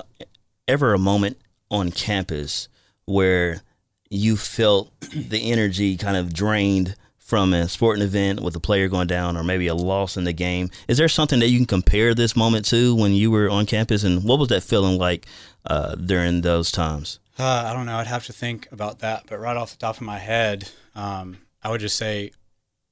ever 0.66 0.94
a 0.94 0.98
moment 0.98 1.38
on 1.70 1.90
campus 1.90 2.68
where 3.06 3.62
you 4.10 4.36
felt 4.36 4.92
the 5.00 5.50
energy 5.50 5.96
kind 5.96 6.16
of 6.16 6.32
drained 6.32 6.96
from 7.24 7.54
a 7.54 7.66
sporting 7.66 8.04
event 8.04 8.40
with 8.40 8.54
a 8.54 8.60
player 8.60 8.86
going 8.86 9.06
down 9.06 9.34
or 9.34 9.42
maybe 9.42 9.66
a 9.66 9.74
loss 9.74 10.18
in 10.18 10.24
the 10.24 10.32
game. 10.32 10.68
Is 10.86 10.98
there 10.98 11.08
something 11.08 11.40
that 11.40 11.48
you 11.48 11.56
can 11.56 11.66
compare 11.66 12.14
this 12.14 12.36
moment 12.36 12.66
to 12.66 12.94
when 12.94 13.12
you 13.12 13.30
were 13.30 13.48
on 13.48 13.64
campus 13.64 14.04
and 14.04 14.24
what 14.24 14.38
was 14.38 14.50
that 14.50 14.62
feeling 14.62 14.98
like 14.98 15.24
uh, 15.64 15.94
during 15.94 16.42
those 16.42 16.70
times? 16.70 17.18
Uh, 17.38 17.64
I 17.66 17.72
don't 17.72 17.86
know. 17.86 17.96
I'd 17.96 18.06
have 18.08 18.26
to 18.26 18.34
think 18.34 18.68
about 18.70 18.98
that. 18.98 19.24
But 19.26 19.40
right 19.40 19.56
off 19.56 19.70
the 19.70 19.78
top 19.78 19.96
of 19.96 20.02
my 20.02 20.18
head, 20.18 20.68
um, 20.94 21.38
I 21.62 21.70
would 21.70 21.80
just 21.80 21.96
say 21.96 22.30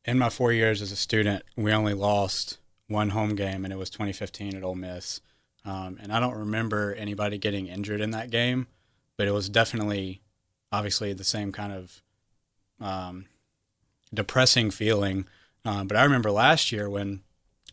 in 0.07 0.19
my 0.19 0.31
four 0.31 0.51
years 0.51 0.81
as 0.81 0.93
a 0.93 0.97
student, 0.97 1.45
we 1.55 1.71
only 1.71 1.95
lost 1.95 2.57
one 2.89 3.11
home 3.11 3.35
game 3.35 3.65
and 3.65 3.73
it 3.73 3.77
was 3.77 3.91
2015 3.91 4.57
at 4.57 4.65
Ole 4.65 4.75
Miss. 4.75 5.21
Um, 5.67 5.99
and 6.03 6.11
I 6.11 6.21
don't 6.21 6.39
remember 6.39 6.95
anybody 6.95 7.37
getting 7.37 7.67
injured 7.67 8.01
in 8.01 8.13
that 8.13 8.31
game, 8.31 8.67
but 9.19 9.29
it 9.29 9.33
was 9.33 9.51
definitely, 9.51 10.23
obviously, 10.73 11.13
the 11.13 11.23
same 11.23 11.53
kind 11.53 11.73
of 11.75 12.03
um, 12.81 13.27
depressing 14.13 14.71
feeling. 14.71 15.27
Um, 15.65 15.87
but 15.87 15.97
I 15.97 16.05
remember 16.05 16.31
last 16.31 16.73
year 16.73 16.89
when 16.89 17.23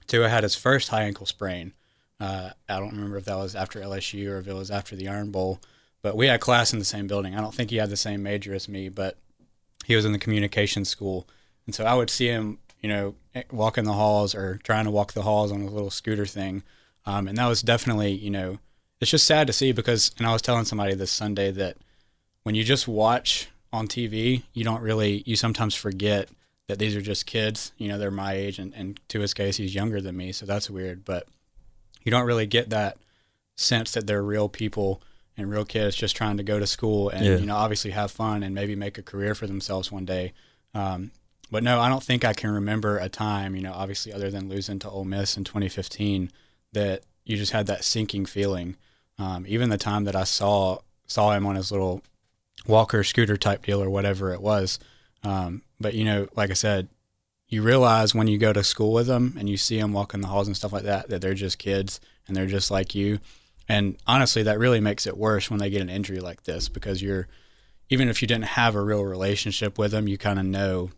Tua 0.07 0.29
had 0.29 0.43
his 0.43 0.55
first 0.55 0.89
high 0.89 1.03
ankle 1.03 1.25
sprain. 1.25 1.73
Uh, 2.19 2.51
I 2.67 2.79
don't 2.79 2.91
remember 2.91 3.17
if 3.17 3.25
that 3.25 3.37
was 3.37 3.55
after 3.55 3.79
LSU 3.79 4.29
or 4.29 4.39
if 4.39 4.47
it 4.47 4.53
was 4.53 4.69
after 4.71 4.95
the 4.95 5.07
Iron 5.07 5.31
Bowl, 5.31 5.59
but 6.01 6.17
we 6.17 6.27
had 6.27 6.41
class 6.41 6.73
in 6.73 6.79
the 6.79 6.85
same 6.85 7.07
building. 7.07 7.35
I 7.35 7.41
don't 7.41 7.55
think 7.55 7.69
he 7.69 7.77
had 7.77 7.89
the 7.89 7.97
same 7.97 8.21
major 8.21 8.53
as 8.53 8.67
me, 8.67 8.89
but 8.89 9.17
he 9.85 9.95
was 9.95 10.05
in 10.05 10.11
the 10.11 10.19
communication 10.19 10.83
school. 10.83 11.27
And 11.65 11.73
so 11.73 11.85
I 11.85 11.93
would 11.93 12.09
see 12.09 12.27
him, 12.27 12.59
you 12.81 12.89
know, 12.89 13.15
walking 13.51 13.85
the 13.85 13.93
halls 13.93 14.35
or 14.35 14.59
trying 14.63 14.85
to 14.85 14.91
walk 14.91 15.13
the 15.13 15.21
halls 15.21 15.51
on 15.51 15.61
a 15.61 15.69
little 15.69 15.91
scooter 15.91 16.25
thing 16.25 16.63
um, 17.09 17.27
and 17.27 17.37
that 17.37 17.47
was 17.47 17.61
definitely, 17.61 18.11
you 18.11 18.29
know, 18.29 18.59
it's 19.01 19.09
just 19.09 19.25
sad 19.25 19.47
to 19.47 19.53
see 19.53 19.71
because, 19.71 20.11
and 20.17 20.27
I 20.27 20.33
was 20.33 20.43
telling 20.43 20.65
somebody 20.65 20.93
this 20.93 21.11
Sunday 21.11 21.49
that 21.51 21.77
when 22.43 22.53
you 22.53 22.63
just 22.63 22.87
watch 22.87 23.49
on 23.71 23.87
TV, 23.87 24.43
you 24.53 24.63
don't 24.63 24.81
really, 24.81 25.23
you 25.25 25.35
sometimes 25.35 25.75
forget 25.75 26.29
that 26.67 26.79
these 26.79 26.95
are 26.95 27.01
just 27.01 27.25
kids. 27.25 27.71
You 27.77 27.87
know, 27.87 27.97
they're 27.97 28.11
my 28.11 28.33
age, 28.33 28.59
and, 28.59 28.73
and 28.73 28.99
to 29.09 29.19
his 29.19 29.33
case, 29.33 29.57
he's 29.57 29.75
younger 29.75 30.01
than 30.01 30.15
me, 30.17 30.31
so 30.31 30.45
that's 30.45 30.69
weird. 30.69 31.05
But 31.05 31.27
you 32.03 32.11
don't 32.11 32.25
really 32.25 32.47
get 32.47 32.69
that 32.69 32.97
sense 33.55 33.91
that 33.91 34.07
they're 34.07 34.23
real 34.23 34.49
people 34.49 35.01
and 35.37 35.49
real 35.49 35.65
kids 35.65 35.95
just 35.95 36.15
trying 36.15 36.37
to 36.37 36.43
go 36.43 36.59
to 36.59 36.67
school 36.67 37.09
and, 37.09 37.25
yeah. 37.25 37.37
you 37.37 37.45
know, 37.45 37.55
obviously 37.55 37.91
have 37.91 38.11
fun 38.11 38.43
and 38.43 38.53
maybe 38.53 38.75
make 38.75 38.97
a 38.97 39.03
career 39.03 39.33
for 39.35 39.47
themselves 39.47 39.91
one 39.91 40.05
day. 40.05 40.33
Um, 40.73 41.11
but 41.51 41.63
no, 41.63 41.79
I 41.79 41.89
don't 41.89 42.03
think 42.03 42.23
I 42.23 42.33
can 42.33 42.51
remember 42.51 42.97
a 42.97 43.09
time, 43.09 43.55
you 43.55 43.61
know, 43.61 43.73
obviously 43.73 44.13
other 44.13 44.29
than 44.29 44.49
losing 44.49 44.79
to 44.79 44.89
Ole 44.89 45.05
Miss 45.05 45.37
in 45.37 45.43
2015 45.43 46.31
that 46.73 47.03
you 47.25 47.37
just 47.37 47.51
had 47.51 47.67
that 47.67 47.83
sinking 47.83 48.25
feeling. 48.25 48.75
Um, 49.17 49.45
even 49.47 49.69
the 49.69 49.77
time 49.77 50.03
that 50.05 50.15
I 50.15 50.23
saw 50.23 50.79
saw 51.07 51.31
him 51.31 51.45
on 51.45 51.55
his 51.55 51.71
little 51.71 52.03
walker 52.67 53.03
scooter 53.03 53.37
type 53.37 53.65
deal 53.65 53.81
or 53.81 53.89
whatever 53.89 54.33
it 54.33 54.41
was. 54.41 54.79
Um, 55.23 55.63
but 55.79 55.93
you 55.93 56.05
know, 56.05 56.27
like 56.35 56.51
I 56.51 56.53
said, 56.53 56.87
you 57.47 57.61
realize 57.63 58.13
when 58.13 58.27
you 58.27 58.37
go 58.37 58.53
to 58.53 58.63
school 58.63 58.93
with 58.93 59.07
them 59.07 59.35
and 59.37 59.49
you 59.49 59.57
see 59.57 59.79
them 59.79 59.91
walking 59.91 60.21
the 60.21 60.27
halls 60.27 60.47
and 60.47 60.55
stuff 60.55 60.71
like 60.71 60.83
that 60.83 61.09
that 61.09 61.21
they're 61.21 61.33
just 61.33 61.57
kids 61.57 61.99
and 62.27 62.37
they're 62.37 62.45
just 62.45 62.69
like 62.69 62.93
you. 62.93 63.19
And 63.67 63.97
honestly, 64.07 64.43
that 64.43 64.59
really 64.59 64.79
makes 64.79 65.07
it 65.07 65.17
worse 65.17 65.49
when 65.49 65.59
they 65.59 65.69
get 65.69 65.81
an 65.81 65.89
injury 65.89 66.19
like 66.19 66.43
this 66.43 66.69
because 66.69 67.01
you're 67.01 67.27
even 67.89 68.07
if 68.07 68.21
you 68.21 68.27
didn't 68.27 68.45
have 68.45 68.75
a 68.75 68.81
real 68.81 69.03
relationship 69.03 69.79
with 69.79 69.91
them, 69.91 70.07
you 70.07 70.17
kind 70.17 70.39
of 70.39 70.45
know 70.45 70.91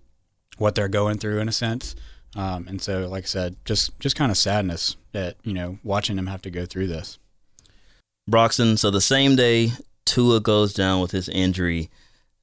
what 0.58 0.76
they're 0.76 0.90
going 0.90 1.18
through 1.18 1.40
in 1.40 1.48
a 1.48 1.54
sense. 1.54 1.96
Um, 2.36 2.68
and 2.68 2.82
so, 2.82 3.08
like 3.08 3.24
I 3.24 3.28
said, 3.28 3.56
just 3.66 3.98
just 4.00 4.16
kind 4.16 4.32
of 4.32 4.38
sadness 4.38 4.96
that 5.12 5.38
you 5.44 5.54
know 5.54 5.80
watching 5.84 6.16
them 6.16 6.28
have 6.28 6.42
to 6.44 6.52
go 6.52 6.66
through 6.66 6.88
this. 6.88 7.18
Broxton. 8.28 8.78
So 8.78 8.92
the 8.92 9.02
same 9.02 9.36
day 9.36 9.72
Tua 10.06 10.40
goes 10.40 10.74
down 10.74 11.02
with 11.02 11.12
his 11.12 11.30
injury, 11.30 11.90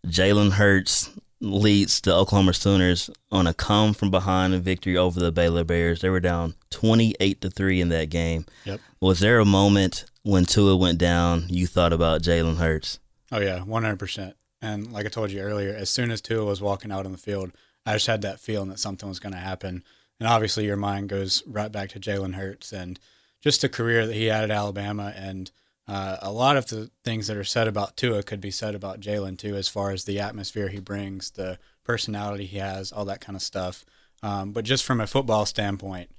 Jalen 0.07 0.53
Hurts 0.53 1.11
leads 1.41 2.01
the 2.01 2.15
Oklahoma 2.15 2.53
Sooners 2.53 3.11
on 3.31 3.47
a 3.47 3.55
come 3.55 3.95
from 3.95 4.11
behind 4.11 4.55
victory 4.63 4.97
over 4.97 5.21
the 5.21 5.31
Baylor 5.31 5.65
Bears. 5.65 6.01
They 6.01 6.11
were 6.11 6.21
down 6.21 6.55
twenty 6.71 7.15
eight 7.21 7.41
to 7.43 7.51
three 7.51 7.81
in 7.81 7.91
that 7.91 8.11
game. 8.11 8.45
Yep. 8.65 8.81
Was 9.01 9.21
there 9.21 9.39
a 9.39 9.45
moment 9.45 10.05
when 10.23 10.45
Tua 10.45 10.77
went 10.77 10.99
down 10.99 11.47
you 11.49 11.67
thought 11.67 11.93
about 11.93 12.23
Jalen 12.23 12.57
Hurts? 12.57 12.99
Oh 13.31 13.41
yeah, 13.41 13.61
one 13.63 13.85
hundred 13.85 13.99
percent. 13.99 14.35
And 14.61 14.93
like 14.93 15.07
I 15.07 15.11
told 15.11 15.31
you 15.31 15.41
earlier, 15.41 15.73
as 15.73 15.91
soon 15.91 16.11
as 16.11 16.21
Tua 16.21 16.45
was 16.45 16.61
walking 16.61 16.91
out 16.91 17.07
on 17.07 17.13
the 17.13 17.19
field, 17.19 17.53
I 17.87 17.93
just 17.93 18.09
had 18.09 18.23
that 18.23 18.41
feeling 18.41 18.71
that 18.71 18.81
something 18.81 19.09
was 19.09 19.21
going 19.21 19.35
to 19.35 19.39
happen. 19.39 19.85
And 20.19 20.29
obviously, 20.29 20.65
your 20.65 20.77
mind 20.77 21.09
goes 21.09 21.45
right 21.47 21.71
back 21.71 21.91
to 21.91 22.01
Jalen 22.01 22.35
Hurts 22.35 22.73
and 22.73 22.99
just 23.41 23.61
the 23.61 23.69
career 23.69 24.05
that 24.07 24.17
he 24.17 24.25
had 24.25 24.43
at 24.43 24.51
Alabama. 24.51 25.13
And 25.15 25.53
uh, 25.89 26.19
a 26.21 26.31
lot 26.31 26.57
of 26.57 26.67
the 26.67 26.91
things 27.03 27.27
that 27.27 27.37
are 27.37 27.45
said 27.45 27.67
about 27.67 27.97
Tua 27.97 28.23
could 28.23 28.41
be 28.41 28.51
said 28.51 28.75
about 28.75 29.01
Jalen 29.01 29.39
too, 29.39 29.57
as 29.57 29.69
far 29.69 29.91
as 29.91 30.05
the 30.05 30.21
atmosphere 30.21 30.69
he 30.69 30.81
brings, 30.81 31.31
the 31.31 31.59
personality 31.83 32.45
he 32.45 32.59
has, 32.59 32.93
all 32.93 33.07
that 33.07 33.23
kind 33.23 33.35
of 33.35 33.43
stuff. 33.43 33.87
Um, 34.23 34.53
but 34.53 34.65
just 34.65 34.85
from 34.85 35.01
a 35.01 35.07
football 35.07 35.47
standpoint, 35.47 36.11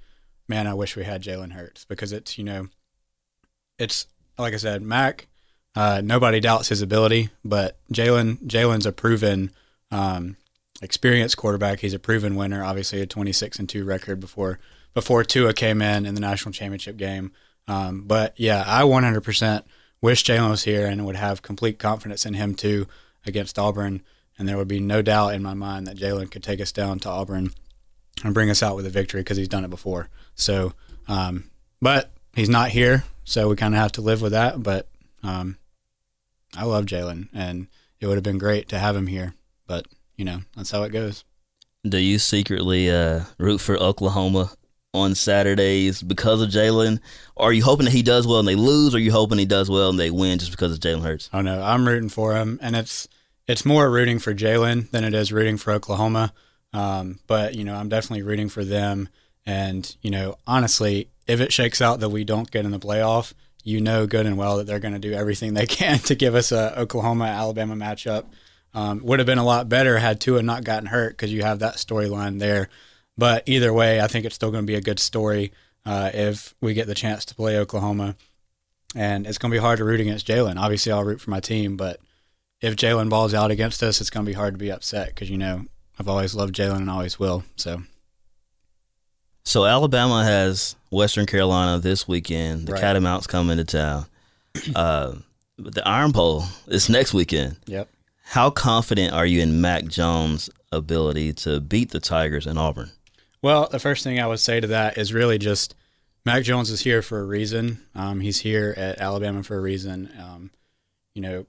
man, 0.48 0.66
I 0.66 0.74
wish 0.74 0.96
we 0.96 1.04
had 1.04 1.22
Jalen 1.22 1.52
Hurts 1.52 1.84
because 1.84 2.12
it's 2.12 2.36
you 2.36 2.44
know, 2.44 2.68
it's 3.78 4.06
like 4.36 4.54
I 4.54 4.58
said, 4.58 4.82
Mac. 4.82 5.28
Uh, 5.76 6.00
nobody 6.04 6.40
doubts 6.40 6.68
his 6.68 6.82
ability, 6.82 7.28
but 7.44 7.78
Jalen 7.92 8.38
Jalen's 8.46 8.86
a 8.86 8.92
proven 8.92 9.52
um, 9.92 10.36
experienced 10.82 11.36
quarterback. 11.36 11.78
He's 11.78 11.94
a 11.94 12.00
proven 12.00 12.34
winner. 12.34 12.64
Obviously, 12.64 13.00
a 13.00 13.06
26 13.06 13.60
and 13.60 13.68
two 13.68 13.84
record 13.84 14.18
before 14.18 14.58
before 14.94 15.22
Tua 15.22 15.52
came 15.52 15.80
in 15.80 16.06
in 16.06 16.14
the 16.14 16.20
national 16.20 16.52
championship 16.52 16.96
game. 16.96 17.30
Um, 17.70 18.02
but 18.02 18.34
yeah, 18.36 18.64
I 18.66 18.82
100% 18.82 19.62
wish 20.00 20.24
Jalen 20.24 20.50
was 20.50 20.64
here 20.64 20.86
and 20.86 21.06
would 21.06 21.16
have 21.16 21.42
complete 21.42 21.78
confidence 21.78 22.26
in 22.26 22.34
him 22.34 22.54
too 22.54 22.86
against 23.24 23.58
Auburn. 23.58 24.02
And 24.38 24.48
there 24.48 24.56
would 24.56 24.68
be 24.68 24.80
no 24.80 25.02
doubt 25.02 25.34
in 25.34 25.42
my 25.42 25.54
mind 25.54 25.86
that 25.86 25.96
Jalen 25.96 26.30
could 26.30 26.42
take 26.42 26.60
us 26.60 26.72
down 26.72 26.98
to 27.00 27.08
Auburn 27.10 27.50
and 28.24 28.34
bring 28.34 28.50
us 28.50 28.62
out 28.62 28.74
with 28.74 28.86
a 28.86 28.90
victory 28.90 29.20
because 29.20 29.36
he's 29.36 29.48
done 29.48 29.64
it 29.64 29.70
before. 29.70 30.08
So, 30.34 30.72
um, 31.06 31.50
but 31.80 32.10
he's 32.34 32.48
not 32.48 32.70
here, 32.70 33.04
so 33.24 33.48
we 33.48 33.56
kind 33.56 33.74
of 33.74 33.80
have 33.80 33.92
to 33.92 34.00
live 34.00 34.22
with 34.22 34.32
that. 34.32 34.62
But 34.62 34.88
Um, 35.22 35.58
I 36.56 36.64
love 36.64 36.86
Jalen, 36.86 37.28
and 37.34 37.68
it 38.00 38.06
would 38.06 38.16
have 38.16 38.24
been 38.24 38.38
great 38.38 38.68
to 38.70 38.78
have 38.78 38.96
him 38.96 39.06
here, 39.06 39.34
but 39.66 39.86
you 40.16 40.24
know 40.24 40.40
that's 40.56 40.70
how 40.70 40.82
it 40.82 40.92
goes. 40.92 41.24
Do 41.86 41.98
you 41.98 42.18
secretly 42.18 42.90
uh, 42.90 43.24
root 43.38 43.60
for 43.60 43.76
Oklahoma 43.76 44.52
on 44.92 45.14
Saturdays 45.14 46.02
because 46.02 46.42
of 46.42 46.50
Jalen? 46.50 47.00
Are 47.36 47.52
you 47.52 47.62
hoping 47.62 47.84
that 47.84 47.92
he 47.92 48.02
does 48.02 48.26
well 48.26 48.38
and 48.38 48.48
they 48.48 48.54
lose, 48.54 48.94
or 48.94 48.98
are 48.98 49.00
you 49.00 49.12
hoping 49.12 49.38
he 49.38 49.46
does 49.46 49.70
well 49.70 49.90
and 49.90 49.98
they 49.98 50.10
win 50.10 50.38
just 50.38 50.50
because 50.50 50.72
of 50.72 50.80
Jalen 50.80 51.02
Hurts? 51.02 51.30
Oh 51.32 51.40
no, 51.40 51.62
I'm 51.62 51.86
rooting 51.86 52.08
for 52.08 52.34
him, 52.34 52.58
and 52.62 52.76
it's 52.76 53.08
it's 53.46 53.64
more 53.64 53.90
rooting 53.90 54.18
for 54.18 54.34
Jalen 54.34 54.90
than 54.90 55.04
it 55.04 55.14
is 55.14 55.32
rooting 55.32 55.56
for 55.56 55.72
Oklahoma. 55.72 56.32
Um, 56.72 57.20
but 57.26 57.54
you 57.54 57.64
know, 57.64 57.74
I'm 57.74 57.88
definitely 57.88 58.22
rooting 58.22 58.48
for 58.48 58.64
them. 58.64 59.08
And 59.46 59.94
you 60.02 60.10
know, 60.10 60.36
honestly, 60.46 61.08
if 61.26 61.40
it 61.40 61.52
shakes 61.52 61.80
out 61.80 62.00
that 62.00 62.10
we 62.10 62.24
don't 62.24 62.50
get 62.50 62.64
in 62.64 62.70
the 62.70 62.78
playoff, 62.78 63.32
you 63.64 63.80
know 63.80 64.06
good 64.06 64.26
and 64.26 64.36
well 64.36 64.56
that 64.56 64.66
they're 64.66 64.80
going 64.80 64.94
to 64.94 65.00
do 65.00 65.12
everything 65.12 65.54
they 65.54 65.66
can 65.66 65.98
to 66.00 66.14
give 66.14 66.34
us 66.34 66.52
a 66.52 66.78
Oklahoma 66.78 67.24
Alabama 67.24 67.74
matchup. 67.74 68.26
Um, 68.72 69.00
would 69.02 69.18
have 69.18 69.26
been 69.26 69.38
a 69.38 69.44
lot 69.44 69.68
better 69.68 69.98
had 69.98 70.20
Tua 70.20 70.44
not 70.44 70.62
gotten 70.62 70.86
hurt 70.86 71.10
because 71.10 71.32
you 71.32 71.42
have 71.42 71.58
that 71.58 71.74
storyline 71.74 72.38
there. 72.38 72.68
But 73.20 73.42
either 73.46 73.70
way, 73.70 74.00
I 74.00 74.06
think 74.06 74.24
it's 74.24 74.34
still 74.34 74.50
going 74.50 74.62
to 74.62 74.66
be 74.66 74.76
a 74.76 74.80
good 74.80 74.98
story 74.98 75.52
uh, 75.84 76.10
if 76.14 76.54
we 76.62 76.72
get 76.72 76.86
the 76.86 76.94
chance 76.94 77.26
to 77.26 77.34
play 77.34 77.58
Oklahoma. 77.58 78.16
And 78.96 79.26
it's 79.26 79.36
going 79.36 79.50
to 79.50 79.54
be 79.54 79.60
hard 79.60 79.76
to 79.76 79.84
root 79.84 80.00
against 80.00 80.26
Jalen. 80.26 80.56
Obviously, 80.56 80.90
I'll 80.90 81.04
root 81.04 81.20
for 81.20 81.28
my 81.28 81.38
team, 81.38 81.76
but 81.76 82.00
if 82.62 82.76
Jalen 82.76 83.10
balls 83.10 83.34
out 83.34 83.50
against 83.50 83.82
us, 83.82 84.00
it's 84.00 84.08
going 84.08 84.24
to 84.24 84.30
be 84.30 84.34
hard 84.34 84.54
to 84.54 84.58
be 84.58 84.72
upset 84.72 85.08
because 85.08 85.28
you 85.28 85.36
know 85.36 85.66
I've 85.98 86.08
always 86.08 86.34
loved 86.34 86.54
Jalen 86.54 86.78
and 86.78 86.88
always 86.88 87.18
will. 87.18 87.44
So, 87.56 87.82
so 89.44 89.66
Alabama 89.66 90.24
has 90.24 90.76
Western 90.90 91.26
Carolina 91.26 91.78
this 91.78 92.08
weekend. 92.08 92.68
The 92.68 92.72
right. 92.72 92.80
Catamounts 92.80 93.26
coming 93.26 93.58
to 93.58 93.64
town. 93.64 94.06
Uh, 94.74 95.16
the 95.58 95.86
Iron 95.86 96.12
Bowl 96.12 96.44
is 96.68 96.88
next 96.88 97.12
weekend. 97.12 97.58
Yep. 97.66 97.86
How 98.24 98.48
confident 98.48 99.12
are 99.12 99.26
you 99.26 99.42
in 99.42 99.60
Mac 99.60 99.84
Jones' 99.84 100.48
ability 100.72 101.34
to 101.34 101.60
beat 101.60 101.90
the 101.90 102.00
Tigers 102.00 102.46
in 102.46 102.56
Auburn? 102.56 102.92
Well, 103.42 103.68
the 103.70 103.78
first 103.78 104.04
thing 104.04 104.20
I 104.20 104.26
would 104.26 104.40
say 104.40 104.60
to 104.60 104.66
that 104.66 104.98
is 104.98 105.14
really 105.14 105.38
just 105.38 105.74
Mac 106.24 106.42
Jones 106.42 106.70
is 106.70 106.82
here 106.82 107.00
for 107.00 107.20
a 107.20 107.24
reason. 107.24 107.80
Um, 107.94 108.20
he's 108.20 108.40
here 108.40 108.74
at 108.76 109.00
Alabama 109.00 109.42
for 109.42 109.56
a 109.56 109.60
reason. 109.60 110.10
Um, 110.18 110.50
you 111.14 111.22
know, 111.22 111.46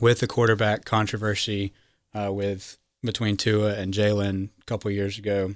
with 0.00 0.20
the 0.20 0.26
quarterback 0.26 0.84
controversy 0.84 1.72
uh, 2.14 2.32
with 2.32 2.78
between 3.02 3.36
Tua 3.36 3.74
and 3.74 3.94
Jalen 3.94 4.50
a 4.60 4.64
couple 4.66 4.90
years 4.90 5.18
ago, 5.18 5.54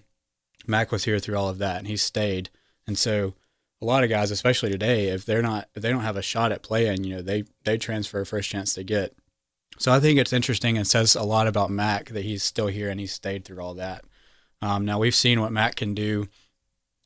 Mac 0.66 0.90
was 0.90 1.04
here 1.04 1.18
through 1.18 1.36
all 1.36 1.48
of 1.48 1.58
that, 1.58 1.78
and 1.78 1.86
he 1.86 1.96
stayed. 1.96 2.48
And 2.86 2.96
so, 2.96 3.34
a 3.80 3.84
lot 3.84 4.04
of 4.04 4.10
guys, 4.10 4.30
especially 4.30 4.70
today, 4.70 5.08
if 5.08 5.26
they're 5.26 5.42
not 5.42 5.68
if 5.74 5.82
they 5.82 5.90
don't 5.90 6.02
have 6.02 6.16
a 6.16 6.22
shot 6.22 6.52
at 6.52 6.62
playing, 6.62 7.04
you 7.04 7.16
know, 7.16 7.22
they 7.22 7.44
they 7.64 7.76
transfer 7.76 8.24
first 8.24 8.48
chance 8.48 8.74
they 8.74 8.84
get. 8.84 9.14
So 9.78 9.92
I 9.92 10.00
think 10.00 10.18
it's 10.18 10.32
interesting 10.32 10.76
and 10.76 10.86
says 10.86 11.14
a 11.14 11.22
lot 11.22 11.46
about 11.46 11.70
Mac 11.70 12.10
that 12.10 12.24
he's 12.24 12.42
still 12.42 12.68
here 12.68 12.88
and 12.88 13.00
he 13.00 13.06
stayed 13.06 13.44
through 13.44 13.60
all 13.60 13.74
that. 13.74 14.04
Um, 14.62 14.84
now 14.84 14.98
we've 14.98 15.14
seen 15.14 15.40
what 15.40 15.52
Matt 15.52 15.76
can 15.76 15.92
do 15.92 16.28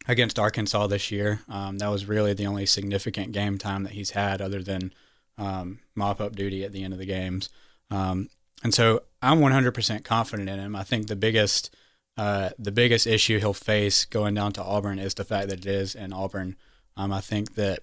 against 0.07 0.39
Arkansas 0.39 0.87
this 0.87 1.11
year. 1.11 1.41
Um, 1.49 1.79
that 1.79 1.89
was 1.89 2.07
really 2.07 2.35
the 2.35 2.47
only 2.47 2.67
significant 2.67 3.33
game 3.33 3.59
time 3.59 3.83
that 3.83 3.95
he's 3.95 4.11
had, 4.11 4.41
other 4.41 4.63
than 4.63 4.93
um, 5.39 5.81
mop 5.95 6.21
up 6.21 6.37
duty 6.37 6.63
at 6.63 6.73
the 6.73 6.85
end 6.85 6.93
of 6.93 6.99
the 6.99 7.07
games. 7.07 7.49
Um, 7.91 8.29
and 8.63 8.75
so 8.75 9.03
I'm 9.23 9.41
100% 9.41 10.05
confident 10.05 10.49
in 10.49 10.59
him. 10.59 10.77
I 10.77 10.85
think 10.85 11.07
the 11.07 11.17
biggest 11.17 11.75
uh, 12.17 12.51
the 12.59 12.73
biggest 12.73 13.07
issue 13.07 13.39
he'll 13.39 13.53
face 13.53 14.07
going 14.07 14.33
down 14.33 14.51
to 14.53 14.63
Auburn 14.63 14.99
is 14.99 15.13
the 15.15 15.25
fact 15.25 15.49
that 15.49 15.59
it 15.59 15.67
is 15.67 15.95
in 15.95 16.15
Auburn. 16.15 16.57
Um, 16.97 17.13
I 17.13 17.21
think 17.21 17.57
that 17.57 17.81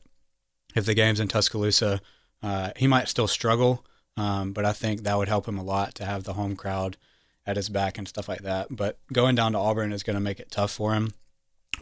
if 0.76 0.86
the 0.86 0.96
game's 0.96 1.20
in 1.20 1.28
Tuscaloosa, 1.28 2.02
uh, 2.42 2.72
he 2.76 2.88
might 2.88 3.08
still 3.08 3.28
struggle, 3.28 3.86
um, 4.18 4.52
but 4.52 4.66
I 4.66 4.74
think 4.74 5.04
that 5.04 5.18
would 5.20 5.28
help 5.28 5.48
him 5.48 5.60
a 5.60 5.64
lot 5.64 5.94
to 5.96 6.06
have 6.06 6.24
the 6.24 6.34
home 6.34 6.56
crowd 6.56 6.98
at 7.46 7.58
his 7.58 7.70
back 7.70 7.98
and 7.98 8.08
stuff 8.08 8.28
like 8.28 8.42
that. 8.42 8.68
But 8.70 8.98
going 9.12 9.36
down 9.36 9.54
to 9.54 9.58
Auburn 9.58 9.92
is 9.92 10.04
going 10.04 10.16
to 10.16 10.22
make 10.22 10.40
it 10.40 10.52
tough 10.52 10.72
for 10.72 10.94
him. 10.94 11.14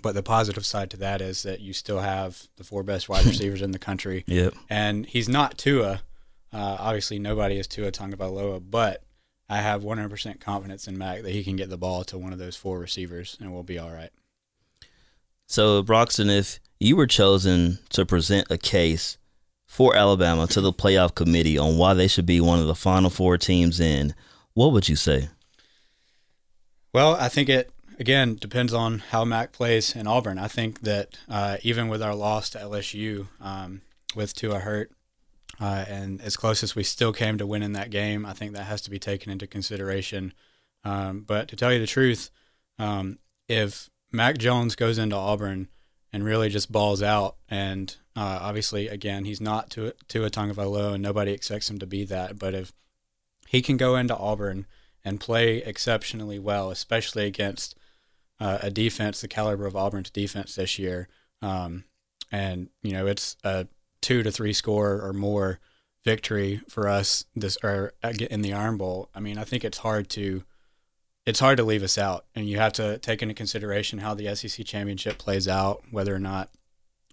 But 0.01 0.15
the 0.15 0.23
positive 0.23 0.65
side 0.65 0.89
to 0.91 0.97
that 0.97 1.21
is 1.21 1.43
that 1.43 1.59
you 1.59 1.73
still 1.73 1.99
have 1.99 2.47
the 2.55 2.63
four 2.63 2.83
best 2.83 3.09
wide 3.09 3.25
receivers 3.25 3.61
in 3.61 3.71
the 3.71 3.79
country. 3.79 4.23
Yep. 4.27 4.55
And 4.69 5.05
he's 5.05 5.29
not 5.29 5.57
Tua. 5.57 6.01
Uh, 6.53 6.77
obviously, 6.79 7.19
nobody 7.19 7.57
is 7.57 7.67
Tua 7.67 7.91
Tagovailoa, 7.91 8.63
but 8.69 9.03
I 9.49 9.57
have 9.57 9.83
100% 9.83 10.39
confidence 10.39 10.87
in 10.87 10.97
Mac 10.97 11.23
that 11.23 11.31
he 11.31 11.43
can 11.43 11.55
get 11.55 11.69
the 11.69 11.77
ball 11.77 12.03
to 12.05 12.17
one 12.17 12.33
of 12.33 12.39
those 12.39 12.55
four 12.55 12.79
receivers 12.79 13.37
and 13.39 13.53
we'll 13.53 13.63
be 13.63 13.77
all 13.77 13.91
right. 13.91 14.11
So, 15.47 15.83
Broxton, 15.83 16.29
if 16.29 16.61
you 16.79 16.95
were 16.95 17.07
chosen 17.07 17.79
to 17.89 18.05
present 18.05 18.47
a 18.49 18.57
case 18.57 19.17
for 19.67 19.95
Alabama 19.95 20.47
to 20.47 20.61
the 20.61 20.71
playoff 20.71 21.13
committee 21.13 21.57
on 21.57 21.77
why 21.77 21.93
they 21.93 22.07
should 22.07 22.25
be 22.25 22.39
one 22.39 22.59
of 22.59 22.67
the 22.67 22.75
final 22.75 23.09
four 23.09 23.37
teams 23.37 23.79
in, 23.81 24.15
what 24.53 24.71
would 24.71 24.87
you 24.87 24.95
say? 24.95 25.27
Well, 26.93 27.15
I 27.15 27.29
think 27.29 27.47
it 27.47 27.71
again 27.99 28.35
depends 28.35 28.73
on 28.73 28.99
how 28.99 29.23
Mac 29.23 29.53
plays 29.53 29.95
in 29.95 30.07
Auburn. 30.07 30.37
I 30.37 30.47
think 30.47 30.81
that 30.81 31.17
uh, 31.29 31.57
even 31.63 31.87
with 31.87 32.01
our 32.01 32.15
loss 32.15 32.49
to 32.51 32.57
LSU, 32.59 33.27
um, 33.39 33.81
with 34.15 34.35
Tua 34.35 34.59
hurt, 34.59 34.91
uh, 35.59 35.85
and 35.87 36.21
as 36.21 36.35
close 36.35 36.63
as 36.63 36.75
we 36.75 36.83
still 36.83 37.13
came 37.13 37.37
to 37.37 37.45
winning 37.47 37.73
that 37.73 37.91
game, 37.91 38.25
I 38.25 38.33
think 38.33 38.53
that 38.53 38.63
has 38.63 38.81
to 38.81 38.89
be 38.89 38.99
taken 38.99 39.31
into 39.31 39.47
consideration. 39.47 40.33
Um, 40.83 41.21
but 41.21 41.47
to 41.49 41.55
tell 41.55 41.71
you 41.71 41.79
the 41.79 41.87
truth, 41.87 42.29
um, 42.79 43.19
if 43.47 43.89
Mac 44.11 44.37
Jones 44.37 44.75
goes 44.75 44.97
into 44.97 45.15
Auburn 45.15 45.69
and 46.11 46.25
really 46.25 46.49
just 46.49 46.71
balls 46.71 47.01
out, 47.01 47.35
and 47.49 47.95
uh, 48.15 48.39
obviously, 48.41 48.87
again, 48.89 49.23
he's 49.23 49.39
not 49.39 49.69
to 49.71 49.93
Tua 50.09 50.29
Tagovailoa, 50.29 50.95
and 50.95 51.03
nobody 51.03 51.31
expects 51.31 51.69
him 51.69 51.79
to 51.79 51.85
be 51.85 52.03
that. 52.05 52.37
But 52.37 52.53
if 52.53 52.73
he 53.47 53.61
can 53.61 53.77
go 53.77 53.95
into 53.95 54.17
Auburn 54.17 54.65
and 55.03 55.19
play 55.19 55.57
exceptionally 55.57 56.39
well, 56.39 56.71
especially 56.71 57.25
against 57.25 57.75
uh, 58.39 58.59
a 58.61 58.71
defense 58.71 59.21
the 59.21 59.27
caliber 59.27 59.65
of 59.65 59.75
Auburn's 59.75 60.09
defense 60.09 60.55
this 60.55 60.79
year. 60.79 61.07
Um, 61.41 61.85
and 62.31 62.69
you 62.81 62.93
know, 62.93 63.07
it's 63.07 63.35
a 63.43 63.67
two 64.01 64.23
to 64.23 64.31
three 64.31 64.53
score 64.53 65.01
or 65.01 65.13
more 65.13 65.59
victory 66.03 66.61
for 66.67 66.87
us 66.87 67.25
this 67.35 67.57
or 67.63 67.93
in 68.03 68.41
the 68.41 68.53
Iron 68.53 68.77
Bowl. 68.77 69.09
I 69.13 69.19
mean, 69.19 69.37
I 69.37 69.43
think 69.43 69.63
it's 69.63 69.79
hard 69.79 70.09
to 70.11 70.43
it's 71.25 71.39
hard 71.39 71.57
to 71.57 71.63
leave 71.63 71.83
us 71.83 71.99
out, 71.99 72.25
and 72.33 72.49
you 72.49 72.57
have 72.57 72.73
to 72.73 72.97
take 72.97 73.21
into 73.21 73.35
consideration 73.35 73.99
how 73.99 74.15
the 74.15 74.35
SEC 74.35 74.65
championship 74.65 75.19
plays 75.19 75.47
out, 75.47 75.83
whether 75.91 76.15
or 76.15 76.19
not 76.19 76.49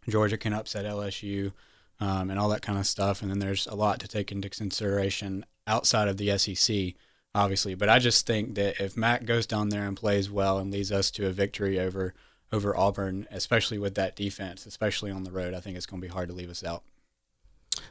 Georgia 0.08 0.38
can 0.38 0.54
upset 0.54 0.86
LSU, 0.86 1.52
um, 2.00 2.30
and 2.30 2.38
all 2.38 2.48
that 2.48 2.62
kind 2.62 2.78
of 2.78 2.86
stuff. 2.86 3.20
And 3.20 3.30
then 3.30 3.38
there's 3.38 3.66
a 3.66 3.74
lot 3.74 4.00
to 4.00 4.08
take 4.08 4.32
into 4.32 4.48
consideration 4.48 5.44
outside 5.66 6.08
of 6.08 6.16
the 6.16 6.38
SEC 6.38 6.94
obviously. 7.38 7.74
But 7.74 7.88
I 7.88 7.98
just 7.98 8.26
think 8.26 8.56
that 8.56 8.80
if 8.80 8.96
Mac 8.96 9.24
goes 9.24 9.46
down 9.46 9.68
there 9.68 9.86
and 9.86 9.96
plays 9.96 10.30
well 10.30 10.58
and 10.58 10.70
leads 10.70 10.92
us 10.92 11.10
to 11.12 11.26
a 11.26 11.30
victory 11.30 11.78
over 11.78 12.14
over 12.50 12.76
Auburn, 12.76 13.26
especially 13.30 13.78
with 13.78 13.94
that 13.96 14.16
defense, 14.16 14.64
especially 14.64 15.10
on 15.10 15.24
the 15.24 15.30
road, 15.30 15.52
I 15.52 15.60
think 15.60 15.76
it's 15.76 15.84
going 15.84 16.00
to 16.00 16.08
be 16.08 16.12
hard 16.12 16.30
to 16.30 16.34
leave 16.34 16.48
us 16.48 16.64
out. 16.64 16.82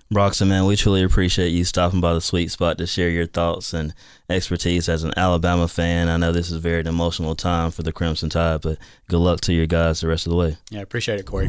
Broxton, 0.10 0.50
man, 0.50 0.66
we 0.66 0.76
truly 0.76 1.04
appreciate 1.04 1.50
you 1.50 1.64
stopping 1.64 2.02
by 2.02 2.14
the 2.14 2.22
sweet 2.22 2.50
spot 2.50 2.78
to 2.80 2.88
share 2.88 3.10
your 3.10 3.28
thoughts 3.28 3.72
and 3.72 3.94
expertise 4.30 4.90
as 4.90 5.04
an 5.04 5.14
Alabama 5.16 5.68
fan. 5.68 6.10
I 6.10 6.18
know 6.18 6.32
this 6.32 6.48
is 6.48 6.58
a 6.58 6.60
very 6.60 6.84
emotional 6.86 7.36
time 7.36 7.70
for 7.70 7.84
the 7.84 7.92
Crimson 7.92 8.30
Tide, 8.30 8.62
but 8.62 8.80
good 9.08 9.20
luck 9.20 9.42
to 9.42 9.54
your 9.54 9.68
guys 9.68 10.02
the 10.02 10.08
rest 10.08 10.26
of 10.26 10.32
the 10.32 10.38
way. 10.38 10.58
Yeah, 10.72 10.82
appreciate 10.82 11.20
it, 11.20 11.26
Corey. 11.28 11.48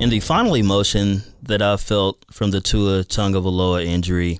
In 0.00 0.10
the 0.10 0.20
final 0.20 0.54
emotion 0.54 1.22
that 1.42 1.62
I 1.62 1.76
felt 1.78 2.24
from 2.30 2.50
the 2.50 2.60
Tua 2.60 3.04
Tagovailoa 3.04 3.84
injury 3.84 4.38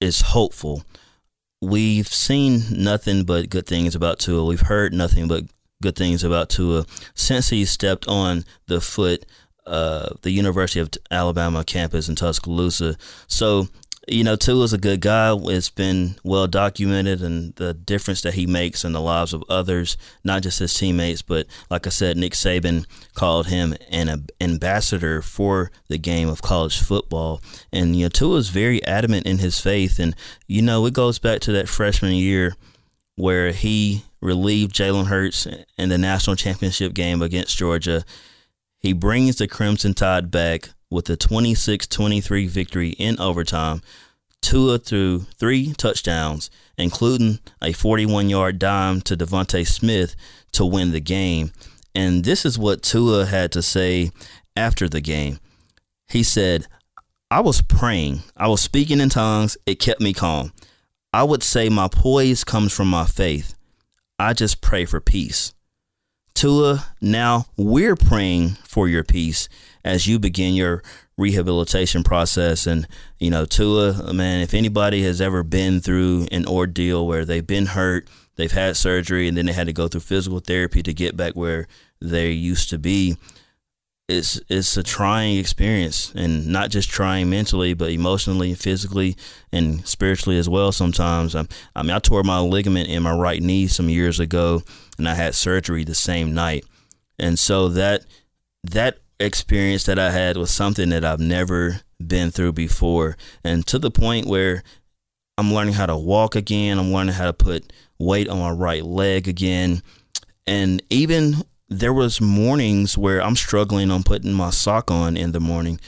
is 0.00 0.20
hopeful 0.20 0.84
we've 1.60 2.08
seen 2.08 2.62
nothing 2.70 3.24
but 3.24 3.50
good 3.50 3.66
things 3.66 3.94
about 3.94 4.18
Tua. 4.18 4.44
We've 4.44 4.60
heard 4.60 4.92
nothing 4.92 5.28
but 5.28 5.44
good 5.82 5.96
things 5.96 6.24
about 6.24 6.50
Tua 6.50 6.84
since 7.14 7.50
he 7.50 7.64
stepped 7.64 8.06
on 8.08 8.44
the 8.66 8.80
foot 8.80 9.26
uh, 9.66 10.14
the 10.22 10.30
University 10.30 10.80
of 10.80 10.90
Alabama 11.10 11.62
campus 11.62 12.08
in 12.08 12.16
Tuscaloosa. 12.16 12.96
So 13.28 13.68
you 14.10 14.24
know, 14.24 14.36
Tua 14.36 14.64
is 14.64 14.72
a 14.72 14.78
good 14.78 15.00
guy. 15.00 15.34
It's 15.34 15.70
been 15.70 16.16
well 16.24 16.46
documented 16.46 17.22
and 17.22 17.54
the 17.54 17.72
difference 17.72 18.22
that 18.22 18.34
he 18.34 18.46
makes 18.46 18.84
in 18.84 18.92
the 18.92 19.00
lives 19.00 19.32
of 19.32 19.44
others, 19.48 19.96
not 20.24 20.42
just 20.42 20.58
his 20.58 20.74
teammates, 20.74 21.22
but 21.22 21.46
like 21.70 21.86
I 21.86 21.90
said, 21.90 22.16
Nick 22.16 22.32
Saban 22.32 22.86
called 23.14 23.46
him 23.46 23.74
an 23.90 24.26
ambassador 24.40 25.22
for 25.22 25.70
the 25.88 25.98
game 25.98 26.28
of 26.28 26.42
college 26.42 26.80
football. 26.80 27.40
And, 27.72 27.94
you 27.94 28.06
know, 28.06 28.08
Tua 28.08 28.38
is 28.38 28.48
very 28.48 28.84
adamant 28.84 29.26
in 29.26 29.38
his 29.38 29.60
faith. 29.60 29.98
And, 29.98 30.16
you 30.46 30.60
know, 30.60 30.84
it 30.86 30.94
goes 30.94 31.18
back 31.18 31.40
to 31.42 31.52
that 31.52 31.68
freshman 31.68 32.14
year 32.14 32.56
where 33.14 33.52
he 33.52 34.04
relieved 34.20 34.74
Jalen 34.74 35.06
Hurts 35.06 35.46
in 35.78 35.88
the 35.88 35.98
national 35.98 36.36
championship 36.36 36.94
game 36.94 37.22
against 37.22 37.56
Georgia. 37.56 38.04
He 38.78 38.92
brings 38.92 39.36
the 39.36 39.46
Crimson 39.46 39.94
Tide 39.94 40.30
back 40.30 40.70
with 40.90 41.08
a 41.08 41.16
26 41.16 41.86
23 41.86 42.46
victory 42.46 42.90
in 42.90 43.18
overtime. 43.20 43.82
Tua 44.42 44.78
threw 44.78 45.20
three 45.38 45.72
touchdowns, 45.74 46.50
including 46.76 47.38
a 47.62 47.72
41 47.72 48.28
yard 48.28 48.58
dime 48.58 49.00
to 49.02 49.16
DeVonta 49.16 49.66
Smith 49.66 50.16
to 50.52 50.64
win 50.64 50.92
the 50.92 51.00
game. 51.00 51.52
And 51.94 52.24
this 52.24 52.44
is 52.44 52.58
what 52.58 52.82
Tua 52.82 53.26
had 53.26 53.52
to 53.52 53.62
say 53.62 54.10
after 54.56 54.88
the 54.88 55.00
game. 55.00 55.38
He 56.08 56.22
said, 56.22 56.66
I 57.30 57.40
was 57.40 57.62
praying. 57.62 58.22
I 58.36 58.48
was 58.48 58.60
speaking 58.60 59.00
in 59.00 59.10
tongues. 59.10 59.56
It 59.66 59.76
kept 59.76 60.00
me 60.00 60.12
calm. 60.12 60.52
I 61.12 61.22
would 61.22 61.42
say 61.42 61.68
my 61.68 61.88
poise 61.88 62.44
comes 62.44 62.72
from 62.72 62.88
my 62.88 63.04
faith. 63.04 63.54
I 64.18 64.32
just 64.32 64.60
pray 64.60 64.84
for 64.84 65.00
peace. 65.00 65.52
Tua, 66.34 66.86
now 67.00 67.46
we're 67.56 67.96
praying 67.96 68.50
for 68.64 68.88
your 68.88 69.04
peace 69.04 69.48
as 69.84 70.06
you 70.06 70.18
begin 70.18 70.54
your 70.54 70.82
rehabilitation 71.16 72.02
process. 72.02 72.66
And, 72.66 72.86
you 73.18 73.30
know, 73.30 73.44
Tua, 73.44 74.12
man, 74.12 74.40
if 74.40 74.54
anybody 74.54 75.02
has 75.02 75.20
ever 75.20 75.42
been 75.42 75.80
through 75.80 76.26
an 76.30 76.46
ordeal 76.46 77.06
where 77.06 77.24
they've 77.24 77.46
been 77.46 77.66
hurt, 77.66 78.08
they've 78.36 78.50
had 78.50 78.76
surgery, 78.76 79.28
and 79.28 79.36
then 79.36 79.46
they 79.46 79.52
had 79.52 79.66
to 79.66 79.72
go 79.72 79.88
through 79.88 80.00
physical 80.00 80.40
therapy 80.40 80.82
to 80.82 80.94
get 80.94 81.16
back 81.16 81.34
where 81.34 81.66
they 82.00 82.30
used 82.30 82.70
to 82.70 82.78
be, 82.78 83.16
it's 84.10 84.40
it's 84.48 84.76
a 84.76 84.82
trying 84.82 85.38
experience. 85.38 86.12
And 86.14 86.48
not 86.48 86.70
just 86.70 86.90
trying 86.90 87.30
mentally 87.30 87.74
but 87.74 87.90
emotionally 87.90 88.54
physically 88.54 89.16
and 89.52 89.86
spiritually 89.86 90.38
as 90.38 90.48
well 90.48 90.72
sometimes. 90.72 91.36
I, 91.36 91.46
I 91.76 91.82
mean 91.82 91.92
i 91.92 92.00
tore 92.00 92.24
my 92.24 92.40
ligament 92.40 92.88
in 92.88 93.04
my 93.04 93.14
right 93.14 93.40
knee 93.40 93.68
some 93.68 93.88
years 93.88 94.18
ago 94.18 94.62
and 94.98 95.08
i 95.08 95.14
had 95.14 95.34
surgery 95.34 95.84
the 95.84 95.94
same 95.94 96.34
night. 96.34 96.64
And 97.18 97.38
so 97.38 97.68
that 97.68 98.04
that 98.64 98.98
experience 99.20 99.84
that 99.84 99.98
i 99.98 100.10
had 100.10 100.36
was 100.36 100.50
something 100.50 100.88
that 100.88 101.04
i've 101.04 101.20
never 101.20 101.82
been 102.04 102.30
through 102.30 102.52
before. 102.52 103.16
And 103.44 103.66
to 103.66 103.78
the 103.78 103.90
point 103.90 104.26
where 104.26 104.62
i'm 105.38 105.52
learning 105.52 105.74
how 105.74 105.86
to 105.86 105.96
walk 105.96 106.34
again. 106.34 106.78
I'm 106.78 106.92
learning 106.92 107.14
how 107.14 107.26
to 107.26 107.32
put 107.32 107.72
weight 107.98 108.28
on 108.28 108.38
my 108.38 108.50
right 108.50 108.84
leg 108.84 109.28
again. 109.28 109.82
And 110.46 110.82
even 110.90 111.44
there 111.68 111.92
was 111.92 112.20
mornings 112.20 112.98
where 112.98 113.22
I'm 113.22 113.36
struggling 113.36 113.90
on 113.90 114.02
putting 114.02 114.32
my 114.32 114.50
sock 114.50 114.90
on 114.90 115.16
in 115.16 115.32
the 115.32 115.40
morning, 115.40 115.78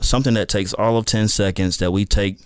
something 0.00 0.34
that 0.34 0.48
takes 0.48 0.74
all 0.74 0.98
of 0.98 1.06
10 1.06 1.28
seconds 1.28 1.78
that 1.78 1.92
we 1.92 2.04
take 2.04 2.40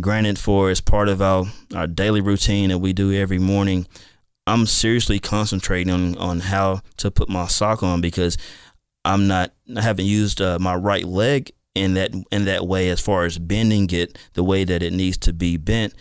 granted 0.00 0.38
for 0.38 0.70
as 0.70 0.80
part 0.80 1.08
of 1.08 1.20
our, 1.20 1.44
our 1.74 1.86
daily 1.86 2.20
routine 2.20 2.70
that 2.70 2.78
we 2.78 2.92
do 2.92 3.12
every 3.12 3.38
morning. 3.38 3.86
I'm 4.46 4.64
seriously 4.64 5.18
concentrating 5.18 5.92
on, 5.92 6.16
on 6.16 6.40
how 6.40 6.80
to 6.98 7.10
put 7.10 7.28
my 7.28 7.48
sock 7.48 7.82
on 7.82 8.00
because 8.00 8.38
I'm 9.04 9.26
not 9.26 9.52
I 9.76 9.82
haven't 9.82 10.06
used 10.06 10.40
uh, 10.40 10.58
my 10.58 10.74
right 10.74 11.04
leg 11.04 11.52
in 11.74 11.94
that 11.94 12.12
in 12.30 12.44
that 12.46 12.66
way 12.66 12.88
as 12.90 13.00
far 13.00 13.24
as 13.24 13.38
bending 13.38 13.88
it 13.90 14.18
the 14.34 14.44
way 14.44 14.64
that 14.64 14.82
it 14.82 14.92
needs 14.92 15.16
to 15.18 15.32
be 15.32 15.56
bent 15.56 15.94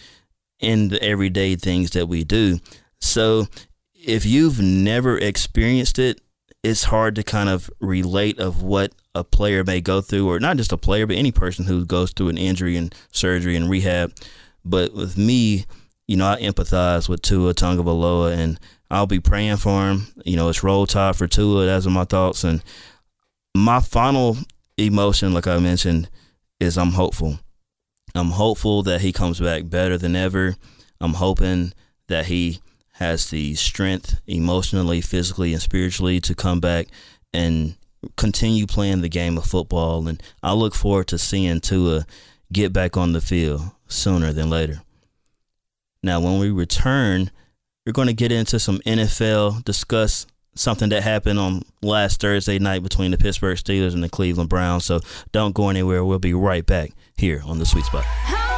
in 0.60 0.90
the 0.90 1.02
everyday 1.04 1.56
things 1.56 1.92
that 1.92 2.08
we 2.08 2.24
do. 2.24 2.60
So 3.00 3.48
if 3.94 4.26
you've 4.26 4.62
never 4.62 5.18
experienced 5.18 6.00
it, 6.00 6.22
it's 6.64 6.86
hard 6.86 7.16
to 7.16 7.24
kind 7.24 7.50
of 7.50 7.70
relate 7.80 8.40
of 8.40 8.64
what 8.64 8.94
a 9.14 9.24
player 9.24 9.64
may 9.64 9.82
go 9.82 10.02
through, 10.02 10.30
or 10.30 10.40
not 10.40 10.58
just 10.58 10.72
a 10.72 10.78
player, 10.78 11.06
but 11.06 11.16
any 11.16 11.32
person 11.32 11.66
who 11.66 11.86
goes 11.86 12.12
through 12.12 12.30
an 12.30 12.38
injury 12.38 12.76
and 12.78 12.94
surgery 13.12 13.56
and 13.56 13.70
rehab. 13.70 14.14
But 14.66 14.94
with 14.94 15.18
me, 15.18 15.66
you 16.08 16.18
know, 16.18 16.28
I 16.28 16.42
empathize 16.42 17.08
with 17.08 17.22
Tua 17.22 17.54
Tagovailoa, 17.54 18.38
and 18.38 18.60
I'll 18.90 19.08
be 19.08 19.20
praying 19.20 19.58
for 19.58 19.90
him. 19.90 20.08
You 20.26 20.38
know, 20.38 20.50
it's 20.50 20.64
roll 20.64 20.86
tide 20.86 21.16
for 21.16 21.28
Tua. 21.28 21.66
That's 21.66 21.86
my 21.86 22.06
thoughts. 22.06 22.44
And 22.44 22.64
my 23.56 23.80
final 23.80 24.38
emotion, 24.78 25.34
like 25.34 25.48
I 25.48 25.60
mentioned, 25.60 26.10
is 26.60 26.78
I'm 26.78 26.92
hopeful. 26.92 27.40
I'm 28.16 28.32
hopeful 28.32 28.84
that 28.84 29.02
he 29.02 29.12
comes 29.12 29.40
back 29.40 29.70
better 29.70 29.98
than 29.98 30.16
ever. 30.16 30.56
I'm 31.00 31.16
hoping 31.16 31.74
that 32.08 32.28
he 32.28 32.60
has 32.94 33.30
the 33.30 33.54
strength 33.56 34.20
emotionally, 34.26 35.02
physically, 35.02 35.54
and 35.54 35.62
spiritually 35.62 36.20
to 36.22 36.34
come 36.34 36.60
back 36.60 36.88
and 37.34 37.76
continue 38.16 38.66
playing 38.66 39.02
the 39.02 39.10
game 39.10 39.38
of 39.38 39.46
football. 39.46 40.08
And 40.08 40.22
I 40.42 40.54
look 40.54 40.74
forward 40.74 41.08
to 41.08 41.18
seeing 41.18 41.60
Tua 41.60 42.06
get 42.52 42.74
back 42.74 42.98
on 42.98 43.14
the 43.14 43.22
field 43.22 43.62
sooner 43.88 44.34
than 44.34 44.50
later. 44.50 44.82
Now, 46.02 46.20
when 46.20 46.40
we 46.40 46.50
return, 46.50 47.32
we're 47.88 47.94
going 47.94 48.10
to 48.10 48.14
get 48.14 48.34
into 48.34 48.60
some 48.60 48.80
NFL, 48.80 49.64
discuss 49.64 50.28
something 50.56 50.90
that 50.90 51.04
happened 51.04 51.40
on 51.40 51.62
last 51.82 52.20
Thursday 52.20 52.60
night 52.60 52.84
between 52.84 53.12
the 53.12 53.18
Pittsburgh 53.18 53.58
Steelers 53.58 53.94
and 53.94 54.04
the 54.04 54.10
Cleveland 54.10 54.50
Browns. 54.50 54.84
So 54.84 55.00
don't 55.32 55.56
go 55.56 55.70
anywhere. 55.70 56.04
We'll 56.04 56.20
be 56.20 56.34
right 56.34 56.66
back 56.66 56.92
here 57.16 57.42
on 57.46 57.60
the 57.60 57.66
Sweet 57.66 57.86
Spot. 57.86 58.57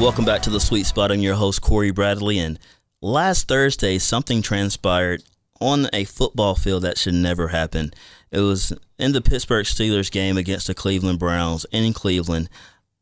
Welcome 0.00 0.24
back 0.24 0.40
to 0.42 0.50
the 0.50 0.60
Sweet 0.60 0.86
Spot. 0.86 1.12
I'm 1.12 1.20
your 1.20 1.34
host, 1.34 1.60
Corey 1.60 1.90
Bradley. 1.90 2.38
And 2.38 2.58
last 3.02 3.48
Thursday, 3.48 3.98
something 3.98 4.40
transpired 4.40 5.22
on 5.60 5.88
a 5.92 6.04
football 6.04 6.54
field 6.54 6.84
that 6.84 6.96
should 6.96 7.12
never 7.12 7.48
happen. 7.48 7.92
It 8.30 8.40
was 8.40 8.72
in 8.98 9.12
the 9.12 9.20
Pittsburgh 9.20 9.66
Steelers 9.66 10.10
game 10.10 10.38
against 10.38 10.68
the 10.68 10.74
Cleveland 10.74 11.18
Browns 11.18 11.66
in 11.70 11.92
Cleveland. 11.92 12.48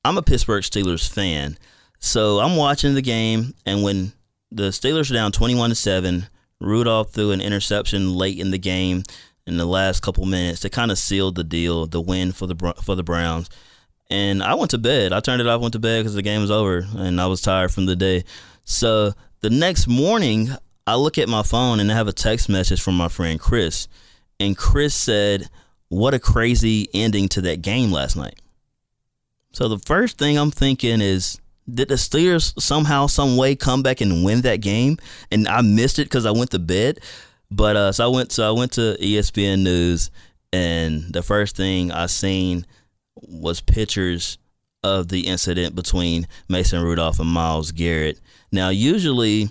I'm 0.04 0.18
a 0.18 0.22
Pittsburgh 0.22 0.64
Steelers 0.64 1.08
fan. 1.08 1.56
So 2.00 2.40
I'm 2.40 2.56
watching 2.56 2.94
the 2.94 3.00
game, 3.00 3.54
and 3.64 3.84
when 3.84 4.12
the 4.50 4.70
Steelers 4.70 5.08
are 5.12 5.14
down 5.14 5.30
21 5.30 5.70
to 5.70 5.76
7, 5.76 6.26
Rudolph 6.60 7.12
threw 7.12 7.30
an 7.30 7.40
interception 7.40 8.12
late 8.12 8.40
in 8.40 8.50
the 8.50 8.58
game 8.58 9.04
in 9.46 9.56
the 9.56 9.66
last 9.66 10.02
couple 10.02 10.26
minutes 10.26 10.60
to 10.60 10.68
kind 10.68 10.90
of 10.90 10.98
seal 10.98 11.30
the 11.30 11.44
deal, 11.44 11.86
the 11.86 12.00
win 12.00 12.32
for 12.32 12.48
the 12.48 12.74
for 12.82 12.96
the 12.96 13.04
Browns 13.04 13.48
and 14.10 14.42
I 14.42 14.54
went 14.54 14.70
to 14.72 14.78
bed. 14.78 15.12
I 15.12 15.20
turned 15.20 15.40
it 15.40 15.46
off, 15.46 15.60
went 15.60 15.72
to 15.72 15.78
bed 15.78 16.00
because 16.00 16.14
the 16.14 16.22
game 16.22 16.40
was 16.40 16.50
over, 16.50 16.86
and 16.96 17.20
I 17.20 17.26
was 17.26 17.40
tired 17.40 17.72
from 17.72 17.86
the 17.86 17.96
day. 17.96 18.24
So 18.64 19.12
the 19.40 19.50
next 19.50 19.86
morning, 19.86 20.50
I 20.86 20.94
look 20.96 21.18
at 21.18 21.28
my 21.28 21.42
phone 21.42 21.80
and 21.80 21.90
I 21.90 21.94
have 21.94 22.08
a 22.08 22.12
text 22.12 22.48
message 22.48 22.80
from 22.80 22.96
my 22.96 23.08
friend 23.08 23.38
Chris, 23.38 23.88
and 24.40 24.56
Chris 24.56 24.94
said, 24.94 25.48
"What 25.88 26.14
a 26.14 26.18
crazy 26.18 26.88
ending 26.94 27.28
to 27.30 27.40
that 27.42 27.62
game 27.62 27.92
last 27.92 28.16
night." 28.16 28.40
So 29.52 29.68
the 29.68 29.78
first 29.78 30.18
thing 30.18 30.38
I'm 30.38 30.50
thinking 30.50 31.00
is, 31.00 31.40
did 31.72 31.88
the 31.88 31.96
Steelers 31.96 32.60
somehow, 32.60 33.06
some 33.06 33.36
way, 33.36 33.56
come 33.56 33.82
back 33.82 34.00
and 34.00 34.24
win 34.24 34.42
that 34.42 34.60
game? 34.60 34.98
And 35.30 35.48
I 35.48 35.60
missed 35.62 35.98
it 35.98 36.04
because 36.04 36.26
I 36.26 36.30
went 36.30 36.50
to 36.52 36.58
bed. 36.58 37.00
But 37.50 37.76
uh, 37.76 37.92
so 37.92 38.04
I 38.04 38.14
went, 38.14 38.32
so 38.32 38.48
I 38.48 38.52
went 38.52 38.72
to 38.72 38.96
ESPN 39.00 39.62
News, 39.62 40.10
and 40.52 41.12
the 41.12 41.22
first 41.22 41.56
thing 41.56 41.90
I 41.90 42.06
seen 42.06 42.66
was 43.22 43.60
pictures 43.60 44.38
of 44.84 45.08
the 45.08 45.26
incident 45.26 45.74
between 45.74 46.26
Mason 46.48 46.82
Rudolph 46.82 47.18
and 47.18 47.28
Myles 47.28 47.72
Garrett. 47.72 48.20
Now, 48.52 48.68
usually 48.68 49.50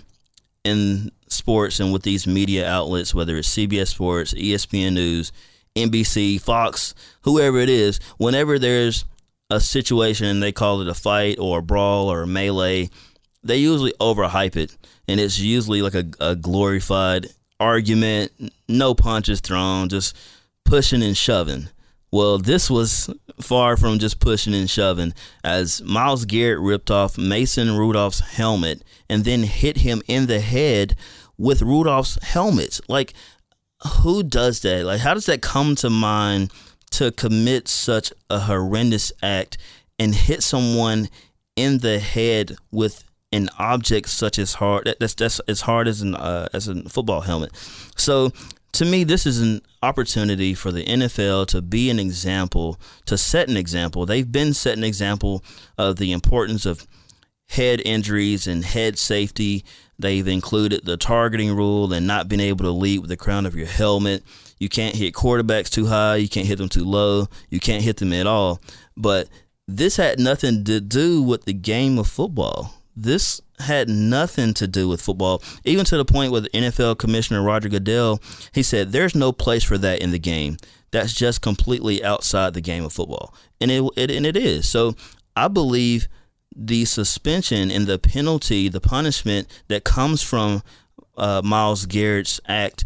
in 0.64 1.10
sports 1.28 1.80
and 1.80 1.92
with 1.92 2.02
these 2.02 2.26
media 2.26 2.68
outlets, 2.68 3.14
whether 3.14 3.36
it's 3.36 3.54
CBS 3.54 3.88
Sports, 3.88 4.34
ESPN 4.34 4.94
News, 4.94 5.32
NBC, 5.76 6.40
Fox, 6.40 6.94
whoever 7.22 7.58
it 7.58 7.68
is, 7.68 8.00
whenever 8.16 8.58
there's 8.58 9.04
a 9.50 9.60
situation 9.60 10.26
and 10.26 10.42
they 10.42 10.52
call 10.52 10.80
it 10.80 10.88
a 10.88 10.94
fight 10.94 11.38
or 11.38 11.58
a 11.58 11.62
brawl 11.62 12.10
or 12.10 12.22
a 12.22 12.26
melee, 12.26 12.90
they 13.42 13.56
usually 13.56 13.92
overhype 14.00 14.56
it. 14.56 14.76
And 15.06 15.20
it's 15.20 15.38
usually 15.38 15.82
like 15.82 15.94
a, 15.94 16.04
a 16.20 16.36
glorified 16.36 17.28
argument, 17.60 18.32
no 18.68 18.94
punches 18.94 19.40
thrown, 19.40 19.88
just 19.88 20.16
pushing 20.64 21.02
and 21.02 21.16
shoving. 21.16 21.68
Well, 22.10 22.38
this 22.38 22.70
was 22.70 23.10
far 23.40 23.76
from 23.76 23.98
just 23.98 24.18
pushing 24.20 24.54
and 24.54 24.68
shoving, 24.68 25.12
as 25.44 25.82
Myles 25.82 26.24
Garrett 26.24 26.60
ripped 26.60 26.90
off 26.90 27.18
Mason 27.18 27.76
Rudolph's 27.76 28.20
helmet 28.20 28.82
and 29.10 29.24
then 29.24 29.42
hit 29.42 29.78
him 29.78 30.02
in 30.08 30.26
the 30.26 30.40
head 30.40 30.96
with 31.36 31.62
Rudolph's 31.62 32.18
helmet. 32.22 32.80
Like, 32.88 33.12
who 34.00 34.22
does 34.22 34.60
that? 34.60 34.84
Like, 34.84 35.00
how 35.00 35.14
does 35.14 35.26
that 35.26 35.42
come 35.42 35.74
to 35.76 35.90
mind 35.90 36.50
to 36.92 37.12
commit 37.12 37.68
such 37.68 38.12
a 38.30 38.40
horrendous 38.40 39.12
act 39.22 39.58
and 39.98 40.14
hit 40.14 40.42
someone 40.42 41.08
in 41.56 41.78
the 41.78 41.98
head 41.98 42.56
with 42.70 43.04
an 43.30 43.50
object 43.58 44.08
such 44.08 44.38
as 44.38 44.54
hard 44.54 44.94
that's 44.98 45.14
that's 45.14 45.38
as 45.40 45.60
hard 45.62 45.86
as 45.86 46.00
an 46.00 46.14
uh, 46.14 46.48
as 46.54 46.66
a 46.66 46.88
football 46.88 47.20
helmet. 47.20 47.50
So 47.96 48.32
to 48.72 48.84
me, 48.84 49.04
this 49.04 49.26
is 49.26 49.40
an 49.40 49.62
opportunity 49.82 50.54
for 50.54 50.70
the 50.70 50.84
NFL 50.84 51.46
to 51.48 51.62
be 51.62 51.90
an 51.90 51.98
example, 51.98 52.78
to 53.06 53.16
set 53.16 53.48
an 53.48 53.56
example. 53.56 54.06
They've 54.06 54.30
been 54.30 54.54
setting 54.54 54.84
an 54.84 54.88
example 54.88 55.42
of 55.76 55.96
the 55.96 56.12
importance 56.12 56.66
of 56.66 56.86
head 57.48 57.80
injuries 57.84 58.46
and 58.46 58.64
head 58.64 58.98
safety. 58.98 59.64
They've 59.98 60.26
included 60.28 60.84
the 60.84 60.96
targeting 60.96 61.54
rule 61.54 61.92
and 61.92 62.06
not 62.06 62.28
being 62.28 62.40
able 62.40 62.64
to 62.64 62.70
lead 62.70 63.00
with 63.00 63.08
the 63.08 63.16
crown 63.16 63.46
of 63.46 63.56
your 63.56 63.66
helmet. 63.66 64.22
You 64.58 64.68
can't 64.68 64.94
hit 64.96 65.14
quarterbacks 65.14 65.70
too 65.70 65.86
high, 65.86 66.16
you 66.16 66.28
can't 66.28 66.46
hit 66.46 66.58
them 66.58 66.68
too 66.68 66.84
low, 66.84 67.28
you 67.48 67.60
can't 67.60 67.82
hit 67.82 67.96
them 67.96 68.12
at 68.12 68.26
all. 68.26 68.60
But 68.96 69.28
this 69.66 69.96
had 69.96 70.18
nothing 70.18 70.64
to 70.64 70.80
do 70.80 71.22
with 71.22 71.44
the 71.44 71.52
game 71.52 71.98
of 71.98 72.06
football. 72.06 72.74
This 73.02 73.40
had 73.60 73.88
nothing 73.88 74.54
to 74.54 74.66
do 74.66 74.88
with 74.88 75.00
football, 75.00 75.42
even 75.64 75.84
to 75.86 75.96
the 75.96 76.04
point 76.04 76.32
where 76.32 76.40
the 76.40 76.50
NFL 76.50 76.98
Commissioner 76.98 77.42
Roger 77.42 77.68
Goodell 77.68 78.20
he 78.52 78.62
said 78.62 78.92
there's 78.92 79.14
no 79.14 79.32
place 79.32 79.64
for 79.64 79.78
that 79.78 80.00
in 80.00 80.10
the 80.10 80.18
game. 80.18 80.56
That's 80.90 81.12
just 81.12 81.42
completely 81.42 82.02
outside 82.02 82.54
the 82.54 82.60
game 82.60 82.84
of 82.84 82.92
football, 82.92 83.34
and 83.60 83.70
it, 83.70 83.84
it 83.96 84.10
and 84.10 84.24
it 84.24 84.36
is. 84.36 84.68
So 84.68 84.94
I 85.36 85.48
believe 85.48 86.08
the 86.54 86.84
suspension 86.84 87.70
and 87.70 87.86
the 87.86 87.98
penalty, 87.98 88.68
the 88.68 88.80
punishment 88.80 89.46
that 89.68 89.84
comes 89.84 90.22
from 90.22 90.62
uh, 91.16 91.42
Myles 91.44 91.86
Garrett's 91.86 92.40
act 92.46 92.84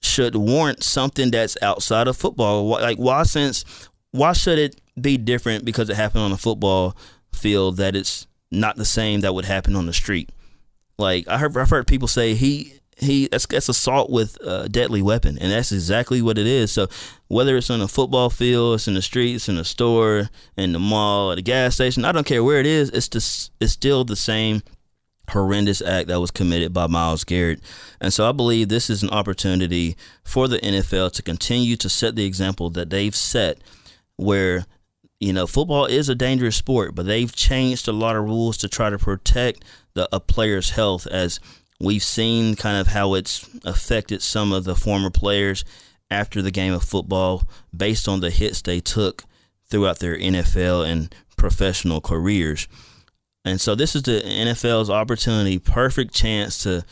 should 0.00 0.34
warrant 0.34 0.82
something 0.82 1.30
that's 1.30 1.56
outside 1.62 2.08
of 2.08 2.16
football. 2.16 2.66
Like 2.66 2.98
why 2.98 3.22
since 3.24 3.64
why 4.10 4.32
should 4.32 4.58
it 4.58 4.80
be 5.00 5.16
different 5.16 5.64
because 5.64 5.88
it 5.88 5.96
happened 5.96 6.24
on 6.24 6.32
a 6.32 6.36
football 6.36 6.96
field 7.32 7.76
that 7.78 7.96
it's 7.96 8.26
not 8.52 8.76
the 8.76 8.84
same 8.84 9.20
that 9.20 9.34
would 9.34 9.44
happen 9.44 9.74
on 9.74 9.86
the 9.86 9.92
street? 9.92 10.30
Like 10.98 11.26
I 11.28 11.38
heard 11.38 11.56
I've 11.56 11.70
heard 11.70 11.86
people 11.86 12.08
say 12.08 12.34
he 12.34 12.74
he 12.96 13.28
that's, 13.28 13.46
that's 13.46 13.68
assault 13.68 14.10
with 14.10 14.38
a 14.42 14.68
deadly 14.68 15.02
weapon, 15.02 15.38
and 15.38 15.50
that's 15.50 15.72
exactly 15.72 16.22
what 16.22 16.38
it 16.38 16.46
is. 16.46 16.70
So 16.70 16.88
whether 17.28 17.56
it's 17.56 17.70
on 17.70 17.80
a 17.80 17.88
football 17.88 18.30
field, 18.30 18.74
it's 18.74 18.88
in 18.88 18.94
the 18.94 19.02
streets, 19.02 19.48
in 19.48 19.56
the 19.56 19.64
store, 19.64 20.30
in 20.56 20.72
the 20.72 20.78
mall, 20.78 21.32
at 21.32 21.38
a 21.38 21.42
gas 21.42 21.74
station, 21.74 22.04
I 22.04 22.12
don't 22.12 22.26
care 22.26 22.44
where 22.44 22.60
it 22.60 22.66
is. 22.66 22.90
It's 22.90 23.08
just 23.08 23.52
it's 23.60 23.72
still 23.72 24.04
the 24.04 24.16
same 24.16 24.62
horrendous 25.30 25.80
act 25.80 26.08
that 26.08 26.20
was 26.20 26.30
committed 26.30 26.72
by 26.72 26.86
Myles 26.86 27.24
Garrett. 27.24 27.60
And 28.00 28.12
so 28.12 28.28
I 28.28 28.32
believe 28.32 28.68
this 28.68 28.90
is 28.90 29.02
an 29.02 29.10
opportunity 29.10 29.96
for 30.24 30.48
the 30.48 30.58
NFL 30.58 31.12
to 31.12 31.22
continue 31.22 31.76
to 31.76 31.88
set 31.88 32.16
the 32.16 32.26
example 32.26 32.70
that 32.70 32.90
they've 32.90 33.14
set 33.14 33.58
where 34.16 34.66
you 35.22 35.32
know 35.32 35.46
football 35.46 35.86
is 35.86 36.08
a 36.08 36.14
dangerous 36.16 36.56
sport, 36.56 36.96
but 36.96 37.06
they've 37.06 37.34
changed 37.34 37.86
a 37.86 37.92
lot 37.92 38.16
of 38.16 38.24
rules 38.24 38.56
to 38.58 38.68
try 38.68 38.90
to 38.90 38.98
protect 38.98 39.64
the 39.94 40.08
a 40.12 40.18
player's 40.18 40.70
health 40.70 41.06
as 41.06 41.38
we've 41.78 42.02
seen 42.02 42.56
kind 42.56 42.76
of 42.76 42.88
how 42.88 43.14
it's 43.14 43.48
affected 43.64 44.20
some 44.20 44.52
of 44.52 44.64
the 44.64 44.74
former 44.74 45.10
players 45.10 45.64
after 46.10 46.42
the 46.42 46.50
game 46.50 46.72
of 46.72 46.82
football 46.82 47.44
based 47.74 48.08
on 48.08 48.20
the 48.20 48.30
hits 48.30 48.62
they 48.62 48.80
took 48.80 49.24
throughout 49.66 50.00
their 50.00 50.18
NFL 50.18 50.86
and 50.86 51.14
professional 51.36 52.00
careers. 52.00 52.66
And 53.44 53.60
so 53.60 53.74
this 53.74 53.94
is 53.94 54.02
the 54.02 54.22
NFL's 54.24 54.90
opportunity, 54.90 55.58
perfect 55.58 56.12
chance 56.12 56.62
to 56.64 56.84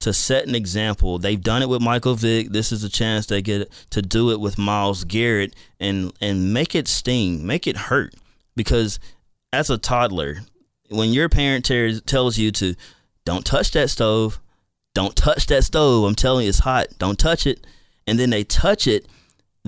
to 0.00 0.12
set 0.12 0.46
an 0.46 0.54
example. 0.54 1.18
They've 1.18 1.42
done 1.42 1.62
it 1.62 1.68
with 1.68 1.82
Michael 1.82 2.14
Vick. 2.14 2.50
This 2.50 2.70
is 2.72 2.84
a 2.84 2.88
chance 2.88 3.26
they 3.26 3.42
get 3.42 3.70
to 3.90 4.02
do 4.02 4.30
it 4.30 4.40
with 4.40 4.58
Myles 4.58 5.04
Garrett 5.04 5.54
and 5.80 6.12
and 6.20 6.52
make 6.52 6.74
it 6.74 6.88
sting, 6.88 7.46
make 7.46 7.66
it 7.66 7.76
hurt. 7.76 8.14
Because 8.54 8.98
as 9.52 9.70
a 9.70 9.78
toddler, 9.78 10.38
when 10.88 11.10
your 11.10 11.28
parent 11.28 11.64
tells 11.64 12.38
you 12.38 12.50
to 12.52 12.74
don't 13.24 13.44
touch 13.44 13.72
that 13.72 13.90
stove, 13.90 14.40
don't 14.94 15.14
touch 15.16 15.46
that 15.46 15.64
stove. 15.64 16.04
I'm 16.04 16.14
telling 16.14 16.44
you, 16.44 16.48
it's 16.48 16.60
hot. 16.60 16.88
Don't 16.98 17.18
touch 17.18 17.46
it. 17.46 17.66
And 18.06 18.18
then 18.18 18.30
they 18.30 18.42
touch 18.42 18.86
it 18.86 19.06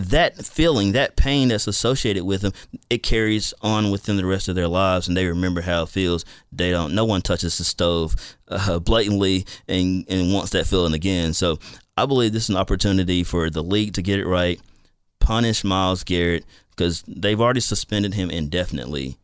that 0.08 0.44
feeling, 0.44 0.92
that 0.92 1.16
pain 1.16 1.48
that's 1.48 1.66
associated 1.66 2.24
with 2.24 2.42
them, 2.42 2.52
it 2.88 3.02
carries 3.02 3.54
on 3.62 3.90
within 3.90 4.16
the 4.16 4.26
rest 4.26 4.48
of 4.48 4.54
their 4.54 4.68
lives, 4.68 5.08
and 5.08 5.16
they 5.16 5.26
remember 5.26 5.62
how 5.62 5.82
it 5.84 5.88
feels. 5.88 6.24
They 6.52 6.70
don't. 6.70 6.94
No 6.94 7.04
one 7.04 7.22
touches 7.22 7.58
the 7.58 7.64
stove 7.64 8.14
uh, 8.48 8.78
blatantly 8.78 9.46
and 9.68 10.04
and 10.08 10.32
wants 10.32 10.50
that 10.50 10.66
feeling 10.66 10.94
again. 10.94 11.32
So 11.32 11.58
I 11.96 12.06
believe 12.06 12.32
this 12.32 12.44
is 12.44 12.50
an 12.50 12.56
opportunity 12.56 13.22
for 13.22 13.50
the 13.50 13.62
league 13.62 13.94
to 13.94 14.02
get 14.02 14.18
it 14.18 14.26
right, 14.26 14.60
punish 15.18 15.64
Myles 15.64 16.04
Garrett 16.04 16.44
because 16.70 17.02
they've 17.06 17.40
already 17.40 17.60
suspended 17.60 18.14
him 18.14 18.30
indefinitely. 18.30 19.18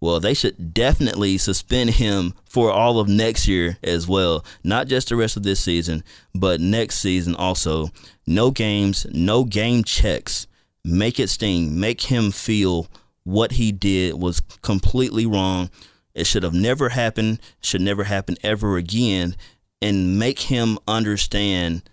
Well, 0.00 0.20
they 0.20 0.34
should 0.34 0.74
definitely 0.74 1.38
suspend 1.38 1.90
him 1.90 2.34
for 2.44 2.70
all 2.70 2.98
of 3.00 3.08
next 3.08 3.48
year 3.48 3.78
as 3.82 4.06
well. 4.06 4.44
Not 4.62 4.88
just 4.88 5.08
the 5.08 5.16
rest 5.16 5.36
of 5.36 5.42
this 5.42 5.60
season, 5.60 6.04
but 6.34 6.60
next 6.60 6.96
season 6.96 7.34
also. 7.34 7.88
No 8.26 8.50
games, 8.50 9.06
no 9.10 9.44
game 9.44 9.84
checks. 9.84 10.46
Make 10.84 11.18
it 11.18 11.28
sting. 11.28 11.80
Make 11.80 12.02
him 12.02 12.30
feel 12.30 12.88
what 13.24 13.52
he 13.52 13.72
did 13.72 14.14
was 14.20 14.40
completely 14.60 15.24
wrong. 15.24 15.70
It 16.14 16.26
should 16.26 16.42
have 16.42 16.54
never 16.54 16.90
happened, 16.90 17.40
should 17.62 17.80
never 17.80 18.04
happen 18.04 18.36
ever 18.42 18.76
again. 18.76 19.34
And 19.80 20.18
make 20.18 20.40
him 20.40 20.78
understand, 20.86 21.88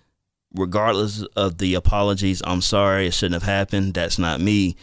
regardless 0.54 1.24
of 1.36 1.58
the 1.58 1.74
apologies, 1.74 2.42
I'm 2.46 2.62
sorry, 2.62 3.08
it 3.08 3.14
shouldn't 3.14 3.42
have 3.42 3.50
happened. 3.50 3.94
That's 3.94 4.20
not 4.20 4.42
me. 4.42 4.76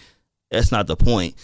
That's 0.50 0.72
not 0.72 0.86
the 0.86 0.96
point 0.96 1.34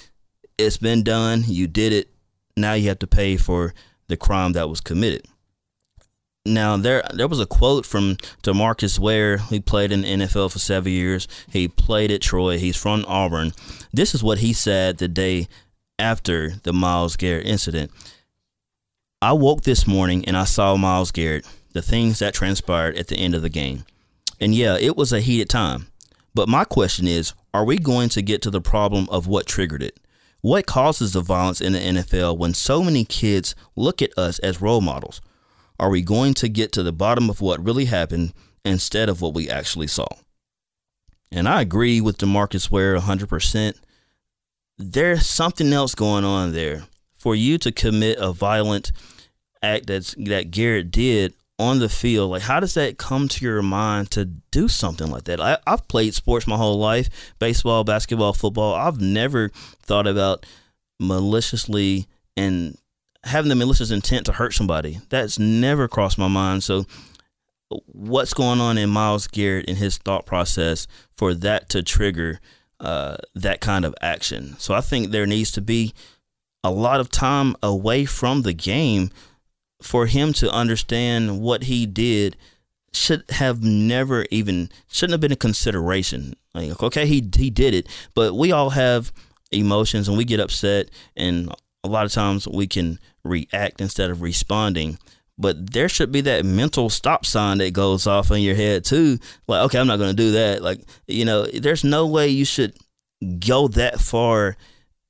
it's 0.59 0.77
been 0.77 1.03
done. 1.03 1.45
You 1.47 1.67
did 1.67 1.93
it. 1.93 2.09
Now 2.57 2.75
you 2.75 2.89
have 2.89 2.99
to 3.01 3.07
pay 3.07 3.37
for 3.37 3.75
the 4.09 4.17
crime 4.17 4.53
that 4.53 4.69
was 4.69 4.81
committed. 4.81 5.27
Now 6.47 6.77
there 6.77 7.03
there 7.13 7.27
was 7.29 7.41
a 7.41 7.47
quote 7.47 7.85
from 7.85 8.17
Demarcus 8.43 8.99
Ware. 8.99 9.39
He 9.39 9.61
played 9.61 9.91
in 9.91 10.03
the 10.03 10.09
NFL 10.09 10.53
for 10.53 10.61
seven 10.61 10.93
years. 10.93 11.27
He 11.51 11.67
played 11.67 12.13
at 12.13 12.23
Troy. 12.23 12.59
He's 12.59 12.77
from 12.77 13.05
Auburn. 13.09 13.53
This 13.93 14.15
is 14.15 14.23
what 14.23 14.39
he 14.39 14.53
said 14.53 14.99
the 14.99 15.09
day 15.09 15.49
after 15.99 16.51
the 16.63 16.73
Myles 16.73 17.17
Garrett 17.17 17.47
incident. 17.47 17.91
I 19.21 19.33
woke 19.33 19.63
this 19.63 19.87
morning 19.87 20.25
and 20.27 20.37
I 20.37 20.45
saw 20.45 20.77
Myles 20.77 21.11
Garrett, 21.11 21.47
the 21.73 21.83
things 21.83 22.21
that 22.21 22.35
transpired 22.35 22.97
at 22.97 23.09
the 23.09 23.17
end 23.17 23.35
of 23.35 23.43
the 23.43 23.49
game. 23.49 23.85
And 24.41 24.55
yeah, 24.55 24.77
it 24.79 24.97
was 24.97 25.13
a 25.13 25.21
heated 25.21 25.49
time. 25.49 25.89
But 26.35 26.49
my 26.49 26.65
question 26.65 27.09
is, 27.09 27.33
are 27.55 27.65
we 27.65 27.79
going 27.79 28.11
to 28.11 28.23
get 28.23 28.43
to 28.43 28.51
the 28.51 28.61
problem 28.61 29.09
of 29.11 29.27
what 29.27 29.47
triggered 29.47 29.83
it? 29.83 29.99
What 30.47 30.65
causes 30.65 31.13
the 31.13 31.23
violence 31.23 31.61
in 31.61 31.73
the 31.73 31.81
NFL 31.81 32.39
when 32.39 32.55
so 32.55 32.81
many 32.81 33.05
kids 33.05 33.57
look 33.75 34.01
at 34.01 34.17
us 34.17 34.39
as 34.39 34.63
role 34.63 34.81
models? 34.81 35.21
Are 35.77 35.91
we 35.91 36.03
going 36.03 36.35
to 36.35 36.49
get 36.49 36.71
to 36.75 36.85
the 36.85 36.93
bottom 36.93 37.29
of 37.29 37.41
what 37.41 37.65
really 37.65 37.87
happened 37.87 38.33
instead 38.65 39.09
of 39.09 39.21
what 39.21 39.35
we 39.35 39.51
actually 39.51 39.89
saw? 39.89 40.07
And 41.33 41.49
I 41.49 41.63
agree 41.63 42.01
with 42.01 42.19
Demarcus 42.19 42.71
Ware 42.71 42.97
100%. 42.97 43.75
There's 44.79 45.27
something 45.27 45.73
else 45.73 45.97
going 45.97 46.25
on 46.25 46.53
there. 46.53 46.85
For 47.13 47.35
you 47.35 47.59
to 47.59 47.73
commit 47.73 48.19
a 48.21 48.33
violent 48.33 48.93
act 49.61 49.89
that's, 49.89 50.15
that 50.17 50.53
Garrett 50.53 50.93
did 50.93 51.35
on 51.59 51.79
the 51.79 51.89
field, 51.89 52.31
like 52.31 52.43
how 52.43 52.61
does 52.61 52.75
that 52.75 52.99
come 52.99 53.29
to 53.29 53.45
your 53.45 53.63
mind 53.63 54.11
to 54.11 54.25
do 54.25 54.69
something 54.69 55.11
like 55.11 55.25
that? 55.25 55.41
I, 55.41 55.59
have 55.67 55.89
played 55.89 56.15
sports 56.15 56.47
my 56.47 56.57
whole 56.57 56.79
life 56.79 57.09
baseball, 57.39 57.85
basketball, 57.85 58.33
football. 58.33 58.75
I've 58.75 59.01
never 59.01 59.49
thought 59.83 60.07
about 60.07 60.45
maliciously 61.01 62.07
and 62.37 62.77
having 63.25 63.49
the 63.49 63.55
malicious 63.55 63.91
intent 63.91 64.27
to 64.27 64.33
hurt 64.33 64.55
somebody. 64.55 65.01
That's 65.09 65.39
never 65.39 65.89
crossed 65.89 66.19
my 66.19 66.29
mind. 66.29 66.63
So, 66.63 66.87
what's 67.87 68.35
going 68.35 68.61
on 68.61 68.79
in 68.79 68.91
Myles 68.91 69.27
Garrett 69.27 69.69
and 69.69 69.79
his 69.79 69.99
thought 69.99 70.27
process 70.27 70.87
for 71.11 71.35
that 71.35 71.69
to 71.71 71.83
trigger 71.83 72.41
uh, 72.79 73.17
that 73.35 73.61
kind 73.61 73.85
of 73.85 73.95
action? 74.01 74.57
So, 74.59 74.75
I 74.75 74.81
think 74.81 75.11
there 75.11 75.27
needs 75.27 75.51
to 75.53 75.61
be 75.61 75.95
a 76.63 76.71
lot 76.71 77.01
of 77.01 77.11
time 77.11 77.57
away 77.63 78.05
from 78.05 78.43
the 78.43 78.53
game 78.53 79.11
for 79.83 80.07
him 80.07 80.33
to 80.35 80.51
understand 80.51 81.41
what 81.41 81.65
he 81.65 81.87
did 81.87 82.37
should 82.93 83.25
have 83.31 83.63
never 83.63 84.27
even 84.31 84.71
shouldn't 84.89 85.13
have 85.13 85.21
been 85.21 85.33
a 85.33 85.37
consideration. 85.37 86.35
Like, 86.55 86.83
okay, 86.83 87.07
he 87.07 87.29
he 87.37 87.51
did 87.51 87.75
it, 87.75 87.89
but 88.15 88.35
we 88.35 88.53
all 88.53 88.71
have 88.71 89.13
emotions 89.53 90.09
and 90.09 90.17
we 90.17 90.25
get 90.25 90.41
upset, 90.41 90.89
and 91.17 91.53
a 91.85 91.89
lot 91.89 92.07
of 92.07 92.13
times 92.13 92.49
we 92.49 92.67
can 92.67 92.99
react 93.25 93.81
instead 93.81 94.11
of 94.11 94.23
responding. 94.23 94.99
But 95.39 95.73
there 95.73 95.89
should 95.89 96.11
be 96.11 96.23
that 96.23 96.47
mental 96.47 96.89
stop 96.89 97.27
sign 97.27 97.59
that 97.59 97.75
goes 97.75 98.07
off 98.07 98.31
in 98.31 98.41
your 98.41 98.55
head 98.55 98.85
too. 98.85 99.19
Like, 99.47 99.67
okay, 99.67 99.79
I'm 99.79 99.87
not 99.87 99.99
going 99.99 100.11
to 100.11 100.17
do 100.17 100.33
that. 100.33 100.63
Like, 100.63 100.81
you 101.07 101.27
know, 101.27 101.45
there's 101.45 101.85
no 101.85 102.07
way 102.07 102.29
you 102.29 102.47
should 102.47 102.75
go 103.39 103.69
that 103.69 104.01
far 104.01 104.57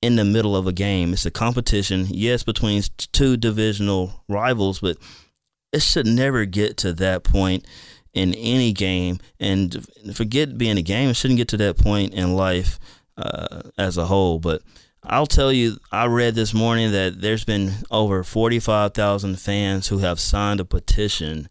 in 0.02 0.16
the 0.16 0.24
middle 0.24 0.56
of 0.56 0.66
a 0.66 0.72
game. 0.72 1.12
It's 1.12 1.26
a 1.26 1.30
competition, 1.30 2.06
yes, 2.08 2.42
between 2.42 2.82
two 3.12 3.36
divisional 3.36 4.24
rivals, 4.28 4.80
but 4.80 4.98
it 5.72 5.82
should 5.82 6.06
never 6.06 6.44
get 6.44 6.76
to 6.78 6.92
that 6.94 7.24
point 7.24 7.66
in 8.12 8.34
any 8.34 8.72
game. 8.72 9.18
And 9.40 9.86
forget 10.14 10.58
being 10.58 10.78
a 10.78 10.82
game, 10.82 11.10
it 11.10 11.16
shouldn't 11.16 11.38
get 11.38 11.48
to 11.48 11.56
that 11.58 11.78
point 11.78 12.14
in 12.14 12.34
life 12.34 12.78
uh, 13.16 13.62
as 13.78 13.96
a 13.96 14.06
whole. 14.06 14.38
But 14.38 14.62
I'll 15.02 15.26
tell 15.26 15.52
you, 15.52 15.78
I 15.92 16.06
read 16.06 16.34
this 16.34 16.52
morning 16.52 16.92
that 16.92 17.20
there's 17.20 17.44
been 17.44 17.74
over 17.90 18.24
45,000 18.24 19.38
fans 19.38 19.88
who 19.88 19.98
have 19.98 20.18
signed 20.18 20.60
a 20.60 20.64
petition 20.64 21.48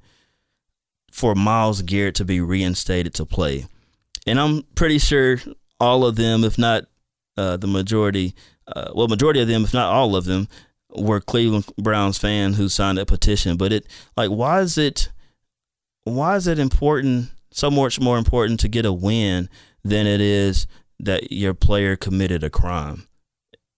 for 1.12 1.36
Myles 1.36 1.82
Garrett 1.82 2.16
to 2.16 2.26
be 2.26 2.42
reinstated 2.42 3.14
to 3.16 3.26
play. 3.26 3.66
And 4.28 4.40
I'm 4.40 4.64
pretty 4.76 4.98
sure 4.98 5.38
all 5.80 6.06
of 6.06 6.16
them, 6.16 6.44
if 6.44 6.58
not 6.58 6.86
uh, 7.38 7.58
the 7.58 7.68
majority, 7.68 8.36
uh, 8.68 8.92
well, 8.94 9.08
majority 9.08 9.42
of 9.42 9.48
them, 9.48 9.64
if 9.64 9.74
not 9.74 9.92
all 9.92 10.16
of 10.16 10.26
them, 10.26 10.48
were 10.90 11.20
Cleveland 11.20 11.66
Browns 11.78 12.18
fans 12.18 12.58
who 12.58 12.70
signed 12.70 12.98
that 12.98 13.08
petition. 13.08 13.58
But 13.58 13.74
it, 13.74 13.88
like, 14.16 14.30
why 14.30 14.62
is 14.62 14.78
it, 14.78 15.12
why 16.04 16.36
is 16.36 16.48
it 16.48 16.60
important, 16.60 17.32
so 17.52 17.70
much 17.72 18.00
more 18.00 18.18
important 18.18 18.60
to 18.62 18.68
get 18.68 18.86
a 18.86 18.94
win 18.94 19.50
than 19.84 20.08
it 20.08 20.22
is 20.22 20.68
that 21.00 21.32
your 21.32 21.54
player 21.54 21.96
committed 21.96 22.44
a 22.44 22.50
crime? 22.50 23.08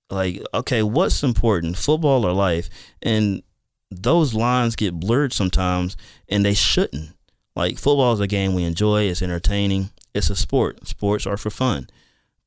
Like, 0.10 0.42
okay, 0.54 0.84
what's 0.84 1.24
important, 1.24 1.78
football 1.78 2.26
or 2.26 2.34
life? 2.34 2.70
And 3.02 3.44
those 3.92 4.34
lines 4.34 4.76
get 4.76 5.00
blurred 5.00 5.34
sometimes, 5.34 5.98
and 6.30 6.46
they 6.46 6.54
shouldn't. 6.54 7.12
Like 7.56 7.78
football 7.78 8.14
is 8.14 8.20
a 8.20 8.28
game 8.28 8.54
we 8.54 8.64
enjoy. 8.64 9.04
It's 9.04 9.22
entertaining. 9.22 9.90
It's 10.14 10.30
a 10.30 10.36
sport. 10.36 10.88
Sports 10.88 11.26
are 11.26 11.38
for 11.38 11.50
fun, 11.50 11.90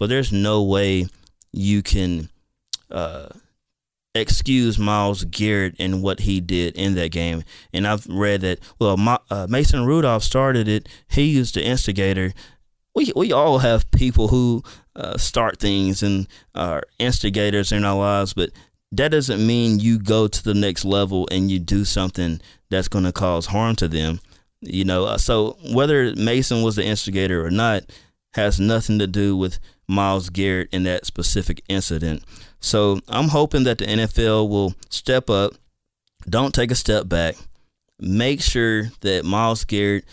but 0.01 0.09
there's 0.09 0.33
no 0.33 0.63
way 0.63 1.07
you 1.53 1.83
can 1.83 2.31
uh, 2.91 3.29
excuse 4.15 4.79
Myles 4.79 5.25
Garrett 5.25 5.77
and 5.79 6.03
what 6.03 6.21
he 6.21 6.41
did 6.41 6.75
in 6.75 6.95
that 6.95 7.13
game. 7.13 7.45
And 7.73 7.87
I've 7.87 8.07
read 8.07 8.41
that 8.41 8.61
well, 8.79 8.97
my, 8.97 9.19
uh, 9.31 9.47
Mason 9.49 9.85
Rudolph 9.85 10.25
started 10.25 10.67
it. 10.67 10.89
He 11.09 11.39
was 11.39 11.53
the 11.53 11.63
instigator. 11.63 12.33
We 12.95 13.13
we 13.15 13.31
all 13.31 13.59
have 13.59 13.91
people 13.91 14.29
who 14.29 14.65
uh, 14.97 15.19
start 15.19 15.61
things 15.61 16.03
and 16.03 16.27
are 16.55 16.83
instigators 16.99 17.71
in 17.71 17.85
our 17.85 17.99
lives, 17.99 18.33
but 18.33 18.51
that 18.93 19.11
doesn't 19.13 19.47
mean 19.47 19.79
you 19.79 19.99
go 19.99 20.27
to 20.27 20.43
the 20.43 20.55
next 20.55 20.85
level 20.85 21.29
and 21.31 21.51
you 21.51 21.61
do 21.61 21.85
something 21.85 22.41
that's 22.71 22.89
going 22.89 23.05
to 23.05 23.13
cause 23.13 23.47
harm 23.47 23.77
to 23.77 23.87
them. 23.87 24.19
You 24.63 24.85
know, 24.85 25.05
uh, 25.05 25.19
so 25.19 25.57
whether 25.73 26.15
Mason 26.17 26.63
was 26.63 26.77
the 26.77 26.85
instigator 26.85 27.45
or 27.45 27.51
not 27.51 27.85
has 28.35 28.61
nothing 28.61 28.99
to 28.99 29.07
do 29.07 29.37
with 29.37 29.59
Myles 29.91 30.30
Garrett 30.30 30.68
in 30.72 30.84
that 30.84 31.05
specific 31.05 31.62
incident. 31.68 32.22
So 32.61 33.01
I'm 33.09 33.28
hoping 33.28 33.64
that 33.64 33.78
the 33.78 33.86
NFL 33.86 34.49
will 34.49 34.74
step 34.88 35.28
up, 35.28 35.55
don't 36.28 36.55
take 36.55 36.70
a 36.70 36.76
step 36.76 37.09
back, 37.09 37.36
make 37.99 38.41
sure 38.41 38.91
that 39.01 39.24
Myles 39.24 39.64
Garrett 39.64 40.05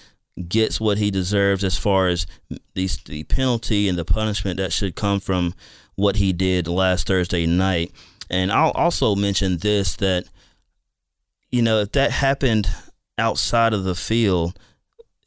gets 0.48 0.80
what 0.80 0.98
he 0.98 1.12
deserves 1.12 1.64
as 1.64 1.78
far 1.78 2.08
as 2.08 2.28
the, 2.74 2.90
the 3.06 3.24
penalty 3.24 3.88
and 3.88 3.98
the 3.98 4.06
punishment 4.06 4.58
that 4.58 4.74
should 4.74 4.96
come 4.96 5.20
from 5.20 5.54
what 5.96 6.18
he 6.18 6.32
did 6.34 6.68
last 6.68 7.08
Thursday 7.08 7.46
night. 7.46 7.92
And 8.30 8.52
I'll 8.52 8.72
also 8.72 9.16
mention 9.16 9.58
this 9.58 9.96
that, 9.98 10.26
you 11.50 11.62
know, 11.62 11.80
if 11.80 11.92
that 11.94 12.12
happened 12.12 12.70
outside 13.18 13.74
of 13.74 13.84
the 13.84 13.96
field, 13.96 14.58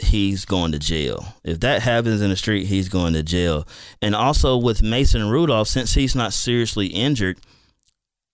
he's 0.03 0.44
going 0.44 0.72
to 0.72 0.78
jail. 0.78 1.34
If 1.44 1.61
that 1.61 1.82
happens 1.82 2.20
in 2.20 2.30
the 2.30 2.36
street, 2.36 2.66
he's 2.66 2.88
going 2.88 3.12
to 3.14 3.22
jail. 3.22 3.66
And 4.01 4.14
also 4.14 4.57
with 4.57 4.82
Mason 4.82 5.28
Rudolph, 5.28 5.68
since 5.68 5.94
he's 5.94 6.14
not 6.14 6.32
seriously 6.32 6.88
injured, 6.88 7.38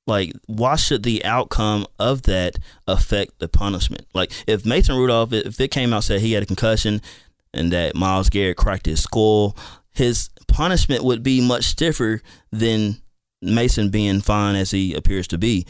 like 0.06 0.32
why 0.46 0.76
should 0.76 1.02
the 1.02 1.24
outcome 1.24 1.86
of 1.98 2.22
that 2.22 2.58
affect 2.86 3.38
the 3.38 3.48
punishment? 3.48 4.06
Like 4.14 4.32
if 4.46 4.64
Mason 4.64 4.96
Rudolph, 4.96 5.32
if 5.32 5.60
it 5.60 5.70
came 5.70 5.92
out 5.92 6.04
said 6.04 6.20
he 6.20 6.32
had 6.32 6.42
a 6.42 6.46
concussion 6.46 7.02
and 7.52 7.72
that 7.72 7.94
Myles 7.94 8.30
Garrett 8.30 8.56
cracked 8.56 8.86
his 8.86 9.02
skull, 9.02 9.56
his 9.92 10.30
punishment 10.46 11.02
would 11.02 11.22
be 11.22 11.46
much 11.46 11.64
stiffer 11.64 12.22
than 12.52 12.96
Mason 13.42 13.90
being 13.90 14.20
fine 14.20 14.54
as 14.54 14.70
he 14.70 14.94
appears 14.94 15.26
to 15.28 15.38
be. 15.38 15.66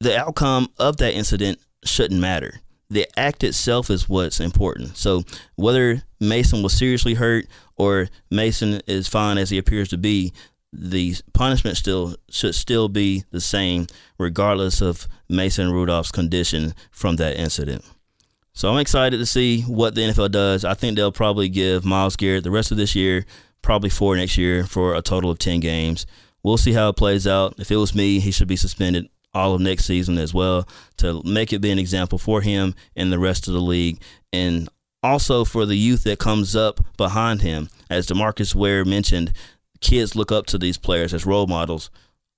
The 0.00 0.18
outcome 0.18 0.68
of 0.78 0.96
that 0.96 1.14
incident 1.14 1.60
shouldn't 1.84 2.20
matter 2.20 2.60
the 2.92 3.08
act 3.18 3.42
itself 3.42 3.90
is 3.90 4.08
what's 4.08 4.38
important. 4.38 4.96
So 4.96 5.22
whether 5.56 6.02
Mason 6.20 6.62
was 6.62 6.76
seriously 6.76 7.14
hurt 7.14 7.46
or 7.76 8.08
Mason 8.30 8.82
is 8.86 9.08
fine 9.08 9.38
as 9.38 9.50
he 9.50 9.56
appears 9.56 9.88
to 9.88 9.96
be, 9.96 10.32
the 10.72 11.14
punishment 11.32 11.76
still 11.76 12.16
should 12.30 12.54
still 12.54 12.88
be 12.88 13.24
the 13.30 13.40
same 13.40 13.86
regardless 14.18 14.80
of 14.80 15.08
Mason 15.28 15.70
Rudolph's 15.70 16.12
condition 16.12 16.74
from 16.90 17.16
that 17.16 17.36
incident. 17.36 17.84
So 18.52 18.70
I'm 18.70 18.78
excited 18.78 19.18
to 19.18 19.26
see 19.26 19.62
what 19.62 19.94
the 19.94 20.02
NFL 20.02 20.30
does. 20.30 20.64
I 20.64 20.74
think 20.74 20.96
they'll 20.96 21.12
probably 21.12 21.48
give 21.48 21.86
Myles 21.86 22.16
Garrett 22.16 22.44
the 22.44 22.50
rest 22.50 22.70
of 22.70 22.76
this 22.76 22.94
year, 22.94 23.24
probably 23.62 23.88
four 23.88 24.16
next 24.16 24.36
year 24.36 24.64
for 24.64 24.94
a 24.94 25.00
total 25.00 25.30
of 25.30 25.38
10 25.38 25.60
games. 25.60 26.04
We'll 26.42 26.58
see 26.58 26.72
how 26.72 26.90
it 26.90 26.96
plays 26.96 27.26
out. 27.26 27.54
If 27.58 27.70
it 27.70 27.76
was 27.76 27.94
me, 27.94 28.20
he 28.20 28.30
should 28.30 28.48
be 28.48 28.56
suspended 28.56 29.08
all 29.34 29.54
of 29.54 29.60
next 29.60 29.84
season 29.84 30.18
as 30.18 30.34
well 30.34 30.68
to 30.98 31.22
make 31.24 31.52
it 31.52 31.60
be 31.60 31.70
an 31.70 31.78
example 31.78 32.18
for 32.18 32.42
him 32.42 32.74
and 32.94 33.12
the 33.12 33.18
rest 33.18 33.48
of 33.48 33.54
the 33.54 33.60
league. 33.60 34.00
And 34.32 34.68
also 35.02 35.44
for 35.44 35.66
the 35.66 35.76
youth 35.76 36.04
that 36.04 36.18
comes 36.18 36.54
up 36.54 36.80
behind 36.96 37.42
him. 37.42 37.68
As 37.90 38.06
Demarcus 38.06 38.54
Ware 38.54 38.84
mentioned, 38.84 39.32
kids 39.80 40.14
look 40.14 40.30
up 40.30 40.46
to 40.46 40.58
these 40.58 40.78
players 40.78 41.12
as 41.12 41.26
role 41.26 41.46
models. 41.46 41.90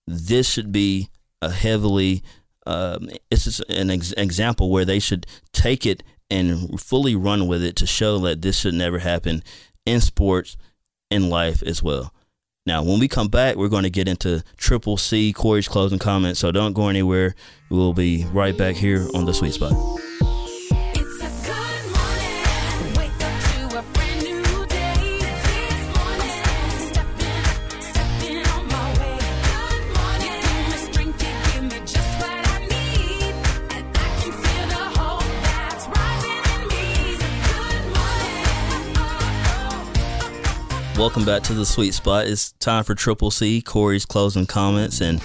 This 0.06 0.48
should 0.48 0.72
be 0.72 1.10
a 1.42 1.50
heavily, 1.50 2.22
um, 2.66 3.10
it's 3.30 3.44
just 3.44 3.60
an 3.68 3.90
ex- 3.90 4.12
example 4.12 4.70
where 4.70 4.84
they 4.84 4.98
should 4.98 5.26
take 5.52 5.84
it 5.84 6.02
and 6.30 6.80
fully 6.80 7.14
run 7.14 7.46
with 7.46 7.62
it 7.62 7.76
to 7.76 7.86
show 7.86 8.18
that 8.18 8.42
this 8.42 8.58
should 8.58 8.74
never 8.74 8.98
happen 9.00 9.42
in 9.84 10.00
sports, 10.00 10.56
in 11.10 11.28
life 11.28 11.62
as 11.62 11.82
well. 11.82 12.12
Now, 12.66 12.82
when 12.82 12.98
we 12.98 13.08
come 13.08 13.28
back, 13.28 13.56
we're 13.56 13.68
going 13.68 13.82
to 13.82 13.90
get 13.90 14.08
into 14.08 14.42
Triple 14.56 14.96
C, 14.96 15.34
Corey's 15.34 15.68
closing 15.68 15.98
comments. 15.98 16.40
So 16.40 16.50
don't 16.50 16.72
go 16.72 16.88
anywhere. 16.88 17.34
We'll 17.68 17.92
be 17.92 18.24
right 18.32 18.56
back 18.56 18.74
here 18.74 19.06
on 19.14 19.26
the 19.26 19.34
Sweet 19.34 19.52
Spot. 19.52 19.74
Welcome 41.14 41.32
back 41.32 41.44
to 41.44 41.54
the 41.54 41.64
sweet 41.64 41.94
spot. 41.94 42.26
It's 42.26 42.50
time 42.54 42.82
for 42.82 42.96
Triple 42.96 43.30
C, 43.30 43.62
Corey's 43.62 44.04
closing 44.04 44.46
comments. 44.46 45.00
And 45.00 45.22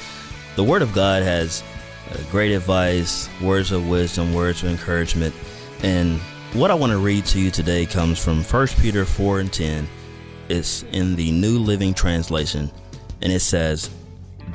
the 0.56 0.64
Word 0.64 0.84
of 0.84 0.94
God 0.94 1.24
has 1.24 1.64
uh, 2.12 2.18
great 2.30 2.52
advice, 2.52 3.28
words 3.42 3.72
of 3.72 3.90
wisdom, 3.90 4.36
words 4.36 4.62
of 4.62 4.70
encouragement. 4.70 5.34
And 5.82 6.20
what 6.54 6.70
I 6.70 6.76
want 6.76 6.92
to 6.92 7.00
read 7.00 7.26
to 7.26 7.40
you 7.40 7.50
today 7.50 7.88
comes 7.88 8.24
from 8.24 8.44
1 8.44 8.68
Peter 8.80 9.04
4 9.04 9.40
and 9.40 9.52
10. 9.52 9.88
It's 10.48 10.84
in 10.92 11.16
the 11.16 11.32
New 11.32 11.58
Living 11.58 11.96
Translation. 11.96 12.70
And 13.24 13.34
it 13.34 13.40
says, 13.40 13.90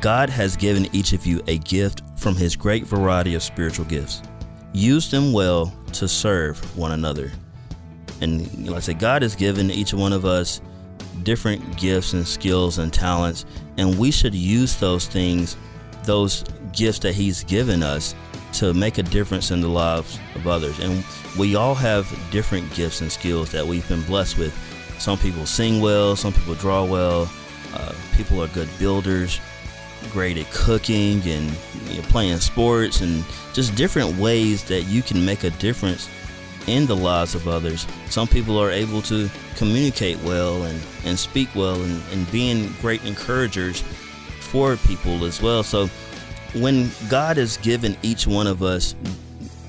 God 0.01 0.31
has 0.31 0.57
given 0.57 0.87
each 0.95 1.15
of 1.15 1.27
you 1.27 1.43
a 1.49 1.59
gift 1.59 2.03
from 2.17 2.37
his 2.37 2.55
great 2.55 2.87
variety 2.87 3.35
of 3.35 3.43
spiritual 3.43 3.87
gifts. 3.87 4.23
Use 4.73 5.11
them 5.11 5.33
well 5.33 5.75
to 5.95 6.07
serve 6.07 6.61
one 6.79 6.93
another. 6.93 7.33
And 8.21 8.69
like 8.69 8.77
I 8.77 8.81
said, 8.81 9.01
God 9.01 9.23
has 9.23 9.35
given 9.35 9.73
each 9.73 9.93
one 9.93 10.13
of 10.13 10.25
us 10.25 10.61
different 11.23 11.77
gifts 11.77 12.13
and 12.13 12.27
skills 12.27 12.79
and 12.79 12.93
talents, 12.93 13.47
and 13.77 13.99
we 13.99 14.11
should 14.11 14.35
use 14.35 14.77
those 14.77 15.07
things, 15.07 15.57
those 16.05 16.45
gifts 16.73 16.99
that 17.01 17.15
He's 17.15 17.45
given 17.45 17.83
us, 17.83 18.15
to 18.55 18.73
make 18.73 18.99
a 18.99 19.03
difference 19.03 19.51
in 19.51 19.61
the 19.61 19.69
lives 19.69 20.19
of 20.35 20.47
others. 20.47 20.79
And 20.79 21.05
we 21.39 21.57
all 21.57 21.75
have 21.75 22.09
different 22.31 22.73
gifts 22.75 23.01
and 23.01 23.11
skills 23.11 23.51
that 23.51 23.67
we've 23.67 23.87
been 23.89 24.03
blessed 24.03 24.39
with. 24.39 24.55
Some 25.01 25.19
people 25.19 25.45
sing 25.45 25.81
well, 25.81 26.15
some 26.15 26.33
people 26.33 26.55
draw 26.55 26.85
well, 26.85 27.31
uh, 27.75 27.93
people 28.17 28.41
are 28.43 28.49
good 28.49 28.69
builders, 28.79 29.41
great 30.13 30.39
at 30.39 30.49
cooking 30.53 31.21
and 31.23 31.51
you 31.89 32.01
know, 32.01 32.09
playing 32.09 32.39
sports, 32.39 33.01
and 33.01 33.25
just 33.53 33.75
different 33.75 34.17
ways 34.19 34.63
that 34.65 34.83
you 34.83 35.03
can 35.03 35.25
make 35.25 35.43
a 35.43 35.51
difference 35.51 36.09
in 36.67 36.87
the 36.87 36.97
lives 36.97 37.35
of 37.35 37.47
others. 37.49 37.87
Some 38.09 38.29
people 38.29 38.59
are 38.59 38.71
able 38.71 39.03
to 39.03 39.29
communicate 39.57 40.19
well 40.23 40.65
and, 40.65 40.81
and 41.05 41.19
speak 41.19 41.55
well 41.55 41.81
and, 41.83 42.03
and 42.13 42.31
being 42.31 42.73
great 42.81 43.05
encouragers 43.05 43.83
for 44.41 44.77
people 44.77 45.25
as 45.25 45.43
well. 45.43 45.63
So 45.63 45.89
when 46.55 46.91
God 47.09 47.37
has 47.37 47.57
given 47.59 47.97
each 48.03 48.27
one 48.27 48.47
of 48.47 48.63
us 48.63 48.95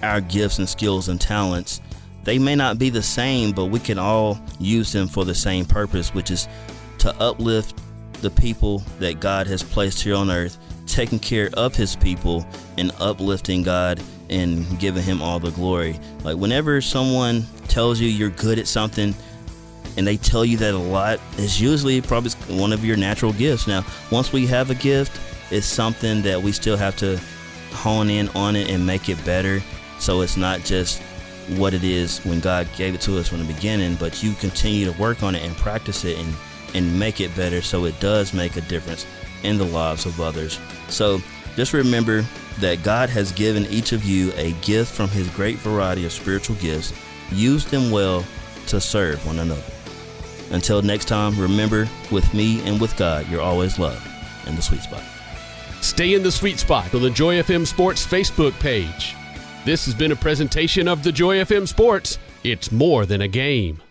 our 0.04 0.22
gifts 0.22 0.60
and 0.60 0.70
skills 0.70 1.10
and 1.10 1.20
talents, 1.20 1.82
they 2.24 2.38
may 2.40 2.56
not 2.56 2.78
be 2.78 2.90
the 2.90 3.02
same, 3.04 3.52
but 3.52 3.66
we 3.66 3.80
can 3.80 3.98
all 3.98 4.40
use 4.60 4.92
them 4.92 5.08
for 5.08 5.26
the 5.26 5.36
same 5.36 5.66
purpose, 5.66 6.14
which 6.14 6.32
is 6.32 6.48
to 7.00 7.16
uplift 7.20 7.80
the 8.22 8.30
people 8.30 8.80
that 9.00 9.20
God 9.20 9.48
has 9.48 9.62
placed 9.62 10.02
here 10.02 10.16
on 10.16 10.32
earth, 10.32 10.58
taking 10.88 11.20
care 11.20 11.50
of 11.54 11.76
his 11.76 11.96
people, 11.96 12.46
and 12.78 12.92
uplifting 13.00 13.64
God 13.64 14.02
and 14.30 14.80
giving 14.80 15.04
him 15.04 15.22
all 15.22 15.40
the 15.40 15.52
glory. 15.52 16.00
Like 16.24 16.38
whenever 16.38 16.82
someone 16.82 17.46
tells 17.68 18.00
you 18.00 18.08
you're 18.08 18.30
good 18.30 18.60
at 18.60 18.68
something 18.68 19.14
and 19.98 20.06
they 20.06 20.18
tell 20.18 20.44
you 20.44 20.58
that 20.58 20.74
a 20.74 20.78
lot, 20.78 21.20
it's 21.38 21.60
usually 21.60 22.02
probably 22.02 22.32
one 22.56 22.74
of 22.74 22.84
your 22.84 22.98
natural 22.98 23.34
gifts. 23.34 23.68
Now, 23.68 23.86
once 24.12 24.34
we 24.34 24.46
have 24.48 24.70
a 24.70 24.76
gift, 24.76 25.20
it's 25.52 25.68
something 25.68 26.22
that 26.24 26.42
we 26.42 26.52
still 26.52 26.78
have 26.78 26.96
to 26.98 27.20
hone 27.72 28.10
in 28.10 28.30
on 28.30 28.56
it 28.56 28.70
and 28.70 28.86
make 28.86 29.10
it 29.10 29.24
better. 29.26 29.62
So 30.00 30.22
it's 30.22 30.38
not 30.38 30.62
just 30.62 31.02
what 31.50 31.74
it 31.74 31.84
is 31.84 32.20
when 32.26 32.40
God 32.40 32.68
gave 32.76 32.96
it 32.96 33.02
to 33.02 33.18
us 33.18 33.28
from 33.28 33.40
the 33.40 33.54
beginning, 33.54 33.96
but 33.96 34.24
you 34.24 34.34
continue 34.34 34.92
to 34.92 35.00
work 35.00 35.24
on 35.24 35.36
it 35.36 35.44
and 35.44 35.56
practice 35.56 36.04
it 36.04 36.18
and, 36.18 36.34
and 36.74 37.00
make 37.00 37.22
it 37.22 37.36
better 37.36 37.62
so 37.62 37.86
it 37.86 38.00
does 38.00 38.34
make 38.34 38.58
a 38.58 38.62
difference 38.62 39.06
in 39.44 39.58
the 39.58 39.66
lives 39.66 40.06
of 40.06 40.20
others. 40.20 40.60
So 40.90 41.22
just 41.56 41.74
remember 41.74 42.26
that 42.60 42.84
God 42.84 43.10
has 43.10 43.32
given 43.32 43.66
each 43.68 43.92
of 43.92 44.04
you 44.04 44.32
a 44.36 44.54
gift 44.62 44.94
from 44.94 45.10
His 45.10 45.30
great 45.30 45.58
variety 45.58 46.06
of 46.06 46.12
spiritual 46.12 46.56
gifts. 46.58 46.94
Use 47.32 47.66
them 47.66 47.92
well 47.92 48.26
to 48.68 48.80
serve 48.80 49.26
one 49.26 49.40
another. 49.40 49.64
Until 50.52 50.82
next 50.82 51.06
time, 51.06 51.38
remember 51.40 51.88
with 52.12 52.34
me 52.34 52.66
and 52.68 52.80
with 52.80 52.96
God, 52.98 53.28
you're 53.30 53.42
always 53.42 53.80
loved 53.80 54.08
in 54.48 54.56
the 54.56 54.62
sweet 54.62 54.82
spot. 54.82 55.04
Stay 55.82 56.14
in 56.14 56.24
the 56.24 56.32
sweet 56.32 56.60
spot 56.60 56.94
on 56.94 57.02
the 57.02 57.10
Joy 57.10 57.42
FM 57.42 57.66
Sports 57.66 58.06
Facebook 58.06 58.54
page. 58.60 59.16
This 59.66 59.86
has 59.86 59.96
been 59.96 60.12
a 60.12 60.16
presentation 60.16 60.88
of 60.88 61.04
the 61.04 61.12
Joy 61.12 61.38
FM 61.38 61.68
Sports. 61.68 62.20
It's 62.44 62.72
more 62.72 63.06
than 63.06 63.22
a 63.22 63.28
game. 63.28 63.82